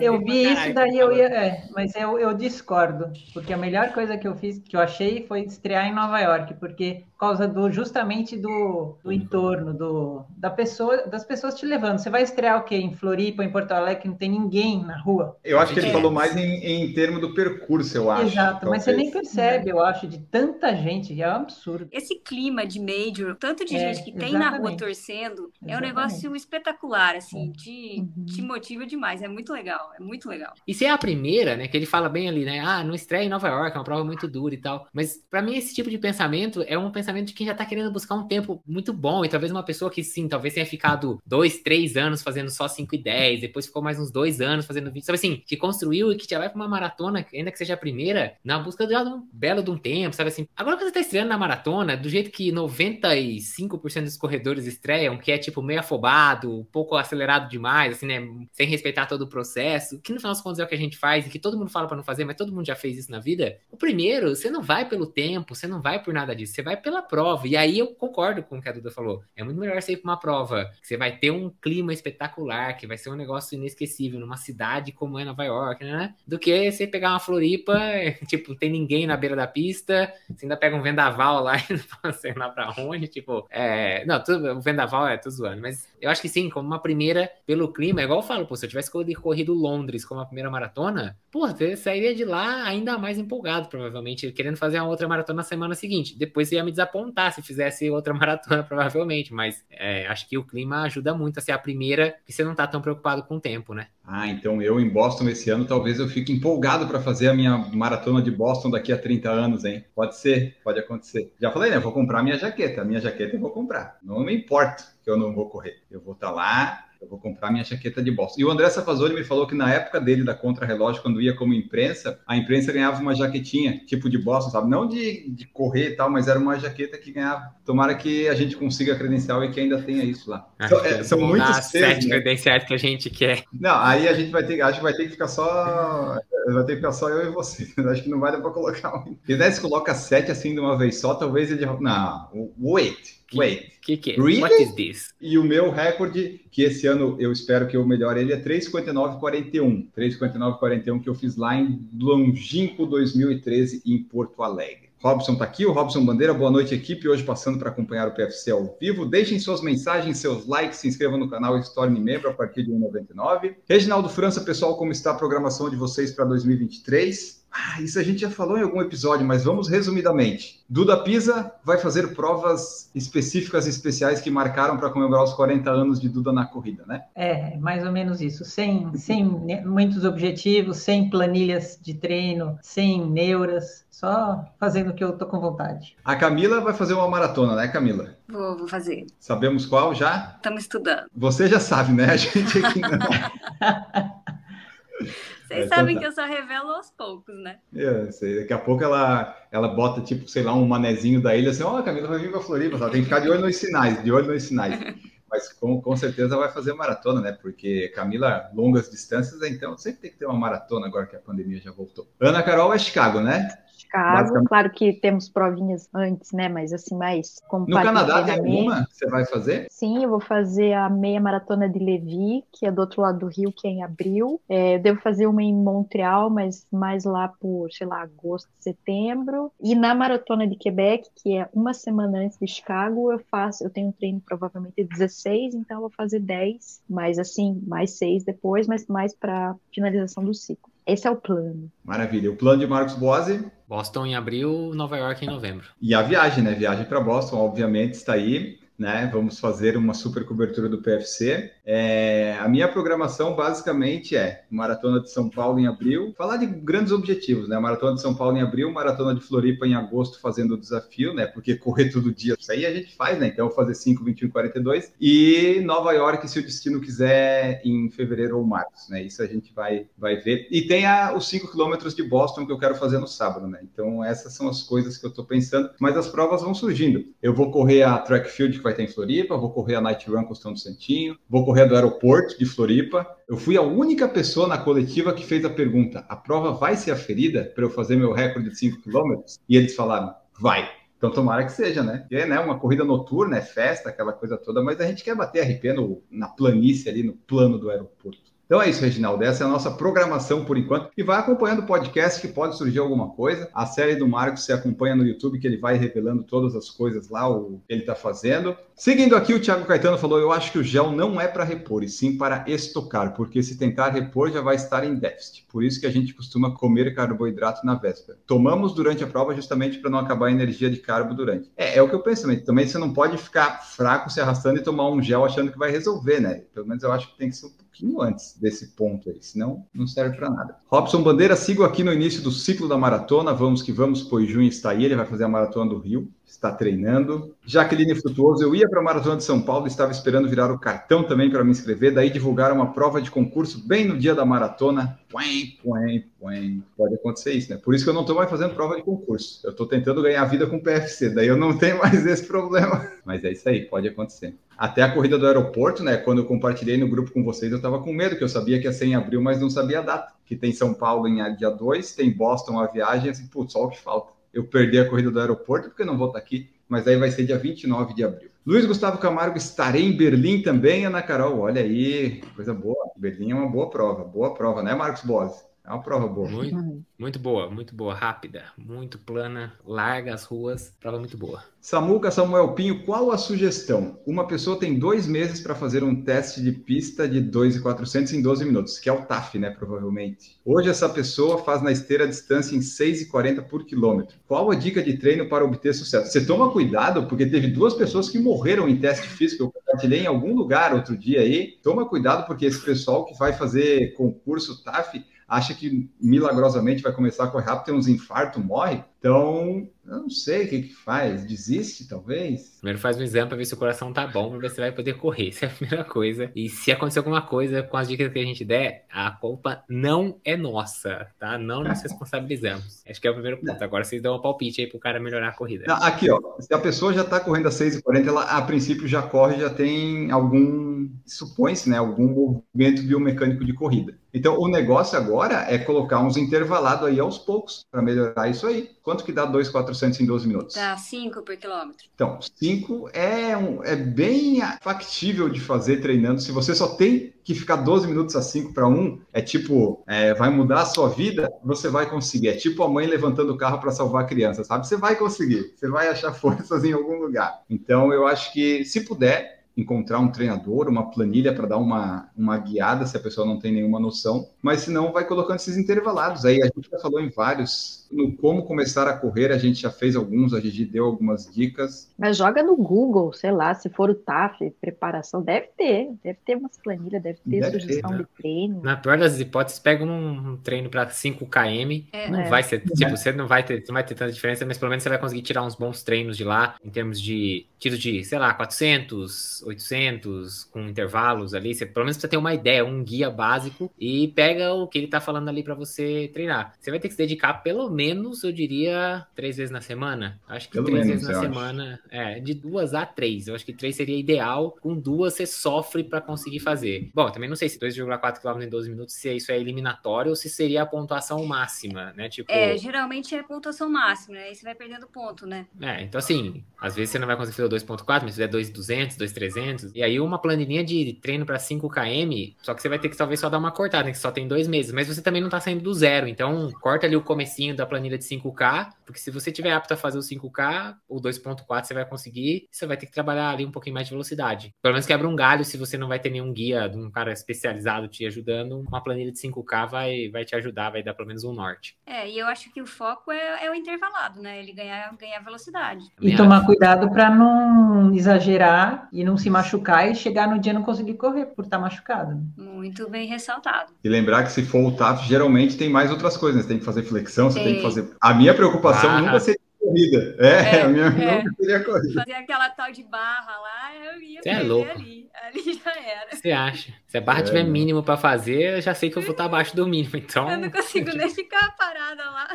Eu 0.01 0.19
vi 0.19 0.51
isso 0.51 0.73
daí, 0.73 0.97
eu 0.97 1.15
ia, 1.15 1.27
é, 1.27 1.63
mas 1.73 1.95
eu, 1.95 2.19
eu 2.19 2.33
discordo, 2.33 3.11
porque 3.33 3.53
a 3.53 3.57
melhor 3.57 3.91
coisa 3.93 4.17
que 4.17 4.27
eu 4.27 4.35
fiz, 4.35 4.59
que 4.59 4.75
eu 4.75 4.81
achei, 4.81 5.25
foi 5.27 5.41
estrear 5.41 5.87
em 5.87 5.93
Nova 5.93 6.19
York, 6.19 6.55
porque 6.55 7.03
por 7.14 7.14
causa 7.25 7.47
do 7.47 7.71
justamente 7.71 8.37
do, 8.37 8.97
do 9.03 9.11
entorno, 9.11 9.73
do, 9.73 10.25
da 10.37 10.49
pessoa, 10.49 11.07
das 11.07 11.23
pessoas 11.23 11.55
te 11.55 11.65
levando. 11.65 11.97
Você 11.97 12.09
vai 12.09 12.23
estrear 12.23 12.59
o 12.59 12.63
quê? 12.63 12.75
Em 12.75 12.93
Floripa, 12.93 13.43
em 13.43 13.51
Porto 13.51 13.71
Alegre, 13.71 14.03
que 14.03 14.07
não 14.07 14.15
tem 14.15 14.29
ninguém 14.29 14.83
na 14.83 14.99
rua? 14.99 15.37
Eu 15.43 15.59
acho 15.59 15.73
que 15.73 15.79
ele 15.79 15.87
é. 15.87 15.91
falou 15.91 16.11
mais 16.11 16.35
em, 16.35 16.63
em 16.63 16.93
termos 16.93 17.21
do 17.21 17.33
percurso, 17.33 17.97
eu 17.97 18.11
acho. 18.11 18.27
Exato, 18.27 18.61
talvez. 18.61 18.69
mas 18.69 18.83
você 18.83 18.93
nem 18.93 19.11
percebe, 19.11 19.69
eu 19.69 19.79
acho, 19.81 20.07
de 20.07 20.19
tanta 20.19 20.75
gente, 20.75 21.19
é 21.21 21.27
um 21.27 21.31
absurdo. 21.31 21.87
Esse 21.91 22.15
clima 22.19 22.65
de 22.65 22.79
major, 22.79 23.35
tanto 23.35 23.65
de 23.65 23.75
é, 23.75 23.93
gente 23.93 24.03
que 24.03 24.11
tem 24.11 24.33
na 24.33 24.57
rua 24.57 24.75
torcendo, 24.77 25.49
exatamente. 25.61 25.73
é 25.73 25.77
um 25.77 25.81
negócio 25.81 26.35
espetacular, 26.35 27.15
assim, 27.15 27.51
te, 27.51 27.99
uhum. 27.99 28.25
te 28.25 28.41
motiva 28.41 28.85
demais, 28.85 29.21
é 29.21 29.27
muito 29.27 29.51
legal, 29.51 29.91
é 29.99 30.03
muito 30.03 30.29
legal. 30.29 30.53
E 30.67 30.73
se 30.73 30.85
é 30.85 30.89
a 30.89 30.97
primeira, 30.97 31.55
né, 31.55 31.67
que 31.67 31.75
ele 31.75 31.85
fala 31.85 32.09
bem 32.09 32.27
ali, 32.27 32.45
né, 32.45 32.59
ah, 32.59 32.83
não 32.83 32.93
estreia 32.93 33.23
em 33.23 33.29
Nova 33.29 33.47
York, 33.47 33.75
é 33.75 33.79
uma 33.79 33.83
prova 33.83 34.03
muito 34.03 34.27
dura 34.27 34.53
e 34.53 34.57
tal, 34.57 34.87
mas 34.93 35.17
para 35.29 35.41
mim 35.41 35.55
esse 35.55 35.73
tipo 35.73 35.89
de 35.89 35.97
pensamento 35.97 36.63
é 36.67 36.77
um 36.77 36.91
pensamento 36.91 37.14
pensamento 37.15 37.27
de 37.27 37.33
quem 37.33 37.47
já 37.47 37.55
tá 37.55 37.65
querendo 37.65 37.91
buscar 37.91 38.15
um 38.15 38.27
tempo 38.27 38.61
muito 38.67 38.91
bom. 38.91 39.23
E 39.23 39.29
talvez 39.29 39.51
uma 39.51 39.63
pessoa 39.63 39.89
que, 39.89 40.03
sim, 40.03 40.27
talvez 40.27 40.53
tenha 40.53 40.65
ficado 40.65 41.21
dois, 41.25 41.59
três 41.59 41.95
anos 41.95 42.21
fazendo 42.21 42.49
só 42.49 42.67
5 42.67 42.93
e 42.95 42.97
10, 42.97 43.41
depois 43.41 43.65
ficou 43.65 43.81
mais 43.81 43.99
uns 43.99 44.11
dois 44.11 44.41
anos 44.41 44.65
fazendo 44.65 44.91
20. 44.91 45.05
Sabe 45.05 45.15
assim, 45.15 45.43
que 45.45 45.55
construiu 45.55 46.11
e 46.11 46.17
que 46.17 46.29
já 46.29 46.37
vai 46.37 46.49
pra 46.49 46.55
uma 46.55 46.67
maratona, 46.67 47.25
ainda 47.33 47.51
que 47.51 47.57
seja 47.57 47.75
a 47.75 47.77
primeira, 47.77 48.35
na 48.43 48.59
busca 48.59 48.85
de 48.85 48.95
um 48.95 49.27
belo 49.31 49.63
de 49.63 49.71
um 49.71 49.77
tempo, 49.77 50.15
sabe 50.15 50.29
assim. 50.29 50.47
Agora 50.55 50.77
que 50.77 50.83
você 50.83 50.91
tá 50.91 50.99
estreando 50.99 51.29
na 51.29 51.37
maratona, 51.37 51.95
do 51.95 52.09
jeito 52.09 52.29
que 52.31 52.51
95% 52.51 54.03
dos 54.03 54.17
corredores 54.17 54.65
estreiam, 54.65 55.17
que 55.17 55.31
é 55.31 55.37
tipo 55.37 55.61
meio 55.61 55.79
afobado, 55.79 56.59
um 56.59 56.63
pouco 56.63 56.95
acelerado 56.95 57.49
demais, 57.49 57.95
assim, 57.95 58.05
né? 58.05 58.21
Sem 58.51 58.67
respeitar 58.67 59.05
todo 59.05 59.23
o 59.23 59.27
processo, 59.27 59.99
que 60.01 60.11
no 60.11 60.19
final 60.19 60.33
das 60.33 60.41
contas 60.41 60.59
é 60.59 60.63
o 60.63 60.67
que 60.67 60.75
a 60.75 60.77
gente 60.77 60.97
faz 60.97 61.25
e 61.25 61.29
que 61.29 61.39
todo 61.39 61.57
mundo 61.57 61.69
fala 61.69 61.87
para 61.87 61.97
não 61.97 62.03
fazer, 62.03 62.25
mas 62.25 62.35
todo 62.35 62.51
mundo 62.51 62.65
já 62.65 62.75
fez 62.75 62.97
isso 62.97 63.11
na 63.11 63.19
vida. 63.19 63.57
O 63.71 63.77
primeiro, 63.77 64.35
você 64.35 64.49
não 64.49 64.61
vai 64.61 64.87
pelo 64.87 65.05
tempo, 65.05 65.55
você 65.55 65.67
não 65.67 65.81
vai 65.81 66.01
por 66.01 66.13
nada 66.13 66.35
disso, 66.35 66.53
você 66.53 66.61
vai 66.61 66.77
pela 66.77 66.94
pela 66.95 67.01
prova. 67.01 67.47
E 67.47 67.57
aí 67.57 67.79
eu 67.79 67.87
concordo 67.87 68.43
com 68.43 68.57
o 68.57 68.61
que 68.61 68.69
a 68.69 68.71
Duda 68.71 68.91
falou. 68.91 69.23
É 69.35 69.43
muito 69.43 69.59
melhor 69.59 69.81
você 69.81 69.93
ir 69.93 69.97
para 69.97 70.11
uma 70.11 70.19
prova 70.19 70.71
que 70.81 70.87
você 70.87 70.97
vai 70.97 71.17
ter 71.17 71.31
um 71.31 71.49
clima 71.49 71.91
espetacular, 71.93 72.77
que 72.77 72.87
vai 72.87 72.97
ser 72.97 73.09
um 73.09 73.15
negócio 73.15 73.55
inesquecível 73.55 74.19
numa 74.19 74.37
cidade 74.37 74.91
como 74.91 75.19
é 75.19 75.25
Nova 75.25 75.43
York, 75.43 75.83
né? 75.83 76.13
Do 76.27 76.39
que 76.39 76.71
você 76.71 76.87
pegar 76.87 77.11
uma 77.11 77.19
Floripa, 77.19 77.77
tipo, 78.27 78.51
não 78.51 78.57
tem 78.57 78.69
ninguém 78.69 79.05
na 79.05 79.17
beira 79.17 79.35
da 79.35 79.47
pista, 79.47 80.13
você 80.29 80.45
ainda 80.45 80.57
pega 80.57 80.75
um 80.75 80.81
vendaval 80.81 81.43
lá 81.43 81.57
e 81.69 81.73
não 82.03 82.13
sei 82.13 82.33
lá 82.33 82.49
pra 82.49 82.73
onde, 82.77 83.07
tipo, 83.07 83.45
é... 83.49 84.05
Não, 84.05 84.23
tudo, 84.23 84.53
o 84.53 84.61
vendaval 84.61 85.07
é 85.07 85.17
tudo 85.17 85.31
zoando, 85.31 85.61
mas 85.61 85.87
eu 85.99 86.09
acho 86.09 86.21
que 86.21 86.29
sim, 86.29 86.49
como 86.49 86.67
uma 86.67 86.79
primeira, 86.79 87.29
pelo 87.45 87.71
clima, 87.73 88.01
é 88.01 88.03
igual 88.03 88.19
eu 88.19 88.23
falo, 88.23 88.45
pô, 88.45 88.55
se 88.55 88.65
eu 88.65 88.69
tivesse 88.69 88.91
corrido 88.91 89.53
Londres 89.53 90.05
como 90.05 90.21
a 90.21 90.25
primeira 90.25 90.49
maratona, 90.49 91.17
pô, 91.31 91.47
você 91.47 91.75
sairia 91.75 92.13
de 92.13 92.23
lá 92.23 92.63
ainda 92.63 92.97
mais 92.97 93.17
empolgado, 93.17 93.67
provavelmente, 93.67 94.31
querendo 94.31 94.57
fazer 94.57 94.79
uma 94.79 94.87
outra 94.87 95.07
maratona 95.07 95.37
na 95.37 95.43
semana 95.43 95.75
seguinte. 95.75 96.17
Depois 96.17 96.47
você 96.47 96.55
ia 96.55 96.63
me 96.63 96.71
desapontar 96.71 96.84
se 97.31 97.41
fizesse 97.41 97.89
outra 97.89 98.13
maratona, 98.15 98.63
provavelmente. 98.63 99.33
Mas 99.33 99.63
é, 99.69 100.07
acho 100.07 100.27
que 100.27 100.37
o 100.37 100.43
clima 100.43 100.83
ajuda 100.83 101.13
muito 101.13 101.39
a 101.39 101.41
ser 101.41 101.51
a 101.51 101.57
primeira, 101.57 102.15
que 102.25 102.33
você 102.33 102.43
não 102.43 102.55
tá 102.55 102.67
tão 102.67 102.81
preocupado 102.81 103.23
com 103.23 103.37
o 103.37 103.39
tempo, 103.39 103.73
né? 103.73 103.87
Ah, 104.03 104.27
então 104.27 104.61
eu 104.61 104.79
em 104.79 104.87
Boston 104.87 105.27
esse 105.29 105.49
ano, 105.49 105.65
talvez 105.65 105.99
eu 105.99 106.07
fique 106.07 106.31
empolgado 106.31 106.87
para 106.87 107.01
fazer 107.01 107.27
a 107.27 107.33
minha 107.33 107.57
maratona 107.57 108.21
de 108.21 108.29
Boston 108.29 108.69
daqui 108.69 108.93
a 108.93 108.97
30 108.97 109.29
anos, 109.29 109.65
hein? 109.65 109.83
Pode 109.95 110.15
ser, 110.15 110.57
pode 110.63 110.79
acontecer. 110.79 111.33
Já 111.39 111.51
falei, 111.51 111.71
né? 111.71 111.77
Eu 111.77 111.81
vou 111.81 111.91
comprar 111.91 112.21
minha 112.21 112.37
jaqueta. 112.37 112.81
A 112.81 112.85
minha 112.85 112.99
jaqueta 112.99 113.35
eu 113.35 113.39
vou 113.39 113.51
comprar. 113.51 113.97
Não 114.03 114.19
me 114.19 114.35
importa 114.35 114.83
que 115.03 115.09
eu 115.09 115.17
não 115.17 115.33
vou 115.33 115.49
correr. 115.49 115.81
Eu 115.89 116.01
vou 116.01 116.13
estar 116.13 116.27
tá 116.27 116.33
lá 116.33 116.84
eu 117.01 117.07
vou 117.07 117.19
comprar 117.19 117.51
minha 117.51 117.63
jaqueta 117.63 118.01
de 118.01 118.11
Boston. 118.11 118.41
E 118.41 118.45
o 118.45 118.51
André 118.51 118.69
Safazoli 118.69 119.13
me 119.13 119.23
falou 119.23 119.47
que 119.47 119.55
na 119.55 119.73
época 119.73 119.99
dele 119.99 120.23
da 120.23 120.33
contra-relógio, 120.33 121.01
quando 121.01 121.21
ia 121.21 121.35
como 121.35 121.53
imprensa, 121.53 122.19
a 122.27 122.35
imprensa 122.35 122.71
ganhava 122.71 123.01
uma 123.01 123.15
jaquetinha, 123.15 123.81
tipo 123.85 124.09
de 124.09 124.17
Boston, 124.17 124.51
sabe? 124.51 124.69
Não 124.69 124.87
de, 124.87 125.29
de 125.29 125.45
correr 125.47 125.89
e 125.89 125.95
tal, 125.95 126.09
mas 126.09 126.27
era 126.27 126.39
uma 126.39 126.57
jaqueta 126.59 126.97
que 126.97 127.11
ganhava. 127.11 127.51
Tomara 127.65 127.95
que 127.95 128.27
a 128.27 128.35
gente 128.35 128.55
consiga 128.55 128.93
a 128.93 128.97
credencial 128.97 129.43
e 129.43 129.51
que 129.51 129.59
ainda 129.59 129.81
tenha 129.81 130.03
isso 130.03 130.29
lá. 130.29 130.47
Então, 130.59 130.83
é, 130.85 131.03
são 131.03 131.19
muitos 131.19 131.65
sete 131.65 132.07
né? 132.07 132.15
credenciais 132.15 132.63
que 132.63 132.73
a 132.73 132.77
gente 132.77 133.09
quer. 133.09 133.43
Não, 133.53 133.77
aí 133.79 134.07
a 134.07 134.13
gente 134.13 134.31
vai 134.31 134.43
ter, 134.43 134.61
acho 134.61 134.77
que 134.77 134.83
vai 134.83 134.93
ter 134.93 135.03
que 135.03 135.11
ficar 135.11 135.27
só, 135.27 136.19
vai 136.53 136.63
ter 136.63 136.73
que 136.73 136.75
ficar 136.77 136.91
só 136.91 137.09
eu 137.09 137.27
e 137.27 137.33
você. 137.33 137.67
acho 137.89 138.03
que 138.03 138.09
não 138.09 138.19
vai 138.19 138.31
dar 138.31 138.41
para 138.41 138.51
colocar 138.51 138.95
um. 138.97 139.17
E 139.27 139.35
daí 139.35 139.51
se 139.51 139.61
coloca 139.61 139.93
sete 139.93 140.31
assim 140.31 140.53
de 140.53 140.59
uma 140.59 140.77
vez 140.77 140.99
só, 140.99 141.15
talvez 141.15 141.51
ele, 141.51 141.65
não, 141.65 142.51
wait. 142.59 143.15
Wait. 143.33 143.71
Que 143.81 143.97
que 143.97 144.11
é? 144.11 144.15
Really? 144.15 144.41
What 144.41 144.63
is 144.63 144.75
this? 144.75 145.13
E 145.19 145.37
o 145.37 145.43
meu 145.43 145.71
recorde, 145.71 146.45
que 146.51 146.63
esse 146.63 146.87
ano 146.87 147.15
eu 147.19 147.31
espero 147.31 147.67
que 147.67 147.75
eu 147.75 147.85
melhore 147.85 148.19
ele, 148.19 148.33
é 148.33 148.39
3,59,41. 148.39 149.87
3,59,41 149.97 151.01
que 151.01 151.09
eu 151.09 151.15
fiz 151.15 151.35
lá 151.35 151.55
em 151.55 151.87
longínquo 151.97 152.85
2013 152.85 153.81
em 153.85 154.01
Porto 154.03 154.43
Alegre. 154.43 154.84
Robson 155.05 155.33
está 155.33 155.45
aqui, 155.45 155.67
o 155.67 155.71
Robson 155.71 156.03
Bandeira, 156.03 156.33
boa 156.33 156.49
noite 156.49 156.73
equipe, 156.73 157.07
hoje 157.07 157.21
passando 157.21 157.59
para 157.59 157.69
acompanhar 157.69 158.07
o 158.07 158.15
PFC 158.15 158.49
ao 158.49 158.75
vivo. 158.81 159.05
Deixem 159.05 159.37
suas 159.37 159.61
mensagens, 159.61 160.17
seus 160.17 160.47
likes, 160.47 160.79
se 160.79 160.87
inscrevam 160.87 161.19
no 161.19 161.29
canal 161.29 161.59
e 161.59 161.63
se 161.63 161.75
tornem 161.75 162.01
membro 162.01 162.27
a 162.27 162.33
partir 162.33 162.63
de 162.63 162.71
1,99. 162.71 163.53
Reginaldo 163.69 164.09
França, 164.09 164.41
pessoal, 164.41 164.75
como 164.75 164.91
está 164.91 165.11
a 165.11 165.13
programação 165.13 165.69
de 165.69 165.75
vocês 165.75 166.11
para 166.11 166.25
2023? 166.25 167.44
Ah, 167.57 167.81
isso 167.81 167.97
a 167.97 168.03
gente 168.03 168.19
já 168.19 168.29
falou 168.29 168.57
em 168.57 168.63
algum 168.63 168.81
episódio, 168.81 169.25
mas 169.25 169.45
vamos 169.45 169.69
resumidamente. 169.69 170.61
Duda 170.67 170.97
Pisa 170.97 171.53
vai 171.63 171.77
fazer 171.77 172.13
provas 172.13 172.91
específicas 172.93 173.65
e 173.65 173.69
especiais 173.69 174.19
que 174.19 174.29
marcaram 174.29 174.75
para 174.75 174.89
comemorar 174.89 175.23
os 175.23 175.33
40 175.33 175.71
anos 175.71 176.01
de 176.01 176.09
Duda 176.09 176.33
na 176.33 176.45
corrida, 176.45 176.83
né? 176.85 177.05
É, 177.15 177.55
mais 177.57 177.85
ou 177.85 177.93
menos 177.93 178.19
isso. 178.19 178.43
Sem, 178.43 178.93
sem 178.97 179.23
muitos 179.65 180.03
objetivos, 180.03 180.77
sem 180.77 181.09
planilhas 181.09 181.79
de 181.81 181.93
treino, 181.93 182.59
sem 182.61 183.09
neuras, 183.09 183.85
só 183.89 184.43
fazendo 184.59 184.89
o 184.89 184.93
que 184.93 185.03
eu 185.03 185.17
tô 185.17 185.25
com 185.25 185.39
vontade. 185.39 185.95
A 186.03 186.17
Camila 186.17 186.59
vai 186.59 186.73
fazer 186.73 186.93
uma 186.93 187.07
maratona, 187.07 187.55
né, 187.55 187.69
Camila? 187.69 188.17
Vou, 188.27 188.57
vou 188.57 188.67
fazer. 188.67 189.05
Sabemos 189.17 189.65
qual 189.65 189.95
já? 189.95 190.33
Estamos 190.35 190.63
estudando. 190.63 191.05
Você 191.15 191.47
já 191.47 191.61
sabe, 191.61 191.93
né? 191.93 192.11
A 192.11 192.17
gente 192.17 192.65
aqui 192.65 192.81
não. 192.81 192.89
Vocês 195.47 195.65
É, 195.65 195.67
sabem 195.67 195.95
então 195.95 195.95
tá. 195.95 195.99
que 195.99 196.05
eu 196.05 196.11
só 196.11 196.25
revelo 196.25 196.71
aos 196.71 196.89
poucos, 196.91 197.35
né? 197.37 197.59
Eu 197.73 198.11
sei, 198.11 198.39
daqui 198.41 198.53
a 198.53 198.57
pouco 198.57 198.83
ela, 198.83 199.35
ela 199.51 199.67
bota, 199.67 200.01
tipo, 200.01 200.27
sei 200.27 200.43
lá, 200.43 200.53
um 200.53 200.65
manezinho 200.67 201.21
da 201.21 201.35
ilha 201.35 201.51
assim, 201.51 201.63
ó, 201.63 201.77
a 201.77 201.83
Camila 201.83 202.07
vai 202.07 202.19
vir 202.19 202.31
pra 202.31 202.39
Floripa, 202.41 202.77
ela 202.77 202.89
tem 202.89 203.01
que 203.01 203.05
ficar 203.05 203.19
de 203.19 203.29
olho 203.29 203.41
nos 203.41 203.55
sinais, 203.57 204.03
de 204.03 204.11
olho 204.11 204.31
nos 204.31 204.43
sinais. 204.43 204.79
Mas 205.29 205.51
com, 205.51 205.81
com 205.81 205.97
certeza 205.97 206.37
vai 206.37 206.49
fazer 206.51 206.73
maratona, 206.73 207.19
né? 207.19 207.31
Porque 207.41 207.89
Camila, 207.89 208.49
longas 208.53 208.89
distâncias, 208.89 209.41
então 209.43 209.77
sempre 209.77 210.01
tem 210.01 210.11
que 210.11 210.17
ter 210.17 210.25
uma 210.25 210.37
maratona 210.37 210.87
agora 210.87 211.07
que 211.07 211.15
a 211.15 211.19
pandemia 211.19 211.59
já 211.59 211.71
voltou. 211.71 212.07
Ana 212.21 212.41
Carol 212.41 212.73
é 212.73 212.77
Chicago, 212.77 213.19
né? 213.19 213.49
Chicago, 213.85 214.17
Basicamente. 214.17 214.47
claro 214.47 214.69
que 214.71 214.93
temos 214.93 215.29
provinhas 215.29 215.87
antes, 215.93 216.31
né? 216.31 216.49
Mas 216.49 216.73
assim, 216.73 216.95
mais 216.95 217.41
como 217.47 217.65
No 217.67 217.77
de 217.77 217.83
Canadá 217.83 218.23
tem 218.23 218.35
alguma 218.35 218.85
que 218.85 218.95
você 218.95 219.07
vai 219.07 219.25
fazer? 219.25 219.67
Sim, 219.69 220.03
eu 220.03 220.09
vou 220.09 220.19
fazer 220.19 220.73
a 220.73 220.89
meia 220.89 221.19
maratona 221.21 221.69
de 221.69 221.79
Levi, 221.79 222.43
que 222.51 222.65
é 222.65 222.71
do 222.71 222.79
outro 222.79 223.01
lado 223.01 223.19
do 223.19 223.27
Rio, 223.27 223.51
que 223.51 223.67
é 223.67 223.71
em 223.71 223.83
abril. 223.83 224.41
É, 224.49 224.75
eu 224.75 224.79
devo 224.79 224.99
fazer 225.01 225.27
uma 225.27 225.41
em 225.41 225.53
Montreal, 225.53 226.29
mas 226.29 226.65
mais 226.71 227.03
lá 227.03 227.27
por, 227.27 227.71
sei 227.71 227.87
lá, 227.87 228.01
agosto, 228.01 228.49
setembro. 228.59 229.51
E 229.61 229.75
na 229.75 229.93
maratona 229.93 230.47
de 230.47 230.55
Quebec, 230.55 231.09
que 231.15 231.37
é 231.37 231.47
uma 231.53 231.73
semana 231.73 232.19
antes 232.19 232.37
de 232.37 232.47
Chicago, 232.47 233.11
eu 233.11 233.19
faço, 233.31 233.63
eu 233.63 233.69
tenho 233.69 233.89
um 233.89 233.91
treino 233.91 234.21
provavelmente 234.25 234.75
de 234.75 234.83
16, 234.83 235.55
então 235.55 235.77
eu 235.77 235.81
vou 235.81 235.91
fazer 235.91 236.19
10, 236.19 236.81
mais 236.89 237.19
assim, 237.19 237.61
mais 237.65 237.97
6 237.97 238.23
depois, 238.23 238.67
mas 238.67 238.87
mais 238.87 239.15
para 239.15 239.55
finalização 239.73 240.23
do 240.23 240.33
ciclo. 240.33 240.74
Esse 240.85 241.07
é 241.07 241.11
o 241.11 241.15
plano. 241.15 241.71
Maravilha. 241.83 242.31
O 242.31 242.35
plano 242.35 242.59
de 242.59 242.67
Marcos 242.67 242.95
Boasi 242.95 243.45
Boston 243.67 244.05
em 244.05 244.15
abril, 244.15 244.71
Nova 244.75 244.95
York 244.97 245.25
em 245.25 245.27
novembro. 245.27 245.67
e 245.81 245.93
a 245.95 246.01
viagem, 246.03 246.43
né? 246.43 246.53
Viagem 246.53 246.85
para 246.85 246.99
Boston, 247.01 247.37
obviamente, 247.37 247.93
está 247.95 248.13
aí. 248.13 248.59
Né? 248.77 249.09
Vamos 249.11 249.39
fazer 249.39 249.77
uma 249.77 249.93
super 249.93 250.25
cobertura 250.25 250.67
do 250.67 250.81
PFC. 250.81 251.51
É, 251.65 252.37
a 252.39 252.47
minha 252.47 252.67
programação 252.67 253.33
basicamente 253.35 254.17
é 254.17 254.43
Maratona 254.49 254.99
de 254.99 255.09
São 255.09 255.29
Paulo 255.29 255.59
em 255.59 255.67
abril. 255.67 256.13
Falar 256.17 256.37
de 256.37 256.45
grandes 256.45 256.91
objetivos, 256.91 257.47
né? 257.47 257.57
Maratona 257.57 257.95
de 257.95 258.01
São 258.01 258.13
Paulo 258.13 258.37
em 258.37 258.41
abril, 258.41 258.71
Maratona 258.71 259.15
de 259.15 259.21
Floripa 259.21 259.65
em 259.65 259.75
agosto 259.75 260.19
fazendo 260.19 260.55
o 260.55 260.57
desafio, 260.57 261.13
né? 261.13 261.25
Porque 261.25 261.55
correr 261.55 261.89
todo 261.89 262.13
dia, 262.13 262.35
isso 262.37 262.51
aí 262.51 262.65
a 262.65 262.73
gente 262.73 262.95
faz, 262.95 263.17
né? 263.17 263.27
Então, 263.27 263.49
fazer 263.49 263.75
5, 263.75 264.03
21, 264.03 264.29
42. 264.29 264.91
E 264.99 265.61
Nova 265.63 265.93
York, 265.93 266.27
se 266.27 266.39
o 266.39 266.43
destino 266.43 266.81
quiser, 266.81 267.61
em 267.63 267.89
fevereiro 267.89 268.37
ou 268.37 268.45
março, 268.45 268.91
né? 268.91 269.01
Isso 269.01 269.21
a 269.21 269.27
gente 269.27 269.53
vai, 269.53 269.87
vai 269.97 270.17
ver. 270.17 270.47
E 270.51 270.63
tem 270.63 270.85
a, 270.85 271.15
os 271.15 271.27
5 271.29 271.49
quilômetros 271.49 271.95
de 271.95 272.03
Boston 272.03 272.45
que 272.45 272.51
eu 272.51 272.59
quero 272.59 272.75
fazer 272.75 272.99
no 272.99 273.07
sábado, 273.07 273.47
né? 273.47 273.59
Então, 273.63 274.03
essas 274.03 274.33
são 274.33 274.49
as 274.49 274.63
coisas 274.63 274.97
que 274.97 275.05
eu 275.05 275.09
estou 275.09 275.25
pensando. 275.25 275.69
Mas 275.79 275.95
as 275.95 276.07
provas 276.07 276.41
vão 276.41 276.53
surgindo. 276.53 277.05
Eu 277.21 277.33
vou 277.33 277.51
correr 277.51 277.83
a 277.83 277.97
track 277.97 278.29
field 278.29 278.59
vai 278.65 278.73
ter 278.73 278.83
em 278.83 278.87
Floripa, 278.87 279.37
vou 279.37 279.51
correr 279.51 279.75
a 279.75 279.81
Night 279.81 280.09
Run 280.09 280.25
Costão 280.25 280.51
do 280.51 280.59
Santinho, 280.59 281.17
vou 281.29 281.45
correr 281.45 281.65
do 281.65 281.75
aeroporto 281.75 282.37
de 282.37 282.45
Floripa. 282.45 283.07
Eu 283.29 283.37
fui 283.37 283.55
a 283.55 283.61
única 283.61 284.07
pessoa 284.07 284.47
na 284.47 284.57
coletiva 284.57 285.13
que 285.13 285.25
fez 285.25 285.45
a 285.45 285.49
pergunta: 285.49 286.05
a 286.09 286.15
prova 286.15 286.51
vai 286.51 286.75
ser 286.75 286.91
aferida 286.91 287.51
para 287.55 287.63
eu 287.63 287.69
fazer 287.69 287.95
meu 287.95 288.11
recorde 288.11 288.49
de 288.49 288.57
5 288.57 288.81
km? 288.81 289.21
E 289.47 289.55
eles 289.55 289.75
falaram: 289.75 290.13
vai. 290.39 290.69
Então 290.97 291.11
tomara 291.11 291.45
que 291.45 291.51
seja, 291.51 291.83
né? 291.83 292.07
E 292.09 292.15
é 292.15 292.25
né, 292.25 292.39
uma 292.39 292.57
corrida 292.57 292.83
noturna, 292.83 293.37
é 293.37 293.41
festa, 293.41 293.89
aquela 293.89 294.11
coisa 294.11 294.37
toda, 294.37 294.63
mas 294.63 294.79
a 294.79 294.87
gente 294.87 295.03
quer 295.03 295.15
bater 295.15 295.43
RP 295.43 295.65
no, 295.75 296.01
na 296.09 296.27
planície 296.27 296.89
ali, 296.89 297.03
no 297.03 297.13
plano 297.13 297.59
do 297.59 297.69
aeroporto. 297.69 298.24
Então 298.45 298.61
é 298.61 298.69
isso, 298.69 298.81
Reginaldo. 298.81 299.23
Essa 299.23 299.43
é 299.43 299.47
a 299.47 299.49
nossa 299.49 299.71
programação 299.71 300.45
por 300.45 300.55
enquanto. 300.55 300.91
E 300.95 301.01
vai 301.01 301.17
acompanhando 301.17 301.59
o 301.59 301.65
podcast 301.65 302.21
que 302.21 302.27
pode 302.27 302.55
surgir 302.55 302.77
alguma 302.77 303.09
coisa. 303.09 303.49
A 303.53 303.65
série 303.65 303.95
do 303.95 304.07
Marcos 304.07 304.45
você 304.45 304.53
acompanha 304.53 304.95
no 304.95 305.05
YouTube, 305.05 305.39
que 305.39 305.47
ele 305.47 305.57
vai 305.57 305.77
revelando 305.77 306.23
todas 306.23 306.55
as 306.55 306.69
coisas 306.69 307.09
lá, 307.09 307.27
o 307.27 307.59
que 307.67 307.73
ele 307.73 307.81
está 307.81 307.95
fazendo. 307.95 308.55
Seguindo 308.75 309.15
aqui, 309.15 309.33
o 309.33 309.39
Thiago 309.39 309.65
Caetano 309.65 309.97
falou: 309.97 310.19
Eu 310.19 310.31
acho 310.31 310.51
que 310.51 310.59
o 310.59 310.63
gel 310.63 310.91
não 310.91 311.19
é 311.19 311.27
para 311.27 311.43
repor, 311.43 311.83
e 311.83 311.89
sim 311.89 312.17
para 312.17 312.43
estocar, 312.47 313.15
porque 313.15 313.41
se 313.41 313.57
tentar 313.57 313.89
repor 313.89 314.31
já 314.31 314.41
vai 314.41 314.55
estar 314.55 314.83
em 314.83 314.95
déficit. 314.95 315.45
Por 315.49 315.63
isso 315.63 315.79
que 315.79 315.87
a 315.87 315.91
gente 315.91 316.13
costuma 316.13 316.53
comer 316.53 316.93
carboidrato 316.93 317.65
na 317.65 317.73
véspera. 317.73 318.19
Tomamos 318.27 318.75
durante 318.75 319.03
a 319.03 319.07
prova 319.07 319.33
justamente 319.33 319.79
para 319.79 319.89
não 319.89 319.97
acabar 319.97 320.27
a 320.27 320.31
energia 320.31 320.69
de 320.69 320.77
carbo 320.77 321.15
durante. 321.15 321.49
É, 321.57 321.77
é 321.77 321.81
o 321.81 321.89
que 321.89 321.95
eu 321.95 322.03
penso 322.03 322.23
também. 322.23 322.39
Também 322.39 322.67
você 322.67 322.77
não 322.77 322.93
pode 322.93 323.17
ficar 323.17 323.63
fraco 323.63 324.11
se 324.11 324.21
arrastando 324.21 324.59
e 324.59 324.63
tomar 324.63 324.89
um 324.89 325.01
gel 325.01 325.25
achando 325.25 325.51
que 325.51 325.57
vai 325.57 325.71
resolver, 325.71 326.19
né? 326.19 326.43
Pelo 326.53 326.67
menos 326.67 326.83
eu 326.83 326.91
acho 326.91 327.11
que 327.11 327.17
tem 327.17 327.29
que 327.29 327.37
pouquinho 327.75 328.01
antes 328.01 328.37
desse 328.39 328.67
ponto 328.67 329.09
aí, 329.09 329.17
senão 329.19 329.65
não 329.73 329.85
serve 329.85 330.15
para 330.15 330.29
nada. 330.29 330.55
Robson 330.67 331.03
Bandeira, 331.03 331.35
sigo 331.35 331.63
aqui 331.63 331.83
no 331.83 331.91
início 331.91 332.21
do 332.21 332.31
ciclo 332.31 332.69
da 332.69 332.77
maratona, 332.77 333.33
vamos 333.33 333.61
que 333.61 333.71
vamos, 333.71 334.01
pois 334.01 334.29
junho 334.29 334.47
está 334.47 334.71
aí, 334.71 334.85
ele 334.85 334.95
vai 334.95 335.05
fazer 335.05 335.25
a 335.25 335.27
maratona 335.27 335.69
do 335.69 335.79
Rio, 335.79 336.09
está 336.25 336.51
treinando. 336.51 337.35
Jaqueline 337.45 337.95
Frutuoso, 337.95 338.43
eu 338.43 338.55
ia 338.55 338.67
para 338.67 338.79
a 338.79 338.83
maratona 338.83 339.17
de 339.17 339.23
São 339.23 339.41
Paulo, 339.41 339.67
estava 339.67 339.91
esperando 339.91 340.27
virar 340.27 340.51
o 340.51 340.59
cartão 340.59 341.03
também 341.03 341.29
para 341.29 341.43
me 341.43 341.51
inscrever, 341.51 341.93
daí 341.93 342.09
divulgaram 342.09 342.55
uma 342.55 342.73
prova 342.73 343.01
de 343.01 343.11
concurso 343.11 343.65
bem 343.65 343.87
no 343.87 343.97
dia 343.97 344.15
da 344.15 344.25
maratona. 344.25 344.99
Puém, 345.09 345.57
puém, 345.63 346.05
puém. 346.19 346.63
Pode 346.75 346.95
acontecer 346.95 347.33
isso, 347.33 347.51
né? 347.51 347.59
Por 347.63 347.73
isso 347.73 347.83
que 347.83 347.89
eu 347.89 347.93
não 347.93 348.01
estou 348.01 348.15
mais 348.15 348.29
fazendo 348.29 348.55
prova 348.55 348.75
de 348.75 348.83
concurso. 348.83 349.39
Eu 349.43 349.51
estou 349.51 349.67
tentando 349.67 350.01
ganhar 350.01 350.25
vida 350.25 350.47
com 350.47 350.59
PFC, 350.59 351.09
daí 351.09 351.27
eu 351.27 351.37
não 351.37 351.57
tenho 351.57 351.77
mais 351.77 352.05
esse 352.05 352.25
problema. 352.25 352.89
Mas 353.05 353.23
é 353.23 353.31
isso 353.31 353.47
aí, 353.47 353.65
pode 353.65 353.87
acontecer. 353.87 354.35
Até 354.57 354.81
a 354.81 354.91
corrida 354.91 355.17
do 355.17 355.27
aeroporto, 355.27 355.83
né? 355.83 355.97
Quando 355.97 356.19
eu 356.19 356.25
compartilhei 356.25 356.77
no 356.77 356.89
grupo 356.89 357.11
com 357.11 357.23
vocês, 357.23 357.51
eu 357.51 357.57
estava 357.57 357.79
com 357.79 357.93
medo, 357.93 358.17
que 358.17 358.23
eu 358.23 358.29
sabia 358.29 358.59
que 358.59 358.65
ia 358.65 358.73
ser 358.73 358.85
em 358.85 358.95
abril, 358.95 359.21
mas 359.21 359.39
não 359.39 359.49
sabia 359.49 359.79
a 359.79 359.81
data. 359.81 360.13
Que 360.25 360.35
tem 360.35 360.51
São 360.53 360.73
Paulo 360.73 361.07
em 361.07 361.35
dia 361.35 361.49
2, 361.49 361.93
tem 361.93 362.09
Boston 362.09 362.59
a 362.59 362.67
viagem, 362.67 363.11
assim, 363.11 363.27
putz, 363.27 363.53
só 363.53 363.65
o 363.65 363.69
que 363.69 363.79
falta. 363.79 364.14
Eu 364.35 364.43
perdi 364.43 364.77
a 364.77 364.87
corrida 364.87 365.09
do 365.09 365.19
aeroporto 365.19 365.69
porque 365.69 365.85
não 365.85 365.97
vou 365.97 366.07
estar 366.07 366.19
aqui, 366.19 366.49
mas 366.67 366.85
aí 366.85 366.97
vai 366.97 367.09
ser 367.09 367.25
dia 367.25 367.37
29 367.37 367.93
de 367.93 368.03
abril. 368.03 368.29
Luiz 368.45 368.65
Gustavo 368.65 368.97
Camargo, 368.97 369.37
estarei 369.37 369.85
em 369.85 369.95
Berlim 369.95 370.41
também, 370.41 370.85
Ana 370.85 371.01
Carol. 371.01 371.39
Olha 371.39 371.61
aí, 371.61 372.21
coisa 372.35 372.53
boa. 372.53 372.91
Berlim 372.97 373.31
é 373.31 373.35
uma 373.35 373.49
boa 373.49 373.69
prova, 373.69 374.03
boa 374.03 374.33
prova, 374.33 374.61
né, 374.61 374.75
Marcos 374.75 375.03
Bose? 375.03 375.41
É 375.67 375.71
uma 375.71 375.81
prova 375.81 376.07
boa. 376.07 376.29
Muito, 376.29 376.83
muito 376.97 377.19
boa, 377.19 377.49
muito 377.49 377.73
boa, 377.73 377.93
rápida, 377.95 378.45
muito 378.55 378.99
plana, 378.99 379.53
larga 379.65 380.13
as 380.13 380.23
ruas, 380.23 380.71
prova 380.79 380.99
muito 380.99 381.17
boa. 381.17 381.43
Samuca 381.59 382.11
Samuel 382.11 382.53
Pinho, 382.53 382.85
qual 382.85 383.11
a 383.11 383.17
sugestão? 383.17 383.99
Uma 384.05 384.27
pessoa 384.27 384.59
tem 384.59 384.77
dois 384.77 385.07
meses 385.07 385.41
para 385.41 385.55
fazer 385.55 385.83
um 385.83 386.03
teste 386.03 386.39
de 386.43 386.51
pista 386.51 387.07
de 387.07 387.19
2,400 387.19 388.13
em 388.13 388.21
12 388.21 388.45
minutos, 388.45 388.77
que 388.77 388.87
é 388.87 388.93
o 388.93 389.01
TAF, 389.01 389.39
né, 389.39 389.49
provavelmente. 389.49 390.39
Hoje 390.45 390.69
essa 390.69 390.87
pessoa 390.87 391.43
faz 391.43 391.63
na 391.63 391.71
esteira 391.71 392.03
a 392.03 392.07
distância 392.07 392.55
em 392.55 392.59
6,40 392.59 393.41
por 393.41 393.65
quilômetro. 393.65 394.15
Qual 394.27 394.51
a 394.51 394.55
dica 394.55 394.83
de 394.83 394.97
treino 394.99 395.27
para 395.27 395.43
obter 395.43 395.73
sucesso? 395.73 396.11
Você 396.11 396.23
toma 396.23 396.51
cuidado, 396.51 397.07
porque 397.07 397.25
teve 397.25 397.47
duas 397.47 397.73
pessoas 397.73 398.07
que 398.07 398.19
morreram 398.19 398.69
em 398.69 398.77
teste 398.77 399.07
físico, 399.07 399.41
eu 399.41 399.51
compartilhei 399.51 400.01
em 400.01 400.07
algum 400.07 400.35
lugar 400.35 400.75
outro 400.75 400.95
dia 400.95 401.21
aí. 401.21 401.57
Toma 401.63 401.89
cuidado, 401.89 402.27
porque 402.27 402.45
esse 402.45 402.63
pessoal 402.63 403.05
que 403.05 403.17
vai 403.17 403.33
fazer 403.33 403.95
concurso 403.95 404.63
TAF 404.63 405.03
acha 405.27 405.53
que 405.53 405.89
milagrosamente 405.99 406.83
vai 406.83 406.91
começar 406.91 407.25
a 407.25 407.27
correr 407.27 407.45
rápido, 407.45 407.65
tem 407.65 407.75
uns 407.75 407.87
infartos, 407.87 408.43
morre. 408.43 408.83
Então, 408.99 409.67
eu 409.87 409.99
não 409.99 410.09
sei 410.09 410.45
o 410.45 410.49
que, 410.49 410.61
que 410.63 410.73
faz. 410.73 411.25
Desiste, 411.25 411.87
talvez? 411.87 412.57
Primeiro 412.57 412.79
faz 412.79 412.97
um 412.97 413.03
exame 413.03 413.27
para 413.27 413.37
ver 413.37 413.45
se 413.45 413.53
o 413.53 413.57
coração 413.57 413.93
tá 413.93 414.07
bom, 414.07 414.31
para 414.31 414.39
ver 414.39 414.49
se 414.49 414.59
vai 414.59 414.71
poder 414.71 414.95
correr. 414.95 415.29
Essa 415.35 415.45
é 415.45 415.49
a 415.49 415.51
primeira 415.51 415.83
coisa. 415.83 416.31
E 416.35 416.49
se 416.49 416.71
acontecer 416.71 416.99
alguma 416.99 417.21
coisa 417.21 417.61
com 417.61 417.77
as 417.77 417.87
dicas 417.87 418.11
que 418.11 418.19
a 418.19 418.23
gente 418.23 418.43
der, 418.43 418.85
a 418.91 419.11
culpa 419.11 419.63
não 419.69 420.19
é 420.25 420.35
nossa, 420.35 421.07
tá? 421.19 421.37
Não 421.37 421.63
nos 421.63 421.81
responsabilizamos. 421.83 422.83
Acho 422.89 422.99
que 422.99 423.07
é 423.07 423.11
o 423.11 423.13
primeiro 423.13 423.37
ponto. 423.37 423.63
Agora 423.63 423.83
vocês 423.83 424.01
dão 424.01 424.15
um 424.15 424.21
palpite 424.21 424.61
aí 424.61 424.67
pro 424.67 424.79
cara 424.79 424.99
melhorar 424.99 425.29
a 425.29 425.33
corrida. 425.33 425.65
Não, 425.67 425.75
aqui, 425.83 426.09
ó. 426.09 426.19
Se 426.39 426.53
a 426.53 426.59
pessoa 426.59 426.91
já 426.91 427.03
tá 427.03 427.19
correndo 427.19 427.47
a 427.47 427.51
6,40, 427.51 428.07
ela 428.07 428.23
a 428.23 428.41
princípio 428.41 428.87
já 428.87 429.03
corre, 429.03 429.39
já 429.39 429.51
tem 429.51 430.09
algum, 430.11 430.89
supõe-se, 431.05 431.69
né? 431.69 431.77
Algum 431.77 432.07
movimento 432.07 432.81
biomecânico 432.81 433.45
de 433.45 433.53
corrida. 433.53 433.95
Então, 434.11 434.39
o 434.39 434.47
negócio 434.47 434.97
agora 434.97 435.45
é 435.47 435.57
colocar 435.57 435.99
uns 435.99 436.17
intervalados 436.17 436.87
aí 436.87 436.99
aos 436.99 437.17
poucos 437.17 437.65
para 437.69 437.81
melhorar 437.81 438.29
isso 438.29 438.47
aí. 438.47 438.74
Quanto 438.85 439.03
que 439.03 439.11
dá 439.11 439.25
2,400 439.25 439.99
em 439.99 440.05
12 440.05 440.27
minutos? 440.27 440.53
Dá 440.53 440.77
5 440.77 441.23
por 441.23 441.35
quilômetro. 441.35 441.87
Então, 441.95 442.19
5 442.21 442.91
é, 442.93 443.35
um, 443.35 443.63
é 443.63 443.75
bem 443.75 444.41
factível 444.61 445.27
de 445.27 445.39
fazer 445.39 445.81
treinando. 445.81 446.21
Se 446.21 446.31
você 446.31 446.53
só 446.53 446.67
tem 446.67 447.11
que 447.23 447.33
ficar 447.33 447.55
12 447.55 447.87
minutos 447.87 448.15
a 448.15 448.21
5 448.21 448.53
para 448.53 448.67
1, 448.67 449.01
é 449.11 449.23
tipo, 449.23 449.83
é, 449.87 450.13
vai 450.13 450.29
mudar 450.29 450.61
a 450.61 450.65
sua 450.67 450.87
vida, 450.87 451.33
você 451.43 451.67
vai 451.67 451.89
conseguir. 451.89 452.27
É 452.27 452.33
tipo 452.33 452.61
a 452.61 452.69
mãe 452.69 452.85
levantando 452.85 453.33
o 453.33 453.37
carro 453.37 453.57
para 453.57 453.71
salvar 453.71 454.03
a 454.03 454.07
criança, 454.07 454.43
sabe? 454.43 454.67
Você 454.67 454.77
vai 454.77 454.95
conseguir, 454.95 455.55
você 455.55 455.67
vai 455.67 455.87
achar 455.87 456.13
forças 456.15 456.63
em 456.63 456.71
algum 456.71 456.99
lugar. 456.99 457.41
Então, 457.49 457.91
eu 457.91 458.05
acho 458.05 458.31
que, 458.33 458.63
se 458.65 458.81
puder, 458.81 459.35
encontrar 459.57 459.99
um 459.99 460.11
treinador, 460.11 460.67
uma 460.67 460.91
planilha 460.91 461.33
para 461.33 461.47
dar 461.47 461.57
uma, 461.57 462.09
uma 462.15 462.37
guiada 462.37 462.85
se 462.85 462.97
a 462.97 462.99
pessoa 462.99 463.25
não 463.25 463.39
tem 463.39 463.53
nenhuma 463.53 463.79
noção, 463.79 464.29
mas 464.41 464.61
se 464.61 464.71
não, 464.71 464.91
vai 464.91 465.05
colocando 465.05 465.37
esses 465.37 465.57
intervalados. 465.57 466.25
Aí 466.25 466.41
a 466.41 466.45
gente 466.45 466.69
já 466.69 466.77
falou 466.79 466.99
em 466.99 467.09
vários, 467.09 467.84
no 467.95 468.11
como 468.17 468.43
começar 468.43 468.87
a 468.87 468.97
correr, 468.97 469.31
a 469.31 469.37
gente 469.37 469.61
já 469.61 469.71
fez 469.71 469.95
alguns, 469.95 470.33
a 470.33 470.39
gente 470.39 470.65
deu 470.65 470.85
algumas 470.85 471.33
dicas. 471.33 471.91
Mas 471.97 472.17
joga 472.17 472.43
no 472.43 472.55
Google, 472.55 473.13
sei 473.13 473.31
lá, 473.31 473.53
se 473.53 473.69
for 473.69 473.89
o 473.89 473.95
TAF, 473.95 474.51
preparação, 474.59 475.21
deve 475.21 475.47
ter, 475.57 475.91
deve 476.03 476.19
ter 476.25 476.35
umas 476.35 476.57
planilhas, 476.57 477.01
deve 477.01 477.19
ter 477.19 477.39
deve 477.39 477.59
sugestão 477.59 477.91
ter, 477.91 477.97
né? 477.97 478.03
de 478.03 478.21
treino. 478.21 478.61
Na 478.61 478.75
pior 478.75 478.97
das 478.97 479.19
hipóteses, 479.19 479.59
pega 479.59 479.83
um 479.83 480.37
treino 480.43 480.69
para 480.69 480.89
5 480.89 481.25
km, 481.25 481.87
é, 481.93 482.09
não 482.09 482.21
é. 482.21 482.29
vai 482.29 482.43
ser, 482.43 482.59
tipo, 482.59 482.95
você 482.95 483.11
não 483.11 483.27
vai 483.27 483.43
ter, 483.43 483.63
não 483.67 483.73
vai 483.73 483.83
ter 483.83 483.95
tanta 483.95 484.11
diferença, 484.11 484.45
mas 484.45 484.57
pelo 484.57 484.69
menos 484.69 484.83
você 484.83 484.89
vai 484.89 484.99
conseguir 484.99 485.21
tirar 485.21 485.43
uns 485.43 485.55
bons 485.55 485.83
treinos 485.83 486.17
de 486.17 486.23
lá, 486.23 486.55
em 486.63 486.69
termos 486.69 486.99
de 487.01 487.45
tiro 487.57 487.77
de, 487.77 488.03
sei 488.03 488.19
lá, 488.19 488.33
400, 488.33 489.41
800, 489.43 490.43
com 490.45 490.61
intervalos 490.67 491.33
ali, 491.33 491.53
você, 491.53 491.65
pelo 491.65 491.85
menos 491.85 491.97
você 491.97 492.07
ter 492.07 492.17
uma 492.17 492.33
ideia, 492.33 492.65
um 492.65 492.83
guia 492.83 493.09
básico 493.09 493.71
e 493.79 494.09
pega 494.09 494.53
o 494.53 494.67
que 494.67 494.77
ele 494.77 494.87
tá 494.87 494.99
falando 494.99 495.29
ali 495.29 495.43
para 495.43 495.55
você 495.55 496.09
treinar. 496.13 496.53
Você 496.59 496.69
vai 496.69 496.79
ter 496.79 496.87
que 496.87 496.93
se 496.93 496.97
dedicar 496.97 497.35
pelo 497.35 497.69
menos, 497.69 497.84
eu 497.89 498.31
diria, 498.31 499.05
três 499.15 499.37
vezes 499.37 499.51
na 499.51 499.61
semana. 499.61 500.19
Acho 500.27 500.47
que 500.47 500.53
pelo 500.53 500.65
três 500.65 500.85
menos, 500.85 501.01
vezes 501.03 501.15
na 501.15 501.21
semana, 501.21 501.79
acho. 501.85 501.95
é, 501.95 502.19
de 502.19 502.33
duas 502.33 502.73
a 502.73 502.85
três. 502.85 503.27
Eu 503.27 503.35
acho 503.35 503.45
que 503.45 503.53
três 503.53 503.75
seria 503.75 503.97
ideal. 503.97 504.55
Com 504.61 504.75
duas 504.75 505.15
você 505.15 505.25
sofre 505.25 505.83
para 505.83 506.01
conseguir 506.01 506.39
fazer. 506.39 506.89
Bom, 506.93 507.09
também 507.09 507.29
não 507.29 507.35
sei 507.35 507.49
se 507.49 507.59
2,4 507.59 508.19
km 508.19 508.41
em 508.41 508.49
12 508.49 508.69
minutos, 508.69 508.95
se 508.95 509.13
isso 509.15 509.31
é 509.31 509.39
eliminatório 509.39 510.09
ou 510.09 510.15
se 510.15 510.29
seria 510.29 510.63
a 510.63 510.65
pontuação 510.65 511.25
máxima, 511.25 511.93
né? 511.95 512.09
Tipo... 512.09 512.31
É, 512.31 512.57
geralmente 512.57 513.15
é 513.15 513.19
a 513.19 513.23
pontuação 513.23 513.69
máxima, 513.69 514.15
né? 514.15 514.23
Aí 514.25 514.35
você 514.35 514.43
vai 514.43 514.55
perdendo 514.55 514.87
ponto, 514.87 515.25
né? 515.25 515.45
É, 515.61 515.83
então 515.83 515.99
assim, 515.99 516.43
às 516.59 516.75
vezes 516.75 516.91
você 516.91 516.99
não 516.99 517.07
vai 517.07 517.15
conseguir 517.15 517.37
fazer 517.37 517.47
o 517.47 517.77
2.4, 517.77 518.03
mas 518.03 518.15
se 518.15 518.21
fizer 518.21 518.29
2.200, 518.29 518.97
2.300, 518.97 519.71
e 519.73 519.83
aí 519.83 519.99
uma 519.99 520.19
planilhinha 520.19 520.63
de 520.63 520.93
treino 521.01 521.25
para 521.25 521.39
5 521.39 521.69
km, 521.69 522.33
só 522.41 522.53
que 522.53 522.61
você 522.61 522.69
vai 522.69 522.79
ter 522.79 522.89
que 522.89 522.97
talvez 522.97 523.19
só 523.19 523.29
dar 523.29 523.37
uma 523.37 523.51
cortada, 523.51 523.85
né? 523.85 523.91
Que 523.91 523.97
só 523.97 524.11
tem 524.11 524.27
dois 524.27 524.47
meses, 524.47 524.71
mas 524.71 524.87
você 524.87 525.01
também 525.01 525.21
não 525.21 525.29
tá 525.29 525.39
saindo 525.39 525.63
do 525.63 525.73
zero, 525.73 526.07
então 526.07 526.51
corta 526.61 526.85
ali 526.85 526.95
o 526.95 527.01
comecinho 527.01 527.55
da 527.55 527.64
planilha 527.65 527.97
de 527.97 528.03
5K, 528.05 528.71
porque 528.85 528.99
se 528.99 529.11
você 529.11 529.31
tiver 529.31 529.51
apto 529.51 529.73
a 529.73 529.77
fazer 529.77 529.97
o 529.97 530.01
5K, 530.01 530.75
o 530.87 531.01
2.4 531.01 531.65
você 531.65 531.73
vai 531.73 531.85
conseguir, 531.85 532.47
você 532.51 532.65
vai 532.65 532.77
ter 532.77 532.85
que 532.85 532.91
trabalhar 532.91 533.29
ali 533.29 533.45
um 533.45 533.51
pouquinho 533.51 533.73
mais 533.73 533.87
de 533.87 533.93
velocidade. 533.93 534.53
Pelo 534.61 534.73
menos 534.73 534.85
quebra 534.85 535.07
um 535.07 535.15
galho 535.15 535.45
se 535.45 535.57
você 535.57 535.77
não 535.77 535.87
vai 535.87 535.99
ter 535.99 536.09
nenhum 536.09 536.31
guia 536.31 536.67
de 536.67 536.77
um 536.77 536.91
cara 536.91 537.11
especializado 537.11 537.87
te 537.87 538.05
ajudando, 538.05 538.63
uma 538.67 538.81
planilha 538.81 539.11
de 539.11 539.19
5K 539.19 539.69
vai, 539.69 540.09
vai 540.09 540.25
te 540.25 540.35
ajudar, 540.35 540.69
vai 540.69 540.83
dar 540.83 540.93
pelo 540.93 541.07
menos 541.07 541.23
um 541.23 541.33
norte. 541.33 541.77
É, 541.85 542.09
e 542.09 542.17
eu 542.17 542.27
acho 542.27 542.51
que 542.51 542.61
o 542.61 542.67
foco 542.67 543.11
é, 543.11 543.45
é 543.45 543.51
o 543.51 543.55
intervalado, 543.55 544.21
né? 544.21 544.39
Ele 544.39 544.53
ganhar, 544.53 544.95
ganhar 544.97 545.19
velocidade. 545.19 545.85
E 546.01 546.15
tomar 546.15 546.45
cuidado 546.45 546.89
para 546.91 547.09
não 547.09 547.93
exagerar 547.93 548.87
e 548.91 549.03
não 549.03 549.17
se 549.17 549.29
machucar 549.29 549.89
e 549.89 549.95
chegar 549.95 550.27
no 550.27 550.39
dia 550.39 550.53
não 550.53 550.63
conseguir 550.63 550.95
correr 550.95 551.27
por 551.27 551.45
estar 551.45 551.57
tá 551.57 551.61
machucado. 551.61 552.21
Muito 552.65 552.89
bem 552.89 553.07
ressaltado. 553.07 553.73
E 553.83 553.87
lembrar 553.87 554.23
que 554.23 554.31
se 554.31 554.43
for 554.43 554.65
o 554.65 554.75
TAF, 554.75 555.07
geralmente 555.07 555.55
tem 555.55 555.69
mais 555.69 555.91
outras 555.91 556.17
coisas, 556.17 556.37
né? 556.37 556.41
Você 556.41 556.47
tem 556.49 556.57
que 556.57 556.65
fazer 556.65 556.81
flexão, 556.81 557.29
você 557.29 557.37
tem, 557.37 557.47
tem 557.47 557.55
que 557.57 557.61
fazer. 557.61 557.87
A 558.01 558.11
minha 558.11 558.33
preocupação 558.33 558.89
ah. 558.89 559.01
nunca 559.01 559.19
seria 559.19 559.39
corrida. 559.59 560.15
É, 560.17 560.27
é, 560.27 560.61
a 560.63 560.67
minha 560.67 560.85
é. 560.85 561.23
nunca 561.23 561.35
seria 561.39 561.63
corrida. 561.63 561.93
Fazer 561.93 562.13
aquela 562.13 562.49
tal 562.49 562.71
de 562.71 562.83
barra 562.83 563.37
lá, 563.37 563.75
eu 563.75 564.01
ia 564.01 564.19
Você 564.19 564.29
é 564.29 564.39
louco. 564.39 564.71
ali. 564.71 565.07
Ali 565.13 565.61
já 565.63 565.71
era. 565.71 566.15
Você 566.15 566.31
acha? 566.31 566.73
Se 566.87 566.97
a 566.97 567.01
barra 567.01 567.19
é, 567.19 567.23
tiver 567.23 567.43
mínimo 567.43 567.83
para 567.83 567.97
fazer, 567.97 568.55
eu 568.55 568.61
já 568.61 568.73
sei 568.73 568.89
que 568.89 568.97
eu 568.97 569.03
vou 569.03 569.11
estar 569.11 569.25
abaixo 569.25 569.55
do 569.55 569.67
mínimo, 569.67 569.95
então. 569.97 570.27
Eu 570.31 570.39
não 570.39 570.49
consigo 570.49 570.91
nem 570.95 571.09
ficar 571.09 571.55
parada 571.55 572.03
lá. 572.03 572.27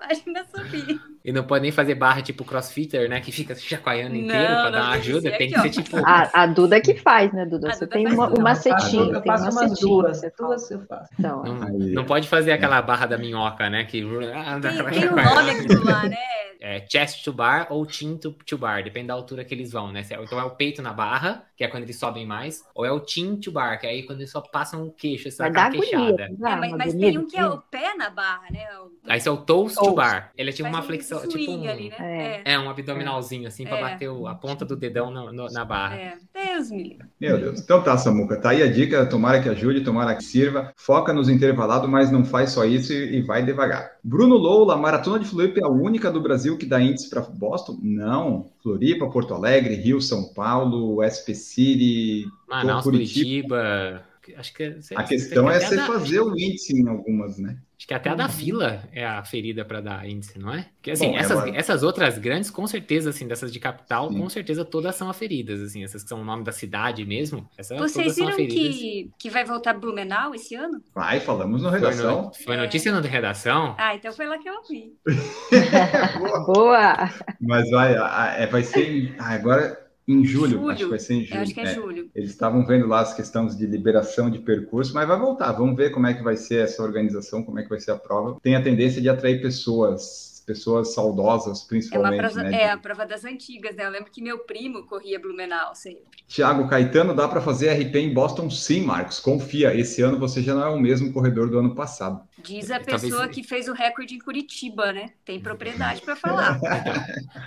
Imagina 0.00 0.44
subir. 0.44 1.00
E 1.24 1.32
não 1.32 1.42
pode 1.42 1.62
nem 1.62 1.72
fazer 1.72 1.94
barra 1.96 2.22
tipo 2.22 2.44
crossfitter, 2.44 3.08
né? 3.08 3.20
Que 3.20 3.32
fica 3.32 3.54
chacoalhando 3.54 4.14
inteiro 4.14 4.46
para 4.46 4.70
dar 4.70 4.82
uma 4.82 4.92
ajuda. 4.92 5.30
Tem 5.32 5.50
que 5.50 5.60
ser 5.60 5.70
tipo. 5.70 5.96
A, 5.98 6.30
a, 6.32 6.46
Duda 6.46 6.80
que 6.80 6.94
faz, 6.94 7.32
né, 7.32 7.44
Duda? 7.44 7.68
A 7.68 7.74
você 7.74 7.84
Duda 7.84 7.92
tem 7.92 8.06
uma, 8.06 8.28
uma 8.28 8.54
setinha. 8.54 9.12
Eu 9.12 9.22
faço 9.22 9.50
umas 9.50 9.78
duas. 9.80 10.20
Duas 10.38 10.70
eu 10.70 10.80
faço. 10.86 11.10
Então, 11.18 11.42
não, 11.42 11.68
não 11.78 12.04
pode 12.04 12.28
fazer 12.28 12.52
aquela 12.52 12.80
barra 12.80 13.06
da 13.06 13.18
minhoca, 13.18 13.68
né? 13.68 13.84
Que 13.84 14.02
tem, 14.02 15.00
tem 15.00 15.10
um 15.10 15.16
nome 15.16 15.50
aquilo 15.50 15.84
lá, 15.84 16.08
né? 16.08 16.16
É 16.60 16.84
chest 16.88 17.22
to 17.24 17.32
bar 17.32 17.68
ou 17.70 17.88
chin 17.88 18.16
to, 18.16 18.32
to 18.44 18.58
bar, 18.58 18.82
depende 18.82 19.06
da 19.06 19.14
altura 19.14 19.44
que 19.44 19.54
eles 19.54 19.70
vão, 19.70 19.92
né? 19.92 20.02
Então 20.20 20.40
é 20.40 20.44
o 20.44 20.50
peito 20.50 20.82
na 20.82 20.92
barra, 20.92 21.44
que 21.56 21.62
é 21.62 21.68
quando 21.68 21.84
eles 21.84 21.96
sobem 21.96 22.26
mais, 22.26 22.64
ou 22.74 22.84
é 22.84 22.90
o 22.90 23.06
chin 23.06 23.36
to 23.36 23.52
bar, 23.52 23.78
que 23.78 23.86
é 23.86 23.90
aí 23.90 24.02
quando 24.02 24.20
eles 24.20 24.30
só 24.30 24.40
passam 24.40 24.84
o 24.84 24.90
queixo, 24.90 25.28
essa 25.28 25.48
queixada. 25.48 26.24
é, 26.24 26.56
mas, 26.56 26.72
mas 26.72 26.94
tem 26.94 27.16
um 27.16 27.28
que 27.28 27.36
é 27.36 27.46
o 27.46 27.58
pé 27.58 27.94
na 27.94 28.10
barra, 28.10 28.48
né? 28.50 28.66
O... 28.80 28.90
Aí 29.06 29.20
é 29.24 29.30
o 29.30 29.36
toast 29.36 29.78
to 29.90 29.94
bar. 29.94 30.32
Ele 30.36 30.50
é 30.50 30.52
tipo 30.52 30.68
uma 30.68 30.82
flexão, 30.82 31.22
um 31.22 31.28
tipo 31.28 31.52
um, 31.52 31.68
ali, 31.68 31.90
né? 31.90 32.42
é. 32.44 32.52
é. 32.54 32.58
um 32.58 32.68
abdominalzinho 32.68 33.48
assim 33.48 33.64
é. 33.64 33.68
para 33.68 33.80
bater 33.80 34.08
o, 34.08 34.26
a 34.26 34.34
ponta 34.34 34.64
do 34.64 34.76
dedão 34.76 35.10
no, 35.10 35.32
no, 35.32 35.46
na 35.50 35.64
barra. 35.64 35.96
É. 35.96 36.14
Deus 36.32 36.70
me 36.70 36.98
Meu 37.20 37.38
Deus. 37.38 37.60
Então 37.60 37.82
tá, 37.82 37.96
Samuca, 37.96 38.40
tá 38.40 38.50
aí 38.50 38.62
a 38.62 38.70
dica, 38.70 39.06
tomara 39.06 39.42
que 39.42 39.48
ajude, 39.48 39.82
tomara 39.82 40.14
que 40.14 40.24
sirva. 40.24 40.72
Foca 40.76 41.12
nos 41.12 41.28
intervalados, 41.28 41.88
mas 41.88 42.10
não 42.10 42.24
faz 42.24 42.50
só 42.50 42.64
isso 42.64 42.92
e, 42.92 43.18
e 43.18 43.22
vai 43.22 43.44
devagar. 43.44 43.92
Bruno 44.02 44.36
Loula, 44.36 44.76
Maratona 44.76 45.18
de 45.18 45.26
Floripa 45.26 45.60
é 45.60 45.64
a 45.64 45.68
única 45.68 46.10
do 46.10 46.20
Brasil 46.20 46.56
que 46.56 46.66
dá 46.66 46.80
índice 46.80 47.10
para 47.10 47.20
Boston? 47.22 47.78
Não. 47.82 48.46
Floripa, 48.62 49.10
Porto 49.10 49.34
Alegre, 49.34 49.74
Rio, 49.74 50.00
São 50.00 50.32
Paulo, 50.34 51.02
SP 51.02 51.34
City, 51.34 52.26
Manaus, 52.48 52.84
Curitiba. 52.84 53.56
Curitiba. 53.56 54.07
Acho 54.36 54.54
que 54.54 54.62
é, 54.62 54.78
a 54.94 55.02
questão 55.04 55.50
é 55.50 55.60
você 55.60 55.78
fazer 55.78 56.20
o 56.20 56.36
índice 56.36 56.80
em 56.80 56.88
algumas, 56.88 57.38
né? 57.38 57.58
Acho 57.78 57.86
que 57.86 57.94
até 57.94 58.10
a 58.10 58.14
da 58.16 58.24
uhum. 58.24 58.30
fila 58.30 58.82
é 58.92 59.06
a 59.06 59.24
ferida 59.24 59.64
para 59.64 59.80
dar 59.80 60.08
índice, 60.08 60.36
não 60.36 60.52
é? 60.52 60.66
Porque 60.74 60.90
assim, 60.90 61.12
Bom, 61.12 61.16
essas, 61.16 61.38
ela... 61.38 61.56
essas 61.56 61.82
outras 61.84 62.18
grandes, 62.18 62.50
com 62.50 62.66
certeza, 62.66 63.10
assim, 63.10 63.28
dessas 63.28 63.52
de 63.52 63.60
capital, 63.60 64.10
Sim. 64.10 64.18
com 64.18 64.28
certeza 64.28 64.64
todas 64.64 64.96
são 64.96 65.08
aferidas, 65.08 65.62
assim, 65.62 65.84
essas 65.84 66.02
que 66.02 66.08
são 66.08 66.20
o 66.20 66.24
nome 66.24 66.42
da 66.42 66.50
cidade 66.50 67.04
mesmo. 67.04 67.48
Essas 67.56 67.78
Vocês 67.78 68.16
viram 68.16 68.36
que, 68.36 69.12
que 69.16 69.30
vai 69.30 69.44
voltar 69.44 69.74
Blumenau 69.74 70.34
esse 70.34 70.56
ano? 70.56 70.82
Vai, 70.92 71.20
falamos 71.20 71.62
na 71.62 71.70
redação. 71.70 72.32
Foi, 72.32 72.40
no, 72.40 72.44
foi 72.46 72.56
notícia 72.56 72.90
é... 72.90 72.92
na 72.92 73.00
redação? 73.00 73.76
Ah, 73.78 73.94
então 73.94 74.12
foi 74.12 74.26
lá 74.26 74.38
que 74.38 74.48
eu 74.48 74.60
vi. 74.68 74.92
Boa. 76.18 76.44
Boa! 76.46 77.10
Mas 77.40 77.70
vai, 77.70 77.94
é, 78.42 78.46
vai 78.48 78.64
ser. 78.64 79.14
Agora 79.20 79.87
em 80.08 80.24
julho, 80.24 80.52
julho, 80.52 80.70
acho 80.70 80.84
que 80.84 80.90
vai 80.90 80.98
ser 80.98 81.14
em 81.14 81.24
julho. 81.24 81.40
Acho 81.42 81.54
que 81.54 81.60
é, 81.60 81.64
é. 81.64 81.74
julho. 81.74 82.10
Eles 82.14 82.30
estavam 82.30 82.64
vendo 82.64 82.86
lá 82.86 83.00
as 83.00 83.12
questões 83.12 83.54
de 83.56 83.66
liberação 83.66 84.30
de 84.30 84.38
percurso, 84.38 84.94
mas 84.94 85.06
vai 85.06 85.18
voltar. 85.18 85.52
Vamos 85.52 85.76
ver 85.76 85.90
como 85.90 86.06
é 86.06 86.14
que 86.14 86.22
vai 86.22 86.36
ser 86.36 86.64
essa 86.64 86.82
organização, 86.82 87.42
como 87.42 87.58
é 87.58 87.62
que 87.62 87.68
vai 87.68 87.78
ser 87.78 87.90
a 87.90 87.96
prova. 87.96 88.38
Tem 88.42 88.56
a 88.56 88.62
tendência 88.62 89.02
de 89.02 89.08
atrair 89.08 89.42
pessoas 89.42 90.27
pessoas 90.48 90.94
saudosas, 90.94 91.62
principalmente. 91.62 92.14
É, 92.14 92.16
prova, 92.16 92.42
né? 92.42 92.62
é 92.62 92.70
a 92.70 92.78
prova 92.78 93.04
das 93.04 93.22
antigas, 93.22 93.76
né? 93.76 93.84
Eu 93.84 93.90
lembro 93.90 94.10
que 94.10 94.22
meu 94.22 94.38
primo 94.38 94.84
corria 94.84 95.20
Blumenau 95.20 95.74
sempre. 95.74 96.06
Tiago 96.26 96.66
Caetano, 96.66 97.14
dá 97.14 97.28
para 97.28 97.42
fazer 97.42 97.70
RP 97.70 97.96
em 97.96 98.14
Boston? 98.14 98.48
Sim, 98.48 98.80
Marcos. 98.80 99.20
Confia, 99.20 99.74
esse 99.74 100.00
ano 100.00 100.18
você 100.18 100.42
já 100.42 100.54
não 100.54 100.62
é 100.62 100.68
o 100.70 100.80
mesmo 100.80 101.12
corredor 101.12 101.50
do 101.50 101.58
ano 101.58 101.74
passado. 101.74 102.22
Diz 102.42 102.70
a 102.70 102.80
pessoa 102.80 103.10
talvez... 103.10 103.34
que 103.34 103.42
fez 103.42 103.68
o 103.68 103.74
recorde 103.74 104.14
em 104.14 104.18
Curitiba, 104.18 104.90
né? 104.90 105.10
Tem 105.22 105.38
propriedade 105.38 106.00
para 106.00 106.16
falar. 106.20 106.58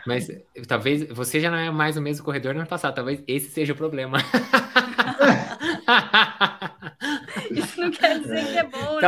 Mas 0.06 0.30
talvez 0.68 1.08
você 1.10 1.40
já 1.40 1.50
não 1.50 1.58
é 1.58 1.72
mais 1.72 1.98
o 1.98 2.02
mesmo 2.02 2.24
corredor 2.24 2.54
do 2.54 2.60
ano 2.60 2.70
passado. 2.70 2.94
Talvez 2.94 3.24
esse 3.28 3.50
seja 3.50 3.74
o 3.74 3.76
problema. 3.76 4.20
Isso 7.52 7.82
não 7.82 7.92
quer 7.92 8.20
dizer 8.20 8.46
que 8.46 8.58
é 8.58 8.64
bom, 8.64 8.96
né? 8.96 9.02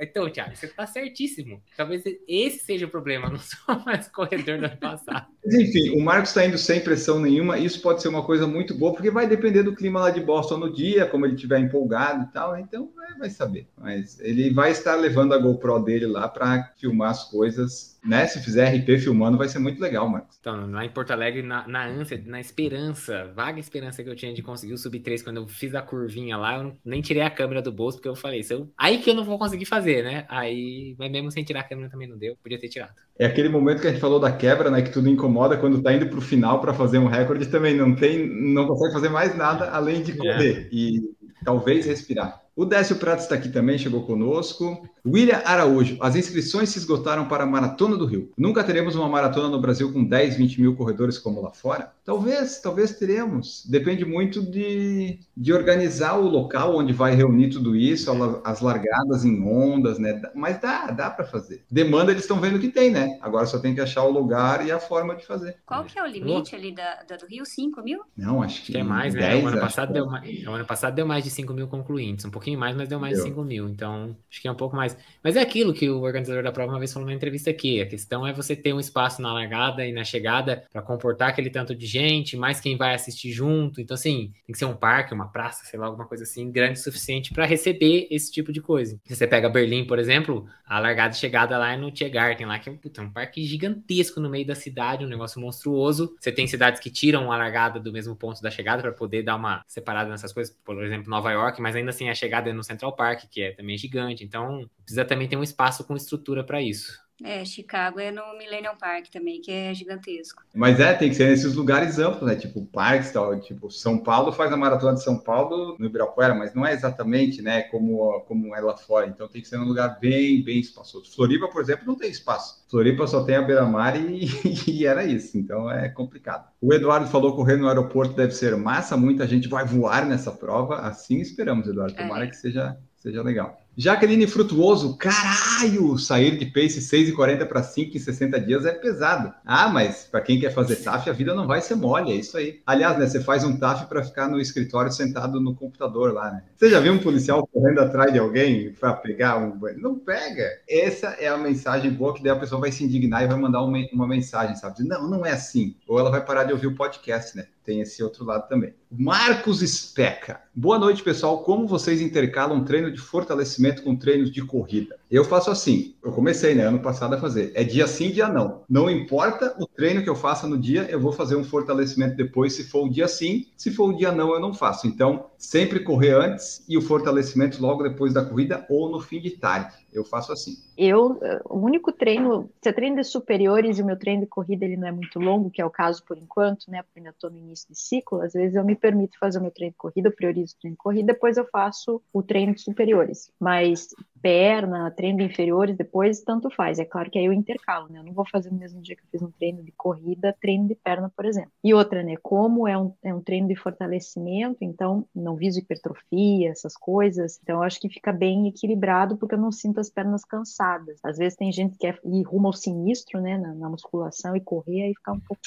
Então, 0.00 0.30
Thiago, 0.30 0.56
você 0.56 0.66
está 0.66 0.86
certíssimo. 0.86 1.62
Talvez 1.76 2.02
esse 2.28 2.58
seja 2.64 2.86
o 2.86 2.90
problema, 2.90 3.28
não 3.30 3.38
sou 3.38 3.78
mais 3.84 4.08
corredor 4.08 4.58
do 4.58 4.66
ano 4.66 4.76
passado. 4.76 5.26
Mas, 5.44 5.54
enfim, 5.54 5.90
o 5.90 6.02
Marcos 6.02 6.30
está 6.30 6.44
indo 6.44 6.58
sem 6.58 6.80
pressão 6.80 7.20
nenhuma. 7.20 7.58
Isso 7.58 7.80
pode 7.80 8.02
ser 8.02 8.08
uma 8.08 8.24
coisa 8.24 8.46
muito 8.46 8.74
boa, 8.74 8.92
porque 8.92 9.10
vai 9.10 9.26
depender 9.26 9.62
do 9.62 9.74
clima 9.74 10.00
lá 10.00 10.10
de 10.10 10.20
Boston 10.20 10.58
no 10.58 10.72
dia, 10.72 11.06
como 11.06 11.26
ele 11.26 11.34
estiver 11.34 11.58
empolgado 11.58 12.24
e 12.24 12.32
tal. 12.32 12.58
Então, 12.58 12.90
vai 13.18 13.30
saber. 13.30 13.66
Mas 13.76 14.20
ele 14.20 14.52
vai 14.52 14.70
estar 14.70 14.94
levando 14.94 15.32
a 15.32 15.38
GoPro 15.38 15.80
dele 15.80 16.06
lá 16.06 16.28
para 16.28 16.72
filmar 16.76 17.10
as 17.10 17.24
coisas 17.24 17.96
né? 18.06 18.26
Se 18.26 18.40
fizer 18.40 18.68
RP 18.68 18.98
filmando, 19.00 19.36
vai 19.36 19.48
ser 19.48 19.58
muito 19.58 19.80
legal, 19.80 20.08
Marcos. 20.08 20.36
Então, 20.40 20.70
lá 20.70 20.84
em 20.84 20.88
Porto 20.88 21.10
Alegre, 21.10 21.42
na, 21.42 21.66
na 21.66 21.84
ânsia, 21.84 22.22
na 22.24 22.40
esperança, 22.40 23.30
vaga 23.34 23.58
esperança 23.58 24.02
que 24.02 24.08
eu 24.08 24.14
tinha 24.14 24.32
de 24.32 24.42
conseguir 24.42 24.72
o 24.72 24.78
sub 24.78 24.98
3 24.98 25.22
quando 25.22 25.38
eu 25.38 25.48
fiz 25.48 25.74
a 25.74 25.82
curvinha 25.82 26.36
lá, 26.36 26.58
eu 26.58 26.76
nem 26.84 27.02
tirei 27.02 27.22
a 27.22 27.30
câmera 27.30 27.60
do 27.60 27.72
bolso, 27.72 27.98
porque 27.98 28.08
eu 28.08 28.14
falei, 28.14 28.42
se 28.42 28.54
eu... 28.54 28.70
aí 28.78 28.98
que 28.98 29.10
eu 29.10 29.14
não 29.14 29.24
vou 29.24 29.38
conseguir 29.38 29.64
fazer, 29.64 29.85
né? 30.02 30.24
Aí, 30.28 30.94
mas 30.98 31.10
mesmo 31.10 31.30
sem 31.30 31.44
tirar 31.44 31.60
a 31.60 31.64
câmera 31.64 31.90
também 31.90 32.08
não 32.08 32.18
deu, 32.18 32.36
podia 32.42 32.58
ter 32.58 32.68
tirado. 32.68 32.92
É 33.18 33.26
aquele 33.26 33.48
momento 33.48 33.80
que 33.80 33.86
a 33.86 33.90
gente 33.90 34.00
falou 34.00 34.20
da 34.20 34.32
quebra, 34.32 34.70
né? 34.70 34.82
Que 34.82 34.90
tudo 34.90 35.08
incomoda 35.08 35.56
quando 35.56 35.82
tá 35.82 35.92
indo 35.92 36.08
pro 36.08 36.20
final 36.20 36.60
para 36.60 36.74
fazer 36.74 36.98
um 36.98 37.06
recorde 37.06 37.46
também, 37.46 37.74
não 37.74 37.94
tem, 37.94 38.28
não 38.28 38.66
consegue 38.66 38.92
fazer 38.92 39.08
mais 39.08 39.36
nada 39.36 39.70
além 39.70 40.02
de 40.02 40.16
correr 40.16 40.66
é. 40.66 40.68
e 40.70 41.02
talvez 41.44 41.86
respirar. 41.86 42.40
O 42.54 42.64
Décio 42.64 42.96
Prato 42.96 43.20
está 43.20 43.34
aqui 43.34 43.50
também, 43.50 43.76
chegou 43.76 44.02
conosco. 44.04 44.82
William 45.06 45.40
Araújo, 45.44 45.96
as 46.00 46.16
inscrições 46.16 46.70
se 46.70 46.78
esgotaram 46.78 47.26
para 47.26 47.44
a 47.44 47.46
Maratona 47.46 47.96
do 47.96 48.06
Rio. 48.06 48.30
Nunca 48.36 48.64
teremos 48.64 48.96
uma 48.96 49.08
maratona 49.08 49.48
no 49.48 49.60
Brasil 49.60 49.92
com 49.92 50.04
10, 50.04 50.36
20 50.36 50.60
mil 50.60 50.76
corredores 50.76 51.18
como 51.18 51.40
lá 51.40 51.52
fora? 51.52 51.92
Talvez, 52.04 52.60
talvez 52.60 52.92
teremos. 52.98 53.64
Depende 53.68 54.04
muito 54.04 54.42
de, 54.42 55.18
de 55.36 55.52
organizar 55.52 56.18
o 56.18 56.28
local 56.28 56.76
onde 56.76 56.92
vai 56.92 57.14
reunir 57.14 57.50
tudo 57.50 57.76
isso, 57.76 58.10
as 58.44 58.60
largadas 58.60 59.24
em 59.24 59.42
ondas, 59.42 59.98
né? 59.98 60.20
Mas 60.34 60.60
dá, 60.60 60.90
dá 60.90 61.10
para 61.10 61.24
fazer. 61.24 61.64
Demanda 61.70 62.10
eles 62.10 62.22
estão 62.22 62.40
vendo 62.40 62.58
que 62.58 62.68
tem, 62.68 62.90
né? 62.90 63.18
Agora 63.20 63.46
só 63.46 63.58
tem 63.58 63.74
que 63.74 63.80
achar 63.80 64.04
o 64.04 64.10
lugar 64.10 64.66
e 64.66 64.70
a 64.70 64.78
forma 64.78 65.14
de 65.14 65.24
fazer. 65.24 65.56
Qual 65.64 65.84
que 65.84 65.98
é 65.98 66.02
o 66.02 66.06
limite 66.06 66.54
ali 66.54 66.74
da, 66.74 67.02
da 67.08 67.16
do 67.16 67.26
Rio? 67.26 67.44
5 67.44 67.82
mil? 67.82 68.00
Não, 68.16 68.42
acho 68.42 68.62
que, 68.64 68.72
que 68.72 68.78
é 68.78 68.82
mais, 68.82 69.14
10, 69.14 69.24
né? 69.24 69.44
O 69.44 69.48
ano, 69.48 69.60
passado 69.60 69.92
deu 69.92 70.06
mais, 70.06 70.46
o 70.46 70.50
ano 70.50 70.64
passado 70.64 70.94
deu 70.94 71.06
mais 71.06 71.24
de 71.24 71.30
5 71.30 71.52
mil 71.52 71.68
concluintes. 71.68 72.24
Um 72.24 72.30
pouquinho 72.30 72.58
mais, 72.58 72.76
mas 72.76 72.88
deu 72.88 72.98
mais 72.98 73.14
deu. 73.14 73.24
de 73.24 73.30
5 73.30 73.42
mil. 73.44 73.68
Então, 73.68 74.16
acho 74.30 74.40
que 74.40 74.48
é 74.48 74.50
um 74.50 74.56
pouco 74.56 74.74
mais. 74.74 74.95
Mas 75.22 75.36
é 75.36 75.40
aquilo 75.40 75.72
que 75.72 75.88
o 75.88 76.02
organizador 76.02 76.42
da 76.42 76.52
prova 76.52 76.72
uma 76.72 76.78
vez 76.78 76.92
falou 76.92 77.08
na 77.08 77.14
entrevista 77.14 77.50
aqui. 77.50 77.80
A 77.80 77.86
questão 77.86 78.26
é 78.26 78.32
você 78.32 78.54
ter 78.54 78.72
um 78.72 78.80
espaço 78.80 79.20
na 79.20 79.32
largada 79.32 79.86
e 79.86 79.92
na 79.92 80.04
chegada 80.04 80.64
para 80.72 80.82
comportar 80.82 81.28
aquele 81.28 81.50
tanto 81.50 81.74
de 81.74 81.86
gente, 81.86 82.36
mais 82.36 82.60
quem 82.60 82.76
vai 82.76 82.94
assistir 82.94 83.32
junto. 83.32 83.80
Então, 83.80 83.94
assim, 83.94 84.32
tem 84.46 84.52
que 84.52 84.58
ser 84.58 84.64
um 84.64 84.74
parque, 84.74 85.14
uma 85.14 85.28
praça, 85.28 85.64
sei 85.64 85.78
lá, 85.78 85.86
alguma 85.86 86.06
coisa 86.06 86.24
assim, 86.24 86.50
grande 86.50 86.78
o 86.78 86.82
suficiente 86.82 87.32
para 87.32 87.44
receber 87.44 88.06
esse 88.10 88.30
tipo 88.30 88.52
de 88.52 88.60
coisa. 88.60 88.98
Se 89.04 89.16
você 89.16 89.26
pega 89.26 89.48
Berlim, 89.48 89.86
por 89.86 89.98
exemplo, 89.98 90.46
a 90.64 90.78
largada 90.78 91.14
e 91.14 91.18
chegada 91.18 91.56
lá 91.58 91.72
é 91.72 91.76
no 91.76 91.90
Tiergarten, 91.90 92.46
lá 92.46 92.58
que 92.58 92.68
é 92.68 92.72
puta, 92.72 93.02
um 93.02 93.10
parque 93.10 93.44
gigantesco 93.44 94.20
no 94.20 94.28
meio 94.28 94.46
da 94.46 94.54
cidade, 94.54 95.04
um 95.04 95.08
negócio 95.08 95.40
monstruoso. 95.40 96.14
Você 96.20 96.32
tem 96.32 96.46
cidades 96.46 96.80
que 96.80 96.90
tiram 96.90 97.30
a 97.32 97.36
largada 97.36 97.78
do 97.78 97.92
mesmo 97.92 98.14
ponto 98.16 98.40
da 98.42 98.50
chegada 98.50 98.82
para 98.82 98.92
poder 98.92 99.22
dar 99.22 99.36
uma 99.36 99.62
separada 99.66 100.10
nessas 100.10 100.32
coisas, 100.32 100.54
por 100.64 100.82
exemplo, 100.84 101.10
Nova 101.10 101.30
York, 101.30 101.60
mas 101.60 101.76
ainda 101.76 101.90
assim 101.90 102.08
a 102.08 102.14
chegada 102.14 102.50
é 102.50 102.52
no 102.52 102.64
Central 102.64 102.94
Park, 102.94 103.24
que 103.30 103.42
é 103.42 103.52
também 103.52 103.76
gigante. 103.76 104.24
Então, 104.24 104.68
precisa 104.86 105.04
também 105.04 105.28
ter 105.28 105.36
um 105.36 105.42
espaço 105.42 105.84
com 105.84 105.96
estrutura 105.96 106.44
para 106.44 106.62
isso. 106.62 107.04
É, 107.24 107.44
Chicago 107.46 107.98
é 107.98 108.10
no 108.10 108.36
Millennium 108.36 108.76
Park 108.78 109.06
também, 109.10 109.40
que 109.40 109.50
é 109.50 109.72
gigantesco. 109.72 110.42
Mas 110.54 110.78
é, 110.78 110.92
tem 110.92 111.08
que 111.08 111.14
ser 111.14 111.30
nesses 111.30 111.54
lugares 111.54 111.98
amplos, 111.98 112.28
né? 112.28 112.36
Tipo 112.36 112.64
parques 112.66 113.10
tal. 113.10 113.40
Tipo, 113.40 113.70
São 113.70 113.98
Paulo 113.98 114.32
faz 114.32 114.52
a 114.52 114.56
maratona 114.56 114.94
de 114.94 115.02
São 115.02 115.18
Paulo 115.18 115.76
no 115.78 115.86
Ibirapuera, 115.86 116.34
mas 116.34 116.54
não 116.54 116.66
é 116.66 116.74
exatamente, 116.74 117.40
né, 117.40 117.62
como, 117.62 118.20
como 118.28 118.54
é 118.54 118.60
lá 118.60 118.76
fora. 118.76 119.06
Então 119.06 119.26
tem 119.28 119.40
que 119.40 119.48
ser 119.48 119.56
num 119.56 119.64
lugar 119.64 119.98
bem, 119.98 120.44
bem 120.44 120.60
espaçoso. 120.60 121.10
Floripa, 121.14 121.48
por 121.48 121.62
exemplo, 121.62 121.86
não 121.86 121.96
tem 121.96 122.10
espaço. 122.10 122.62
Floripa 122.68 123.06
só 123.06 123.24
tem 123.24 123.36
a 123.36 123.42
beira-mar 123.42 123.98
e, 123.98 124.28
e 124.70 124.84
era 124.84 125.02
isso. 125.04 125.38
Então 125.38 125.70
é 125.70 125.88
complicado. 125.88 126.48
O 126.60 126.74
Eduardo 126.74 127.06
falou 127.06 127.34
correr 127.34 127.56
no 127.56 127.66
aeroporto 127.66 128.14
deve 128.14 128.32
ser 128.32 128.54
massa, 128.56 128.94
muita 128.94 129.26
gente 129.26 129.48
vai 129.48 129.64
voar 129.64 130.04
nessa 130.04 130.30
prova. 130.30 130.80
Assim 130.80 131.18
esperamos, 131.20 131.66
Eduardo. 131.66 131.96
Tomara 131.96 132.26
é. 132.26 132.28
que 132.28 132.36
seja, 132.36 132.76
seja 132.98 133.22
legal. 133.22 133.65
Jaqueline 133.78 134.26
Frutuoso, 134.26 134.96
caralho! 134.96 135.98
Sair 135.98 136.38
de 136.38 136.46
pace 136.46 136.80
6,40 136.80 137.46
para 137.46 137.62
5 137.62 137.94
em 137.94 138.00
60 138.00 138.40
dias 138.40 138.64
é 138.64 138.72
pesado. 138.72 139.34
Ah, 139.44 139.68
mas 139.68 140.08
para 140.10 140.22
quem 140.22 140.40
quer 140.40 140.50
fazer 140.50 140.76
TAF, 140.76 141.10
a 141.10 141.12
vida 141.12 141.34
não 141.34 141.46
vai 141.46 141.60
ser 141.60 141.74
mole, 141.74 142.10
é 142.10 142.14
isso 142.14 142.38
aí. 142.38 142.62
Aliás, 142.66 142.98
né, 142.98 143.06
você 143.06 143.22
faz 143.22 143.44
um 143.44 143.58
TAF 143.58 143.84
para 143.86 144.02
ficar 144.02 144.28
no 144.28 144.40
escritório 144.40 144.90
sentado 144.90 145.42
no 145.42 145.54
computador 145.54 146.14
lá, 146.14 146.30
né? 146.30 146.44
Você 146.56 146.70
já 146.70 146.80
viu 146.80 146.94
um 146.94 146.98
policial 146.98 147.46
correndo 147.46 147.80
atrás 147.80 148.10
de 148.10 148.18
alguém 148.18 148.72
para 148.72 148.94
pegar 148.94 149.36
um. 149.36 149.60
Não 149.76 149.98
pega! 149.98 150.48
Essa 150.66 151.08
é 151.08 151.28
a 151.28 151.36
mensagem 151.36 151.90
boa 151.90 152.14
que 152.14 152.22
daí 152.22 152.32
a 152.32 152.36
pessoa 152.36 152.58
vai 152.58 152.72
se 152.72 152.82
indignar 152.82 153.24
e 153.24 153.26
vai 153.26 153.38
mandar 153.38 153.62
uma 153.62 154.06
mensagem, 154.08 154.56
sabe? 154.56 154.84
Não, 154.84 155.06
não 155.06 155.26
é 155.26 155.32
assim. 155.32 155.76
Ou 155.86 156.00
ela 156.00 156.10
vai 156.10 156.24
parar 156.24 156.44
de 156.44 156.52
ouvir 156.54 156.68
o 156.68 156.74
podcast, 156.74 157.36
né? 157.36 157.44
Tem 157.66 157.80
esse 157.80 158.02
outro 158.02 158.24
lado 158.24 158.48
também. 158.48 158.72
Marcos 158.88 159.58
Speca. 159.58 160.40
Boa 160.54 160.78
noite, 160.78 161.02
pessoal. 161.02 161.42
Como 161.42 161.66
vocês 161.66 162.00
intercalam 162.00 162.64
treino 162.64 162.90
de 162.90 162.98
fortalecimento 162.98 163.82
com 163.82 163.96
treinos 163.96 164.30
de 164.30 164.40
corrida? 164.42 164.96
Eu 165.10 165.24
faço 165.24 165.50
assim. 165.50 165.96
Eu 166.02 166.12
comecei, 166.12 166.54
né, 166.54 166.64
ano 166.64 166.78
passado 166.78 167.14
a 167.14 167.18
fazer. 167.18 167.50
É 167.54 167.64
dia 167.64 167.86
sim, 167.88 168.10
dia 168.10 168.28
não. 168.28 168.62
Não 168.70 168.88
importa 168.88 169.54
o 169.58 169.66
treino 169.66 170.02
que 170.02 170.08
eu 170.08 170.14
faça 170.14 170.46
no 170.46 170.56
dia, 170.56 170.86
eu 170.88 171.00
vou 171.00 171.12
fazer 171.12 171.34
um 171.34 171.44
fortalecimento 171.44 172.16
depois, 172.16 172.52
se 172.52 172.64
for 172.64 172.86
o 172.86 172.90
dia 172.90 173.08
sim. 173.08 173.46
Se 173.56 173.72
for 173.72 173.90
o 173.90 173.96
dia 173.96 174.12
não, 174.12 174.32
eu 174.32 174.40
não 174.40 174.54
faço. 174.54 174.86
Então, 174.86 175.26
sempre 175.36 175.80
correr 175.80 176.14
antes 176.14 176.64
e 176.68 176.78
o 176.78 176.82
fortalecimento 176.82 177.60
logo 177.60 177.82
depois 177.82 178.14
da 178.14 178.24
corrida 178.24 178.64
ou 178.70 178.88
no 178.88 179.00
fim 179.00 179.20
de 179.20 179.30
tarde. 179.30 179.74
Eu 179.96 180.04
faço 180.04 180.32
assim. 180.32 180.56
Eu, 180.76 181.18
o 181.48 181.58
único 181.58 181.90
treino, 181.90 182.50
se 182.62 182.72
treino 182.72 182.96
de 182.96 183.04
superiores 183.04 183.78
e 183.78 183.82
o 183.82 183.86
meu 183.86 183.98
treino 183.98 184.22
de 184.22 184.26
corrida 184.26 184.64
ele 184.64 184.76
não 184.76 184.86
é 184.86 184.92
muito 184.92 185.18
longo, 185.18 185.50
que 185.50 185.62
é 185.62 185.64
o 185.64 185.70
caso 185.70 186.04
por 186.04 186.18
enquanto, 186.18 186.70
né, 186.70 186.82
porque 186.82 186.98
ainda 186.98 187.10
estou 187.10 187.30
no 187.30 187.38
início 187.38 187.66
de 187.68 187.78
ciclo, 187.78 188.20
às 188.20 188.34
vezes 188.34 188.54
eu 188.54 188.64
me 188.64 188.76
permito 188.76 189.18
fazer 189.18 189.38
o 189.38 189.42
meu 189.42 189.50
treino 189.50 189.72
de 189.72 189.78
corrida, 189.78 190.08
eu 190.08 190.14
priorizo 190.14 190.54
o 190.54 190.58
treino 190.60 190.76
de 190.76 190.82
corrida, 190.82 191.12
depois 191.12 191.36
eu 191.36 191.46
faço 191.46 192.02
o 192.12 192.22
treino 192.22 192.54
de 192.54 192.60
superiores. 192.60 193.30
Mas 193.40 193.88
perna, 194.20 194.90
treino 194.90 195.18
de 195.18 195.24
inferiores, 195.24 195.76
depois 195.76 196.20
tanto 196.20 196.50
faz. 196.50 196.78
É 196.78 196.84
claro 196.84 197.10
que 197.10 197.18
aí 197.18 197.26
eu 197.26 197.32
intercalo, 197.32 197.88
né? 197.88 197.98
Eu 197.98 198.04
não 198.04 198.12
vou 198.12 198.26
fazer 198.28 198.50
no 198.50 198.58
mesmo 198.58 198.80
dia 198.80 198.96
que 198.96 199.02
eu 199.02 199.08
fiz 199.10 199.22
um 199.22 199.30
treino 199.30 199.62
de 199.62 199.72
corrida, 199.72 200.36
treino 200.40 200.66
de 200.66 200.74
perna, 200.74 201.10
por 201.14 201.24
exemplo. 201.24 201.50
E 201.62 201.74
outra, 201.74 202.02
né? 202.02 202.14
Como 202.22 202.66
é 202.66 202.76
um, 202.76 202.92
é 203.02 203.14
um 203.14 203.20
treino 203.20 203.48
de 203.48 203.56
fortalecimento, 203.56 204.58
então 204.62 205.06
não 205.14 205.36
viso 205.36 205.58
hipertrofia, 205.58 206.50
essas 206.50 206.76
coisas, 206.76 207.38
então 207.42 207.56
eu 207.56 207.62
acho 207.62 207.80
que 207.80 207.88
fica 207.88 208.12
bem 208.12 208.48
equilibrado 208.48 209.16
porque 209.16 209.34
eu 209.34 209.40
não 209.40 209.52
sinto 209.52 209.80
as 209.80 209.90
pernas 209.90 210.24
cansadas. 210.24 210.98
Às 211.04 211.18
vezes 211.18 211.36
tem 211.36 211.52
gente 211.52 211.72
que 211.72 211.78
quer 211.78 211.98
ir 212.04 212.22
rumo 212.22 212.48
ao 212.48 212.52
sinistro, 212.52 213.20
né, 213.20 213.38
na, 213.38 213.54
na 213.54 213.68
musculação 213.68 214.36
e 214.36 214.40
correr, 214.40 214.82
aí 214.82 214.94
fica 214.94 215.12
um 215.12 215.20
pouco 215.20 215.42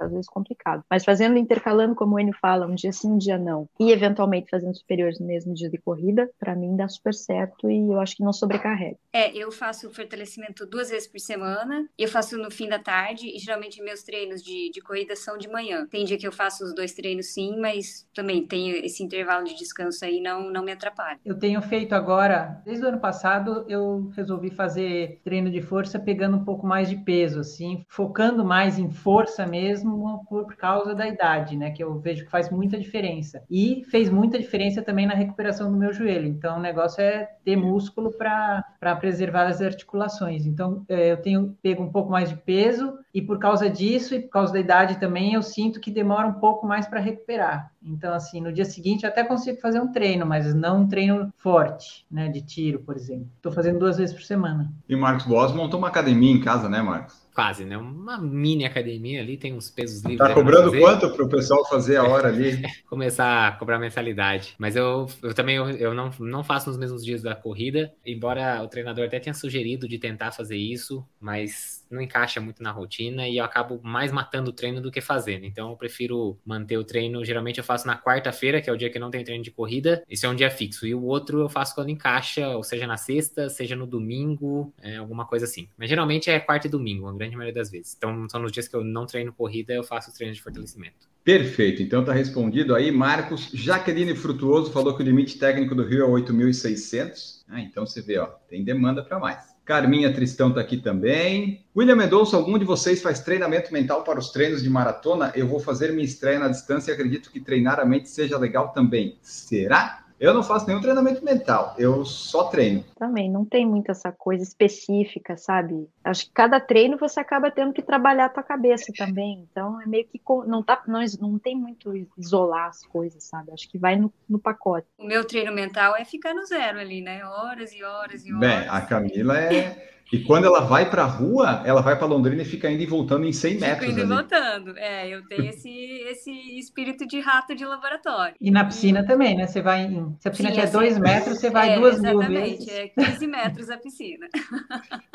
às 0.00 0.10
vezes 0.10 0.28
complicado. 0.28 0.82
Mas 0.90 1.04
fazendo, 1.04 1.38
intercalando, 1.38 1.94
como 1.94 2.16
o 2.16 2.20
Enio 2.20 2.34
fala, 2.40 2.66
um 2.66 2.74
dia 2.74 2.92
sim, 2.92 3.12
um 3.12 3.18
dia 3.18 3.38
não, 3.38 3.68
e 3.78 3.90
eventualmente 3.90 4.50
fazendo 4.50 4.76
superiores 4.76 5.18
no 5.18 5.26
mesmo 5.26 5.54
dia 5.54 5.70
de 5.70 5.78
corrida, 5.78 6.30
para 6.38 6.54
mim 6.54 6.76
dá 6.76 6.88
super 6.88 7.14
certo 7.14 7.70
e 7.70 7.92
eu 7.92 8.00
acho 8.00 8.16
que 8.16 8.22
não 8.22 8.32
sobrecarrega. 8.32 8.96
É, 9.12 9.36
eu 9.36 9.50
faço 9.50 9.90
fortalecimento 9.90 10.66
duas 10.66 10.90
vezes 10.90 11.08
por 11.08 11.20
semana, 11.20 11.88
eu 11.98 12.08
faço 12.08 12.36
no 12.36 12.50
fim 12.50 12.68
da 12.68 12.78
tarde, 12.78 13.28
e 13.28 13.38
geralmente 13.38 13.82
meus 13.82 14.02
treinos 14.02 14.42
de, 14.42 14.70
de 14.70 14.80
corrida 14.80 15.16
são 15.16 15.36
de 15.36 15.48
manhã. 15.48 15.86
Tem 15.86 16.04
dia 16.04 16.18
que 16.18 16.26
eu 16.26 16.32
faço 16.32 16.64
os 16.64 16.74
dois 16.74 16.92
treinos 16.92 17.32
sim, 17.32 17.58
mas 17.58 18.06
também 18.14 18.46
tenho 18.46 18.76
esse 18.84 19.02
intervalo 19.02 19.44
de 19.44 19.56
descanso 19.56 20.04
aí, 20.04 20.20
não, 20.20 20.50
não 20.50 20.64
me 20.64 20.72
atrapalha. 20.72 21.18
Eu 21.24 21.38
tenho 21.38 21.60
feito 21.62 21.94
agora, 21.94 22.60
desde 22.64 22.84
o 22.84 22.88
ano 22.88 23.00
passado, 23.00 23.64
eu 23.68 24.10
resolvi 24.14 24.50
fazer 24.50 25.20
treino 25.24 25.50
de 25.50 25.60
força 25.62 25.98
pegando 25.98 26.36
um 26.36 26.44
pouco 26.44 26.66
mais 26.66 26.88
de 26.88 26.96
peso, 26.96 27.40
assim, 27.40 27.84
focando 27.88 28.44
mais 28.44 28.78
em 28.78 28.90
força 28.90 29.46
mesmo 29.46 29.87
mesmo 29.88 30.24
por 30.28 30.54
causa 30.56 30.94
da 30.94 31.06
idade, 31.06 31.56
né? 31.56 31.70
Que 31.70 31.82
eu 31.82 31.98
vejo 31.98 32.24
que 32.24 32.30
faz 32.30 32.50
muita 32.50 32.78
diferença. 32.78 33.42
E 33.50 33.84
fez 33.90 34.10
muita 34.10 34.38
diferença 34.38 34.82
também 34.82 35.06
na 35.06 35.14
recuperação 35.14 35.70
do 35.70 35.78
meu 35.78 35.92
joelho. 35.92 36.26
Então, 36.26 36.58
o 36.58 36.60
negócio 36.60 37.00
é 37.00 37.28
ter 37.44 37.56
músculo 37.56 38.12
para 38.12 38.96
preservar 39.00 39.46
as 39.46 39.60
articulações. 39.60 40.46
Então, 40.46 40.84
é, 40.88 41.12
eu 41.12 41.16
tenho 41.16 41.56
pego 41.62 41.82
um 41.82 41.90
pouco 41.90 42.10
mais 42.10 42.28
de 42.28 42.36
peso 42.36 42.98
e 43.14 43.22
por 43.22 43.38
causa 43.38 43.68
disso 43.68 44.14
e 44.14 44.20
por 44.20 44.30
causa 44.30 44.52
da 44.52 44.60
idade 44.60 45.00
também, 45.00 45.34
eu 45.34 45.42
sinto 45.42 45.80
que 45.80 45.90
demora 45.90 46.26
um 46.26 46.34
pouco 46.34 46.66
mais 46.66 46.86
para 46.86 47.00
recuperar. 47.00 47.72
Então, 47.82 48.12
assim, 48.12 48.40
no 48.40 48.52
dia 48.52 48.64
seguinte 48.64 49.04
eu 49.04 49.08
até 49.10 49.24
consigo 49.24 49.60
fazer 49.60 49.80
um 49.80 49.92
treino, 49.92 50.26
mas 50.26 50.54
não 50.54 50.82
um 50.82 50.88
treino 50.88 51.32
forte, 51.36 52.06
né? 52.10 52.28
De 52.28 52.42
tiro, 52.42 52.80
por 52.80 52.96
exemplo. 52.96 53.28
Estou 53.36 53.52
fazendo 53.52 53.78
duas 53.78 53.96
vezes 53.96 54.14
por 54.14 54.22
semana. 54.22 54.70
E 54.88 54.96
Marcos 54.96 55.26
Boas 55.26 55.52
montou 55.52 55.78
uma 55.78 55.88
academia 55.88 56.32
em 56.32 56.40
casa, 56.40 56.68
né, 56.68 56.82
Marcos? 56.82 57.27
Quase, 57.38 57.64
né? 57.64 57.78
Uma 57.78 58.18
mini 58.18 58.64
academia 58.64 59.20
ali, 59.20 59.36
tem 59.36 59.54
uns 59.54 59.70
pesos 59.70 60.02
livres. 60.02 60.18
Tá 60.18 60.34
cobrando 60.34 60.76
quanto 60.76 61.08
para 61.08 61.24
o 61.24 61.28
pessoal 61.28 61.64
fazer 61.68 61.94
a 61.94 62.02
hora 62.02 62.26
ali? 62.26 62.60
Começar 62.90 63.46
a 63.46 63.52
cobrar 63.52 63.78
mensalidade. 63.78 64.56
Mas 64.58 64.74
eu, 64.74 65.06
eu 65.22 65.32
também 65.32 65.54
eu, 65.54 65.70
eu, 65.70 65.94
não, 65.94 66.10
não 66.18 66.42
faço 66.42 66.68
nos 66.68 66.76
mesmos 66.76 67.04
dias 67.04 67.22
da 67.22 67.36
corrida, 67.36 67.94
embora 68.04 68.60
o 68.64 68.66
treinador 68.66 69.04
até 69.04 69.20
tenha 69.20 69.34
sugerido 69.34 69.86
de 69.86 70.00
tentar 70.00 70.32
fazer 70.32 70.56
isso, 70.56 71.06
mas 71.20 71.77
não 71.90 72.00
encaixa 72.00 72.40
muito 72.40 72.62
na 72.62 72.70
rotina 72.70 73.28
e 73.28 73.38
eu 73.38 73.44
acabo 73.44 73.80
mais 73.82 74.12
matando 74.12 74.50
o 74.50 74.52
treino 74.52 74.80
do 74.80 74.90
que 74.90 75.00
fazendo. 75.00 75.44
Então 75.44 75.70
eu 75.70 75.76
prefiro 75.76 76.38
manter 76.44 76.76
o 76.76 76.84
treino. 76.84 77.24
Geralmente 77.24 77.58
eu 77.58 77.64
faço 77.64 77.86
na 77.86 77.96
quarta-feira, 77.96 78.60
que 78.60 78.68
é 78.68 78.72
o 78.72 78.76
dia 78.76 78.90
que 78.90 78.98
não 78.98 79.10
tem 79.10 79.24
treino 79.24 79.42
de 79.42 79.50
corrida. 79.50 80.02
Esse 80.08 80.26
é 80.26 80.28
um 80.28 80.34
dia 80.34 80.50
fixo. 80.50 80.86
E 80.86 80.94
o 80.94 81.04
outro 81.04 81.40
eu 81.40 81.48
faço 81.48 81.74
quando 81.74 81.90
encaixa, 81.90 82.48
ou 82.50 82.62
seja 82.62 82.86
na 82.86 82.96
sexta, 82.96 83.48
seja 83.48 83.76
no 83.76 83.86
domingo, 83.86 84.72
é, 84.82 84.96
alguma 84.96 85.26
coisa 85.26 85.44
assim. 85.44 85.68
Mas 85.76 85.88
geralmente 85.88 86.30
é 86.30 86.38
quarta 86.40 86.66
e 86.66 86.70
domingo, 86.70 87.06
uma 87.06 87.16
grande 87.16 87.36
maioria 87.36 87.54
das 87.54 87.70
vezes. 87.70 87.94
Então 87.96 88.28
são 88.28 88.40
nos 88.40 88.52
dias 88.52 88.68
que 88.68 88.76
eu 88.76 88.84
não 88.84 89.06
treino 89.06 89.32
corrida, 89.32 89.72
eu 89.72 89.84
faço 89.84 90.12
treino 90.14 90.34
de 90.34 90.42
fortalecimento. 90.42 91.08
Perfeito, 91.28 91.82
então 91.82 92.02
tá 92.02 92.12
respondido 92.12 92.74
aí. 92.74 92.90
Marcos 92.90 93.50
Jaqueline 93.52 94.14
Frutuoso 94.14 94.72
falou 94.72 94.96
que 94.96 95.02
o 95.02 95.04
limite 95.04 95.38
técnico 95.38 95.74
do 95.74 95.84
Rio 95.84 96.04
é 96.04 96.22
8.600. 96.22 97.44
Ah, 97.46 97.60
então 97.60 97.84
você 97.84 98.00
vê, 98.00 98.18
ó, 98.18 98.26
tem 98.48 98.64
demanda 98.64 99.02
para 99.02 99.18
mais. 99.18 99.57
Carminha 99.68 100.10
Tristão 100.10 100.48
está 100.48 100.62
aqui 100.62 100.78
também. 100.78 101.62
William 101.76 101.94
Mendonça, 101.94 102.38
algum 102.38 102.58
de 102.58 102.64
vocês 102.64 103.02
faz 103.02 103.20
treinamento 103.20 103.70
mental 103.70 104.02
para 104.02 104.18
os 104.18 104.30
treinos 104.30 104.62
de 104.62 104.70
maratona? 104.70 105.30
Eu 105.34 105.46
vou 105.46 105.60
fazer 105.60 105.92
minha 105.92 106.06
estreia 106.06 106.38
na 106.38 106.48
distância 106.48 106.90
e 106.90 106.94
acredito 106.94 107.30
que 107.30 107.38
treinar 107.38 107.78
a 107.78 107.84
mente 107.84 108.08
seja 108.08 108.38
legal 108.38 108.70
também. 108.70 109.18
Será? 109.20 110.07
Eu 110.20 110.34
não 110.34 110.42
faço 110.42 110.66
nenhum 110.66 110.80
treinamento 110.80 111.24
mental, 111.24 111.74
eu 111.78 112.04
só 112.04 112.44
treino. 112.44 112.84
Também, 112.98 113.30
não 113.30 113.44
tem 113.44 113.64
muito 113.64 113.90
essa 113.90 114.10
coisa 114.10 114.42
específica, 114.42 115.36
sabe? 115.36 115.88
Acho 116.02 116.26
que 116.26 116.32
cada 116.32 116.58
treino 116.58 116.98
você 116.98 117.20
acaba 117.20 117.50
tendo 117.50 117.72
que 117.72 117.82
trabalhar 117.82 118.26
a 118.26 118.28
tua 118.28 118.42
cabeça 118.42 118.92
também. 118.96 119.46
Então 119.50 119.80
é 119.80 119.86
meio 119.86 120.06
que 120.06 120.20
não 120.46 120.62
tá, 120.62 120.82
não, 120.86 121.00
não 121.20 121.38
tem 121.38 121.56
muito 121.56 121.92
isolar 122.16 122.68
as 122.68 122.84
coisas, 122.84 123.22
sabe? 123.22 123.52
Acho 123.52 123.68
que 123.68 123.78
vai 123.78 123.96
no, 123.96 124.12
no 124.28 124.38
pacote. 124.38 124.86
O 124.98 125.06
meu 125.06 125.24
treino 125.24 125.52
mental 125.52 125.96
é 125.96 126.04
ficar 126.04 126.34
no 126.34 126.44
zero 126.46 126.80
ali, 126.80 127.00
né? 127.00 127.24
Horas 127.24 127.72
e 127.72 127.82
horas 127.82 128.26
e 128.26 128.32
horas. 128.32 128.40
Bem, 128.40 128.68
a 128.68 128.80
Camila 128.80 129.38
é 129.38 129.97
e 130.10 130.20
quando 130.20 130.46
ela 130.46 130.60
vai 130.60 130.88
para 130.88 131.02
a 131.02 131.06
rua, 131.06 131.62
ela 131.66 131.82
vai 131.82 131.96
para 131.96 132.06
Londrina 132.06 132.40
e 132.40 132.44
fica 132.44 132.70
indo 132.70 132.82
e 132.82 132.86
voltando 132.86 133.26
em 133.26 133.32
100 133.32 133.54
metros. 133.60 133.78
Fica 133.78 133.92
indo 133.92 134.00
e 134.00 134.16
voltando. 134.16 134.78
É, 134.78 135.08
eu 135.08 135.26
tenho 135.26 135.44
esse, 135.44 135.70
esse 135.70 136.30
espírito 136.58 137.06
de 137.06 137.20
rato 137.20 137.54
de 137.54 137.64
laboratório. 137.64 138.34
E 138.40 138.50
na 138.50 138.64
piscina 138.64 139.00
e... 139.00 139.06
também, 139.06 139.36
né? 139.36 139.46
Você 139.46 139.60
vai 139.60 139.84
em. 139.84 140.16
Se 140.18 140.28
a 140.28 140.30
piscina 140.30 140.50
tiver 140.50 140.70
2 140.70 140.92
assim, 140.92 141.00
metros, 141.00 141.38
você 141.38 141.50
vai 141.50 141.72
é, 141.74 141.78
duas 141.78 142.00
mil 142.00 142.18
vezes. 142.20 142.66
Exatamente, 142.66 142.70
é 142.70 142.88
15 142.88 143.26
metros 143.26 143.70
a 143.70 143.76
piscina. 143.76 144.28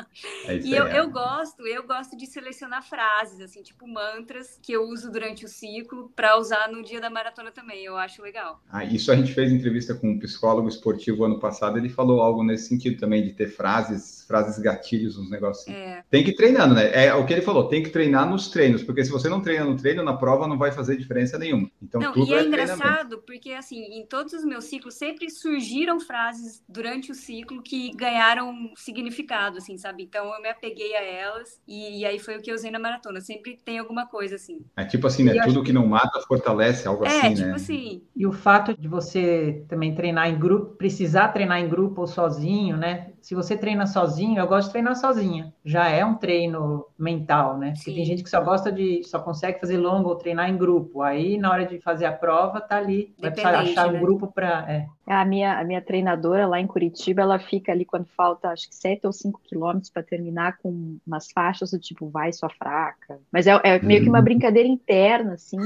É 0.46 0.58
e 0.58 0.76
eu, 0.76 0.86
eu 0.86 1.10
gosto, 1.10 1.66
eu 1.66 1.88
gosto 1.88 2.16
de 2.16 2.28
selecionar 2.28 2.84
frases, 2.84 3.42
assim, 3.42 3.64
tipo 3.64 3.88
mantras 3.88 4.60
que 4.62 4.72
eu 4.72 4.84
uso 4.84 5.12
durante 5.12 5.44
o 5.44 5.48
ciclo 5.48 6.12
para 6.16 6.38
usar 6.38 6.72
no 6.72 6.84
dia 6.84 7.02
da 7.02 7.10
maratona 7.10 7.52
também. 7.52 7.84
Eu 7.84 7.98
acho 7.98 8.22
legal. 8.22 8.62
Ah, 8.70 8.86
isso 8.86 9.12
a 9.12 9.16
gente 9.16 9.34
fez 9.34 9.52
entrevista 9.52 9.96
com 9.96 10.12
um 10.12 10.20
psicólogo 10.20 10.68
esportivo 10.68 11.26
ano 11.26 11.40
passado, 11.40 11.80
ele 11.80 11.90
falou 11.90 12.22
algo 12.22 12.44
nesse 12.44 12.68
sentido 12.68 13.00
também, 13.00 13.24
de 13.24 13.34
ter 13.34 13.48
frases, 13.48 14.23
frases 14.34 14.58
gatilhos, 14.58 15.16
uns 15.16 15.30
negócios 15.30 15.68
assim. 15.68 15.78
É. 15.78 16.04
Tem 16.10 16.24
que 16.24 16.32
ir 16.32 16.36
treinando, 16.36 16.74
né? 16.74 16.90
É 16.92 17.14
o 17.14 17.24
que 17.24 17.34
ele 17.34 17.44
falou, 17.44 17.68
tem 17.68 17.84
que 17.84 17.92
treinar 17.92 18.28
nos 18.28 18.48
treinos, 18.50 18.82
porque 18.82 19.06
se 19.06 19.12
você 19.12 19.30
não 19.30 19.42
treina 19.42 19.64
no 19.64 19.78
treino, 19.78 20.04
na 20.04 20.18
prova 20.18 20.48
não 20.48 20.58
vai 20.58 20.72
fazer 20.72 20.98
diferença 20.98 21.38
nenhuma. 21.38 21.70
Então, 21.80 22.02
não, 22.02 22.14
tudo 22.14 22.32
e 22.32 22.34
é, 22.34 22.40
é 22.40 22.44
engraçado, 22.44 23.22
porque 23.28 23.52
assim, 23.52 23.80
em 24.00 24.08
todos 24.08 24.34
os 24.34 24.44
meus 24.44 24.66
ciclos 24.66 24.96
sempre 24.96 25.30
surgiram 25.30 26.00
frases 26.00 26.64
durante 26.68 27.12
o 27.12 27.16
ciclo 27.16 27.62
que 27.62 27.92
ganharam 27.96 28.72
significado, 28.76 29.60
assim, 29.60 29.78
sabe? 29.78 30.02
Então 30.02 30.34
eu 30.34 30.42
me 30.42 30.50
apeguei 30.50 30.96
a 30.96 31.04
elas 31.04 31.62
e, 31.68 32.00
e 32.00 32.06
aí 32.06 32.18
foi 32.18 32.38
o 32.38 32.42
que 32.42 32.50
eu 32.50 32.56
usei 32.56 32.72
na 32.72 32.80
maratona. 32.80 33.22
Sempre 33.22 33.60
tem 33.64 33.78
alguma 33.78 34.08
coisa 34.08 34.36
assim. 34.36 34.66
É 34.76 34.84
tipo 34.84 35.06
assim, 35.06 35.26
né? 35.26 35.36
E 35.38 35.42
tudo 35.44 35.64
que 35.64 35.72
não 35.72 35.86
mata 35.86 36.20
fortalece, 36.22 36.88
algo 36.88 37.06
é, 37.06 37.20
assim, 37.20 37.36
tipo 37.36 37.48
né? 37.50 37.54
assim. 37.54 38.02
E 38.16 38.26
o 38.26 38.32
fato 38.32 38.76
de 38.76 38.88
você 38.88 39.64
também 39.68 39.94
treinar 39.94 40.28
em 40.28 40.40
grupo, 40.40 40.76
precisar 40.76 41.28
treinar 41.28 41.60
em 41.60 41.70
grupo 41.70 42.02
ou 42.02 42.08
sozinho, 42.08 42.78
né? 42.78 43.13
Se 43.24 43.34
você 43.34 43.56
treina 43.56 43.88
sozinho, 43.88 44.38
eu 44.38 44.46
gosto 44.46 44.68
de 44.68 44.74
treinar 44.74 44.98
sozinha. 44.98 45.54
Já 45.64 45.88
é 45.88 46.04
um 46.04 46.14
treino 46.14 46.86
mental, 47.00 47.58
né? 47.58 47.72
Porque 47.74 47.94
tem 47.94 48.04
gente 48.04 48.22
que 48.22 48.30
só 48.30 48.42
gosta 48.42 48.70
de, 48.70 49.02
só 49.06 49.18
consegue 49.18 49.62
fazer 49.62 49.78
longo 49.78 50.10
ou 50.10 50.16
treinar 50.18 50.50
em 50.50 50.58
grupo. 50.58 51.02
Aí, 51.02 51.38
na 51.38 51.50
hora 51.50 51.66
de 51.66 51.80
fazer 51.80 52.06
a 52.06 52.12
prova, 52.12 52.60
tá 52.60 52.76
ali. 52.76 53.16
Vai 53.18 53.32
precisar 53.32 53.60
achar 53.62 53.90
né? 53.90 53.98
um 53.98 54.02
grupo 54.02 54.28
para. 54.28 54.70
É. 54.70 54.88
A 55.08 55.24
minha, 55.24 55.58
a 55.58 55.64
minha 55.64 55.82
treinadora 55.82 56.46
lá 56.46 56.60
em 56.60 56.68
Curitiba, 56.68 57.22
ela 57.22 57.40
fica 57.40 57.72
ali 57.72 57.86
quando 57.86 58.08
falta, 58.08 58.50
acho 58.50 58.68
que 58.68 58.76
sete 58.76 59.08
ou 59.08 59.14
cinco 59.14 59.40
quilômetros 59.42 59.90
para 59.90 60.04
terminar 60.04 60.58
com 60.58 60.98
umas 61.08 61.32
faixas 61.32 61.72
do 61.72 61.80
tipo, 61.80 62.10
vai 62.10 62.34
sua 62.34 62.50
fraca. 62.50 63.22
Mas 63.32 63.48
é, 63.48 63.58
é 63.64 63.80
meio 63.80 64.04
que 64.04 64.10
uma 64.10 64.18
uhum. 64.18 64.26
brincadeira 64.26 64.68
interna, 64.68 65.36
assim. 65.36 65.60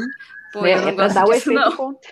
Pô, 0.54 0.62
né? 0.62 0.74
é 0.74 0.92
para 0.92 1.08
dar 1.08 1.26
o 1.26 1.34
efeito 1.34 1.60
não. 1.60 1.76
contra. 1.76 2.12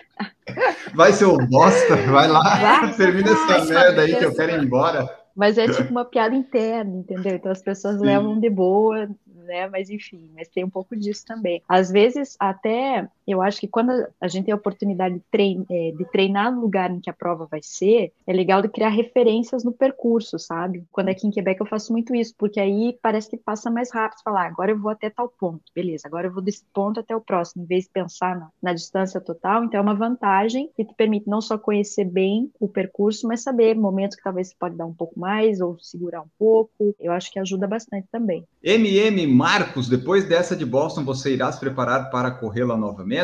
Vai 0.92 1.12
ser 1.12 1.26
o 1.26 1.38
bosta, 1.38 1.94
vai 2.10 2.26
lá, 2.26 2.42
vai, 2.42 2.94
termina 2.98 3.30
essa 3.30 3.64
merda 3.64 4.02
aí 4.02 4.16
que 4.16 4.24
eu 4.24 4.34
quero 4.34 4.50
ir 4.50 4.64
embora. 4.64 5.25
Mas 5.36 5.58
é 5.58 5.68
tipo 5.68 5.90
uma 5.92 6.04
piada 6.04 6.34
interna, 6.34 6.96
entendeu? 6.96 7.36
Então 7.36 7.52
as 7.52 7.62
pessoas 7.62 7.98
Sim. 7.98 8.06
levam 8.06 8.40
de 8.40 8.48
boa, 8.48 9.08
né? 9.26 9.68
Mas 9.68 9.90
enfim, 9.90 10.30
mas 10.34 10.48
tem 10.48 10.64
um 10.64 10.70
pouco 10.70 10.96
disso 10.96 11.24
também. 11.26 11.62
Às 11.68 11.90
vezes, 11.90 12.36
até 12.40 13.08
eu 13.26 13.42
acho 13.42 13.60
que 13.60 13.68
quando 13.68 13.90
a 14.20 14.28
gente 14.28 14.44
tem 14.44 14.52
a 14.52 14.56
oportunidade 14.56 15.16
de, 15.16 15.22
trein, 15.30 15.64
é, 15.70 15.92
de 15.92 16.04
treinar 16.10 16.54
no 16.54 16.60
lugar 16.60 16.90
em 16.90 17.00
que 17.00 17.10
a 17.10 17.12
prova 17.12 17.46
vai 17.50 17.60
ser, 17.62 18.12
é 18.26 18.32
legal 18.32 18.62
de 18.62 18.68
criar 18.68 18.90
referências 18.90 19.64
no 19.64 19.72
percurso, 19.72 20.38
sabe? 20.38 20.84
Quando 20.92 21.08
aqui 21.08 21.26
em 21.26 21.30
Quebec 21.30 21.60
eu 21.60 21.66
faço 21.66 21.92
muito 21.92 22.14
isso, 22.14 22.34
porque 22.38 22.60
aí 22.60 22.96
parece 23.02 23.28
que 23.28 23.36
passa 23.36 23.70
mais 23.70 23.92
rápido 23.92 24.22
falar, 24.22 24.44
ah, 24.44 24.46
agora 24.46 24.70
eu 24.70 24.78
vou 24.78 24.90
até 24.90 25.10
tal 25.10 25.28
ponto, 25.28 25.62
beleza, 25.74 26.06
agora 26.06 26.28
eu 26.28 26.32
vou 26.32 26.42
desse 26.42 26.64
ponto 26.72 27.00
até 27.00 27.16
o 27.16 27.20
próximo, 27.20 27.64
em 27.64 27.66
vez 27.66 27.84
de 27.84 27.90
pensar 27.90 28.38
na, 28.38 28.48
na 28.62 28.72
distância 28.72 29.20
total. 29.20 29.64
Então 29.64 29.78
é 29.78 29.82
uma 29.82 29.94
vantagem 29.94 30.70
que 30.76 30.84
te 30.84 30.94
permite 30.94 31.28
não 31.28 31.40
só 31.40 31.58
conhecer 31.58 32.04
bem 32.04 32.50
o 32.60 32.68
percurso, 32.68 33.26
mas 33.26 33.42
saber 33.42 33.74
momentos 33.74 34.16
que 34.16 34.22
talvez 34.22 34.48
você 34.48 34.54
pode 34.58 34.76
dar 34.76 34.86
um 34.86 34.94
pouco 34.94 35.18
mais 35.18 35.60
ou 35.60 35.78
segurar 35.78 36.20
um 36.20 36.28
pouco. 36.38 36.94
Eu 37.00 37.12
acho 37.12 37.30
que 37.32 37.38
ajuda 37.38 37.66
bastante 37.66 38.06
também. 38.10 38.44
MM 38.62 39.26
Marcos, 39.26 39.88
depois 39.88 40.28
dessa 40.28 40.54
de 40.54 40.64
Boston, 40.64 41.04
você 41.04 41.32
irá 41.34 41.50
se 41.50 41.58
preparar 41.58 42.10
para 42.10 42.30
corrê-la 42.30 42.76
novamente? 42.76 43.15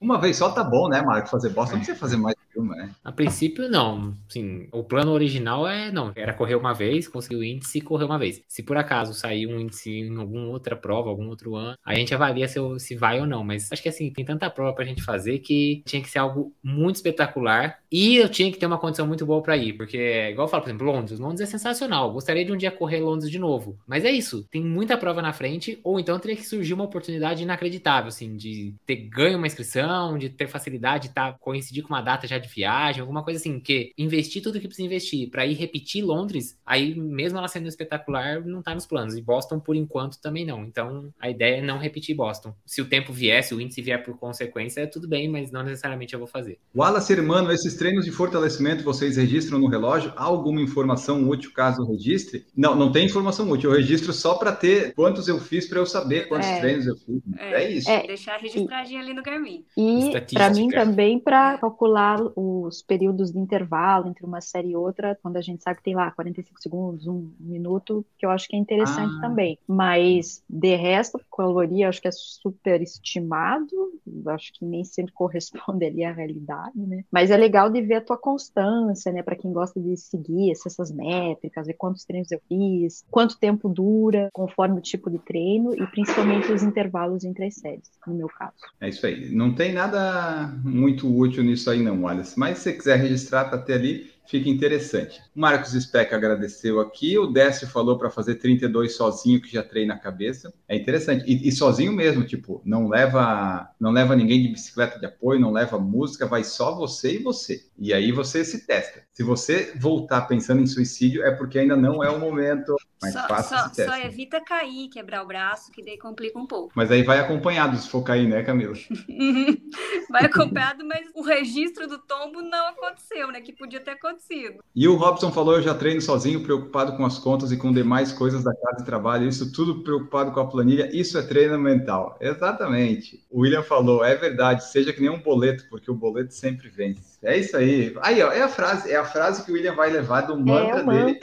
Uma 0.00 0.20
vez 0.20 0.36
só 0.36 0.50
tá 0.50 0.62
bom, 0.64 0.88
né, 0.88 1.02
Marcos? 1.02 1.30
Fazer 1.30 1.50
Boston 1.50 1.76
não 1.76 1.78
precisa 1.80 1.98
fazer 1.98 2.16
mais 2.16 2.36
né? 2.64 2.90
A 3.04 3.12
princípio, 3.12 3.68
não. 3.68 4.14
Sim, 4.28 4.68
o 4.72 4.82
plano 4.82 5.12
original 5.12 5.66
é 5.66 5.90
não. 5.90 6.12
Era 6.14 6.32
correr 6.32 6.54
uma 6.54 6.72
vez, 6.72 7.08
conseguir 7.08 7.36
o 7.36 7.44
índice 7.44 7.78
e 7.78 7.80
correr 7.80 8.04
uma 8.04 8.18
vez. 8.18 8.42
Se 8.48 8.62
por 8.62 8.76
acaso 8.76 9.14
sair 9.14 9.46
um 9.46 9.58
índice 9.58 9.90
em 9.90 10.16
alguma 10.16 10.48
outra 10.48 10.76
prova, 10.76 11.08
algum 11.08 11.28
outro 11.28 11.56
ano, 11.56 11.76
a 11.84 11.94
gente 11.94 12.14
avalia 12.14 12.48
se, 12.48 12.58
se 12.78 12.94
vai 12.94 13.20
ou 13.20 13.26
não. 13.26 13.44
Mas 13.44 13.70
acho 13.72 13.82
que 13.82 13.88
assim, 13.88 14.10
tem 14.10 14.24
tanta 14.24 14.50
prova 14.50 14.74
pra 14.74 14.84
gente 14.84 15.02
fazer 15.02 15.38
que 15.38 15.82
tinha 15.86 16.02
que 16.02 16.10
ser 16.10 16.18
algo 16.18 16.52
muito 16.62 16.96
espetacular. 16.96 17.78
E 17.90 18.16
eu 18.16 18.28
tinha 18.28 18.50
que 18.52 18.58
ter 18.58 18.66
uma 18.66 18.78
condição 18.78 19.06
muito 19.06 19.24
boa 19.24 19.42
para 19.42 19.56
ir. 19.56 19.72
Porque, 19.74 20.28
igual 20.30 20.46
eu 20.46 20.50
falo, 20.50 20.62
por 20.62 20.68
exemplo, 20.68 20.86
Londres. 20.86 21.18
Londres 21.18 21.40
é 21.40 21.46
sensacional. 21.46 22.12
Gostaria 22.12 22.44
de 22.44 22.52
um 22.52 22.56
dia 22.56 22.70
correr 22.70 23.00
Londres 23.00 23.30
de 23.30 23.38
novo. 23.38 23.78
Mas 23.86 24.04
é 24.04 24.10
isso. 24.10 24.46
Tem 24.50 24.62
muita 24.62 24.96
prova 24.96 25.22
na 25.22 25.32
frente. 25.32 25.80
Ou 25.82 25.98
então 25.98 26.18
teria 26.18 26.36
que 26.36 26.46
surgir 26.46 26.74
uma 26.74 26.84
oportunidade 26.84 27.42
inacreditável, 27.42 28.08
assim, 28.08 28.36
de 28.36 28.74
ter 28.86 28.96
ganho 28.96 29.38
uma 29.38 29.46
inscrição, 29.46 30.18
de 30.18 30.28
ter 30.28 30.48
facilidade 30.48 30.98
de 30.98 31.10
tá, 31.10 31.32
coincidir 31.32 31.82
com 31.82 31.88
uma 31.88 32.02
data 32.02 32.26
já 32.26 32.38
de 32.38 32.47
viagem, 32.48 33.00
alguma 33.00 33.22
coisa 33.22 33.38
assim, 33.38 33.60
que 33.60 33.92
investir 33.96 34.42
tudo 34.42 34.60
que 34.60 34.66
precisa 34.66 34.86
investir 34.86 35.30
para 35.30 35.46
ir 35.46 35.54
repetir 35.54 36.04
Londres, 36.04 36.58
aí 36.64 36.94
mesmo 36.94 37.38
ela 37.38 37.48
sendo 37.48 37.68
espetacular, 37.68 38.44
não 38.44 38.62
tá 38.62 38.74
nos 38.74 38.86
planos. 38.86 39.16
E 39.16 39.22
Boston, 39.22 39.60
por 39.60 39.76
enquanto, 39.76 40.20
também 40.20 40.44
não. 40.44 40.64
Então, 40.64 41.12
a 41.20 41.30
ideia 41.30 41.56
é 41.56 41.62
não 41.62 41.78
repetir 41.78 42.16
Boston. 42.16 42.54
Se 42.64 42.80
o 42.80 42.86
tempo 42.86 43.12
vier, 43.12 43.42
se 43.42 43.54
o 43.54 43.60
índice 43.60 43.82
vier 43.82 44.02
por 44.02 44.18
consequência, 44.18 44.80
é 44.80 44.86
tudo 44.86 45.08
bem, 45.08 45.28
mas 45.28 45.50
não 45.50 45.62
necessariamente 45.62 46.14
eu 46.14 46.18
vou 46.18 46.28
fazer. 46.28 46.58
Wallace 46.74 47.12
Hermano, 47.12 47.52
esses 47.52 47.74
treinos 47.74 48.04
de 48.04 48.10
fortalecimento 48.10 48.84
vocês 48.84 49.16
registram 49.16 49.58
no 49.58 49.66
relógio? 49.66 50.12
Há 50.16 50.24
alguma 50.24 50.60
informação 50.60 51.28
útil 51.28 51.52
caso 51.52 51.84
registre? 51.84 52.46
Não, 52.56 52.74
não 52.74 52.90
tem 52.90 53.06
informação 53.06 53.48
útil. 53.50 53.70
Eu 53.70 53.76
registro 53.76 54.12
só 54.12 54.34
para 54.34 54.52
ter 54.52 54.94
quantos 54.94 55.28
eu 55.28 55.38
fiz 55.38 55.66
para 55.66 55.78
eu 55.78 55.86
saber 55.86 56.28
quantos 56.28 56.48
é. 56.48 56.60
treinos 56.60 56.86
eu 56.86 56.96
fiz. 56.96 57.22
É, 57.36 57.64
é 57.64 57.70
isso. 57.70 57.90
É. 57.90 58.06
Deixar 58.06 58.38
registradinho 58.38 59.00
ali 59.00 59.12
no 59.12 59.22
Garmin. 59.22 59.64
E 59.76 60.12
para 60.32 60.50
mim 60.50 60.68
também 60.68 61.18
para 61.18 61.58
calcular 61.58 62.18
os 62.38 62.82
períodos 62.82 63.32
de 63.32 63.38
intervalo 63.38 64.08
entre 64.08 64.24
uma 64.24 64.40
série 64.40 64.70
e 64.70 64.76
outra, 64.76 65.18
quando 65.20 65.36
a 65.36 65.40
gente 65.40 65.62
sabe 65.62 65.78
que 65.78 65.84
tem 65.84 65.94
lá 65.94 66.10
45 66.10 66.60
segundos, 66.60 67.06
um 67.06 67.30
minuto, 67.40 68.04
que 68.16 68.24
eu 68.24 68.30
acho 68.30 68.48
que 68.48 68.54
é 68.54 68.58
interessante 68.58 69.14
ah. 69.18 69.20
também. 69.20 69.58
Mas, 69.66 70.42
de 70.48 70.76
resto, 70.76 71.20
caloria, 71.36 71.88
acho 71.88 72.00
que 72.00 72.08
é 72.08 72.12
super 72.12 72.80
estimado, 72.80 73.92
acho 74.28 74.52
que 74.52 74.64
nem 74.64 74.84
sempre 74.84 75.12
corresponde 75.14 75.84
ali 75.84 76.04
à 76.04 76.12
realidade, 76.12 76.78
né? 76.78 77.04
Mas 77.10 77.30
é 77.30 77.36
legal 77.36 77.70
de 77.70 77.82
ver 77.82 77.94
a 77.94 78.00
tua 78.00 78.16
constância, 78.16 79.10
né? 79.10 79.22
Para 79.22 79.36
quem 79.36 79.52
gosta 79.52 79.80
de 79.80 79.96
seguir 79.96 80.52
essas 80.52 80.90
métricas, 80.92 81.66
ver 81.66 81.74
quantos 81.74 82.04
treinos 82.04 82.30
eu 82.30 82.40
fiz, 82.48 83.04
quanto 83.10 83.38
tempo 83.38 83.68
dura, 83.68 84.28
conforme 84.32 84.78
o 84.78 84.82
tipo 84.82 85.10
de 85.10 85.18
treino 85.18 85.74
e 85.74 85.86
principalmente 85.88 86.52
os 86.52 86.62
intervalos 86.62 87.24
entre 87.24 87.46
as 87.46 87.54
séries, 87.54 87.90
no 88.06 88.14
meu 88.14 88.28
caso. 88.28 88.54
É 88.80 88.88
isso 88.88 89.06
aí. 89.06 89.30
Não 89.30 89.54
tem 89.54 89.72
nada 89.72 90.52
muito 90.62 91.08
útil 91.08 91.42
nisso 91.42 91.70
aí, 91.70 91.82
não, 91.82 92.06
Mas 92.36 92.58
se 92.58 92.64
você 92.64 92.72
quiser 92.72 92.96
registrar, 92.96 93.44
tá 93.46 93.56
até 93.56 93.74
ali 93.74 94.10
fica 94.28 94.48
interessante. 94.48 95.20
O 95.34 95.40
Marcos 95.40 95.72
Speck 95.72 96.12
agradeceu 96.12 96.80
aqui, 96.80 97.18
o 97.18 97.26
Décio 97.26 97.66
falou 97.66 97.98
para 97.98 98.10
fazer 98.10 98.34
32 98.36 98.94
sozinho, 98.94 99.40
que 99.40 99.50
já 99.50 99.62
treina 99.62 99.94
a 99.94 99.98
cabeça. 99.98 100.52
É 100.68 100.76
interessante. 100.76 101.24
E, 101.26 101.48
e, 101.48 101.50
sozinho 101.50 101.92
mesmo, 101.92 102.24
tipo, 102.24 102.60
não 102.64 102.88
leva 102.88 103.70
não 103.80 103.90
leva 103.90 104.14
ninguém 104.14 104.42
de 104.42 104.48
bicicleta 104.48 104.98
de 104.98 105.06
apoio, 105.06 105.40
não 105.40 105.50
leva 105.50 105.78
música, 105.78 106.26
vai 106.26 106.44
só 106.44 106.74
você 106.74 107.14
e 107.14 107.22
você. 107.22 107.64
E 107.78 107.92
aí 107.92 108.12
você 108.12 108.44
se 108.44 108.66
testa. 108.66 109.02
Se 109.18 109.24
você 109.24 109.72
voltar 109.76 110.22
pensando 110.22 110.62
em 110.62 110.66
suicídio, 110.66 111.24
é 111.24 111.32
porque 111.32 111.58
ainda 111.58 111.76
não 111.76 112.04
é 112.04 112.08
o 112.08 112.20
momento 112.20 112.76
mais 113.02 113.12
só, 113.12 113.26
fácil 113.26 113.56
só, 113.56 113.68
se 113.68 113.74
testa. 113.74 113.96
Só 113.96 113.98
evita 113.98 114.40
cair, 114.40 114.88
quebrar 114.88 115.24
o 115.24 115.26
braço, 115.26 115.72
que 115.72 115.84
daí 115.84 115.98
complica 115.98 116.38
um 116.38 116.46
pouco. 116.46 116.70
Mas 116.76 116.88
aí 116.92 117.02
vai 117.02 117.18
acompanhado 117.18 117.76
se 117.76 117.88
for 117.88 118.02
cair, 118.02 118.28
né, 118.28 118.44
Camila? 118.44 118.74
vai 120.08 120.26
acompanhado, 120.26 120.84
mas 120.84 121.04
o 121.16 121.22
registro 121.22 121.88
do 121.88 121.98
tombo 121.98 122.40
não 122.40 122.68
aconteceu, 122.68 123.32
né? 123.32 123.40
Que 123.40 123.52
podia 123.52 123.80
ter 123.80 123.92
acontecido 123.92 124.28
acontecido. 124.28 124.62
E 124.74 124.86
o 124.86 124.96
Robson 124.96 125.30
falou: 125.30 125.56
eu 125.56 125.62
já 125.62 125.74
treino 125.74 126.00
sozinho, 126.00 126.42
preocupado 126.42 126.96
com 126.96 127.04
as 127.04 127.18
contas 127.18 127.52
e 127.52 127.56
com 127.56 127.72
demais 127.72 128.12
coisas 128.12 128.42
da 128.44 128.54
casa 128.54 128.78
de 128.78 128.84
trabalho, 128.84 129.28
isso 129.28 129.52
tudo 129.52 129.82
preocupado 129.82 130.32
com 130.32 130.40
a 130.40 130.46
planilha, 130.46 130.94
isso 130.94 131.18
é 131.18 131.22
treino 131.22 131.58
mental. 131.58 132.16
Exatamente. 132.20 133.24
O 133.30 133.40
William 133.40 133.62
falou: 133.62 134.04
é 134.04 134.14
verdade, 134.14 134.64
seja 134.64 134.92
que 134.92 135.00
nem 135.00 135.10
um 135.10 135.20
boleto, 135.20 135.66
porque 135.68 135.90
o 135.90 135.94
boleto 135.94 136.34
sempre 136.34 136.68
vence. 136.68 137.07
É 137.22 137.36
isso 137.36 137.56
aí. 137.56 137.94
Aí, 138.00 138.22
ó, 138.22 138.32
é 138.32 138.42
a 138.42 138.48
frase, 138.48 138.90
é 138.90 138.96
a 138.96 139.04
frase 139.04 139.44
que 139.44 139.50
o 139.50 139.54
William 139.54 139.74
vai 139.74 139.90
levar 139.90 140.22
do 140.22 140.38
mantra 140.38 140.80
é 140.80 140.82
o 140.82 140.86
mantra. 140.86 141.04
dele. 141.04 141.18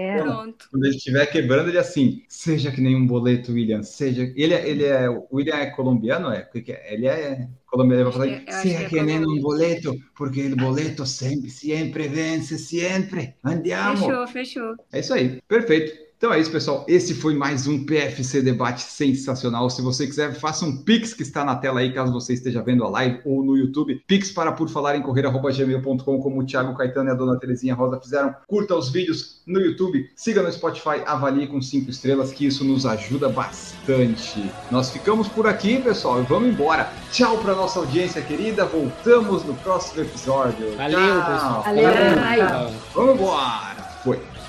É. 0.00 0.22
Pronto. 0.22 0.68
Quando 0.70 0.70
Quando 0.70 0.84
ele 0.86 0.96
estiver 0.96 1.26
quebrando, 1.26 1.68
ele 1.68 1.78
é 1.78 1.80
assim, 1.80 2.22
seja 2.28 2.70
que 2.70 2.80
nem 2.80 2.96
um 2.96 3.06
boleto, 3.06 3.52
William, 3.52 3.82
seja... 3.82 4.32
Ele, 4.34 4.54
é, 4.54 4.68
ele 4.68 4.84
é... 4.84 5.08
O 5.08 5.26
William 5.32 5.56
é 5.56 5.66
colombiano, 5.70 6.30
é? 6.30 6.40
Porque 6.40 6.76
ele 6.88 7.06
é 7.06 7.48
colombiano, 7.66 8.02
ele 8.02 8.10
vai 8.10 8.12
falar, 8.12 8.26
Eu 8.26 8.42
acho 8.48 8.62
seja 8.62 8.78
que 8.78 8.84
é 8.84 8.88
que 8.88 9.02
nem 9.02 9.24
um 9.24 9.40
boleto, 9.40 9.94
porque 10.16 10.46
o 10.46 10.56
boleto 10.56 11.06
sempre, 11.06 11.50
sempre 11.50 12.08
vence, 12.08 12.58
sempre. 12.58 13.34
Andiamo. 13.44 13.96
Fechou, 13.96 14.26
fechou. 14.28 14.74
É 14.92 15.00
isso 15.00 15.14
aí, 15.14 15.40
perfeito. 15.48 16.03
Então 16.16 16.32
é 16.32 16.40
isso, 16.40 16.50
pessoal. 16.50 16.84
Esse 16.88 17.12
foi 17.12 17.34
mais 17.34 17.66
um 17.66 17.84
PFC 17.84 18.40
Debate 18.40 18.82
sensacional. 18.82 19.68
Se 19.68 19.82
você 19.82 20.06
quiser, 20.06 20.32
faça 20.34 20.64
um 20.64 20.76
Pix 20.76 21.12
que 21.12 21.22
está 21.22 21.44
na 21.44 21.56
tela 21.56 21.80
aí, 21.80 21.92
caso 21.92 22.12
você 22.12 22.32
esteja 22.32 22.62
vendo 22.62 22.84
a 22.84 22.88
live 22.88 23.20
ou 23.24 23.44
no 23.44 23.56
YouTube. 23.56 24.02
Pix 24.06 24.30
para 24.30 24.52
por 24.52 24.68
falar 24.68 24.96
em 24.96 25.02
correr, 25.02 25.26
arroba 25.26 25.52
gmail.com, 25.52 26.18
como 26.18 26.40
o 26.40 26.46
Thiago 26.46 26.74
Caetano 26.76 27.10
e 27.10 27.12
a 27.12 27.14
dona 27.14 27.38
Terezinha 27.38 27.74
Rosa 27.74 28.00
fizeram. 28.00 28.34
Curta 28.46 28.74
os 28.74 28.90
vídeos 28.90 29.42
no 29.46 29.60
YouTube, 29.60 30.08
siga 30.16 30.42
no 30.42 30.50
Spotify, 30.50 31.02
avalie 31.04 31.46
com 31.46 31.60
cinco 31.60 31.90
estrelas, 31.90 32.32
que 32.32 32.46
isso 32.46 32.64
nos 32.64 32.86
ajuda 32.86 33.28
bastante. 33.28 34.50
Nós 34.70 34.90
ficamos 34.90 35.28
por 35.28 35.46
aqui, 35.46 35.80
pessoal, 35.82 36.22
e 36.22 36.24
vamos 36.24 36.48
embora. 36.48 36.90
Tchau 37.10 37.38
para 37.38 37.54
nossa 37.54 37.80
audiência 37.80 38.22
querida. 38.22 38.64
Voltamos 38.64 39.44
no 39.44 39.54
próximo 39.56 40.02
episódio. 40.02 40.74
Valeu, 40.76 40.98
Tchau. 40.98 41.32
pessoal. 41.32 41.62
Valeu. 41.64 42.48
Tchau. 42.48 42.72
Vamos 42.94 43.14
embora. 43.14 43.74
Foi. 44.02 44.33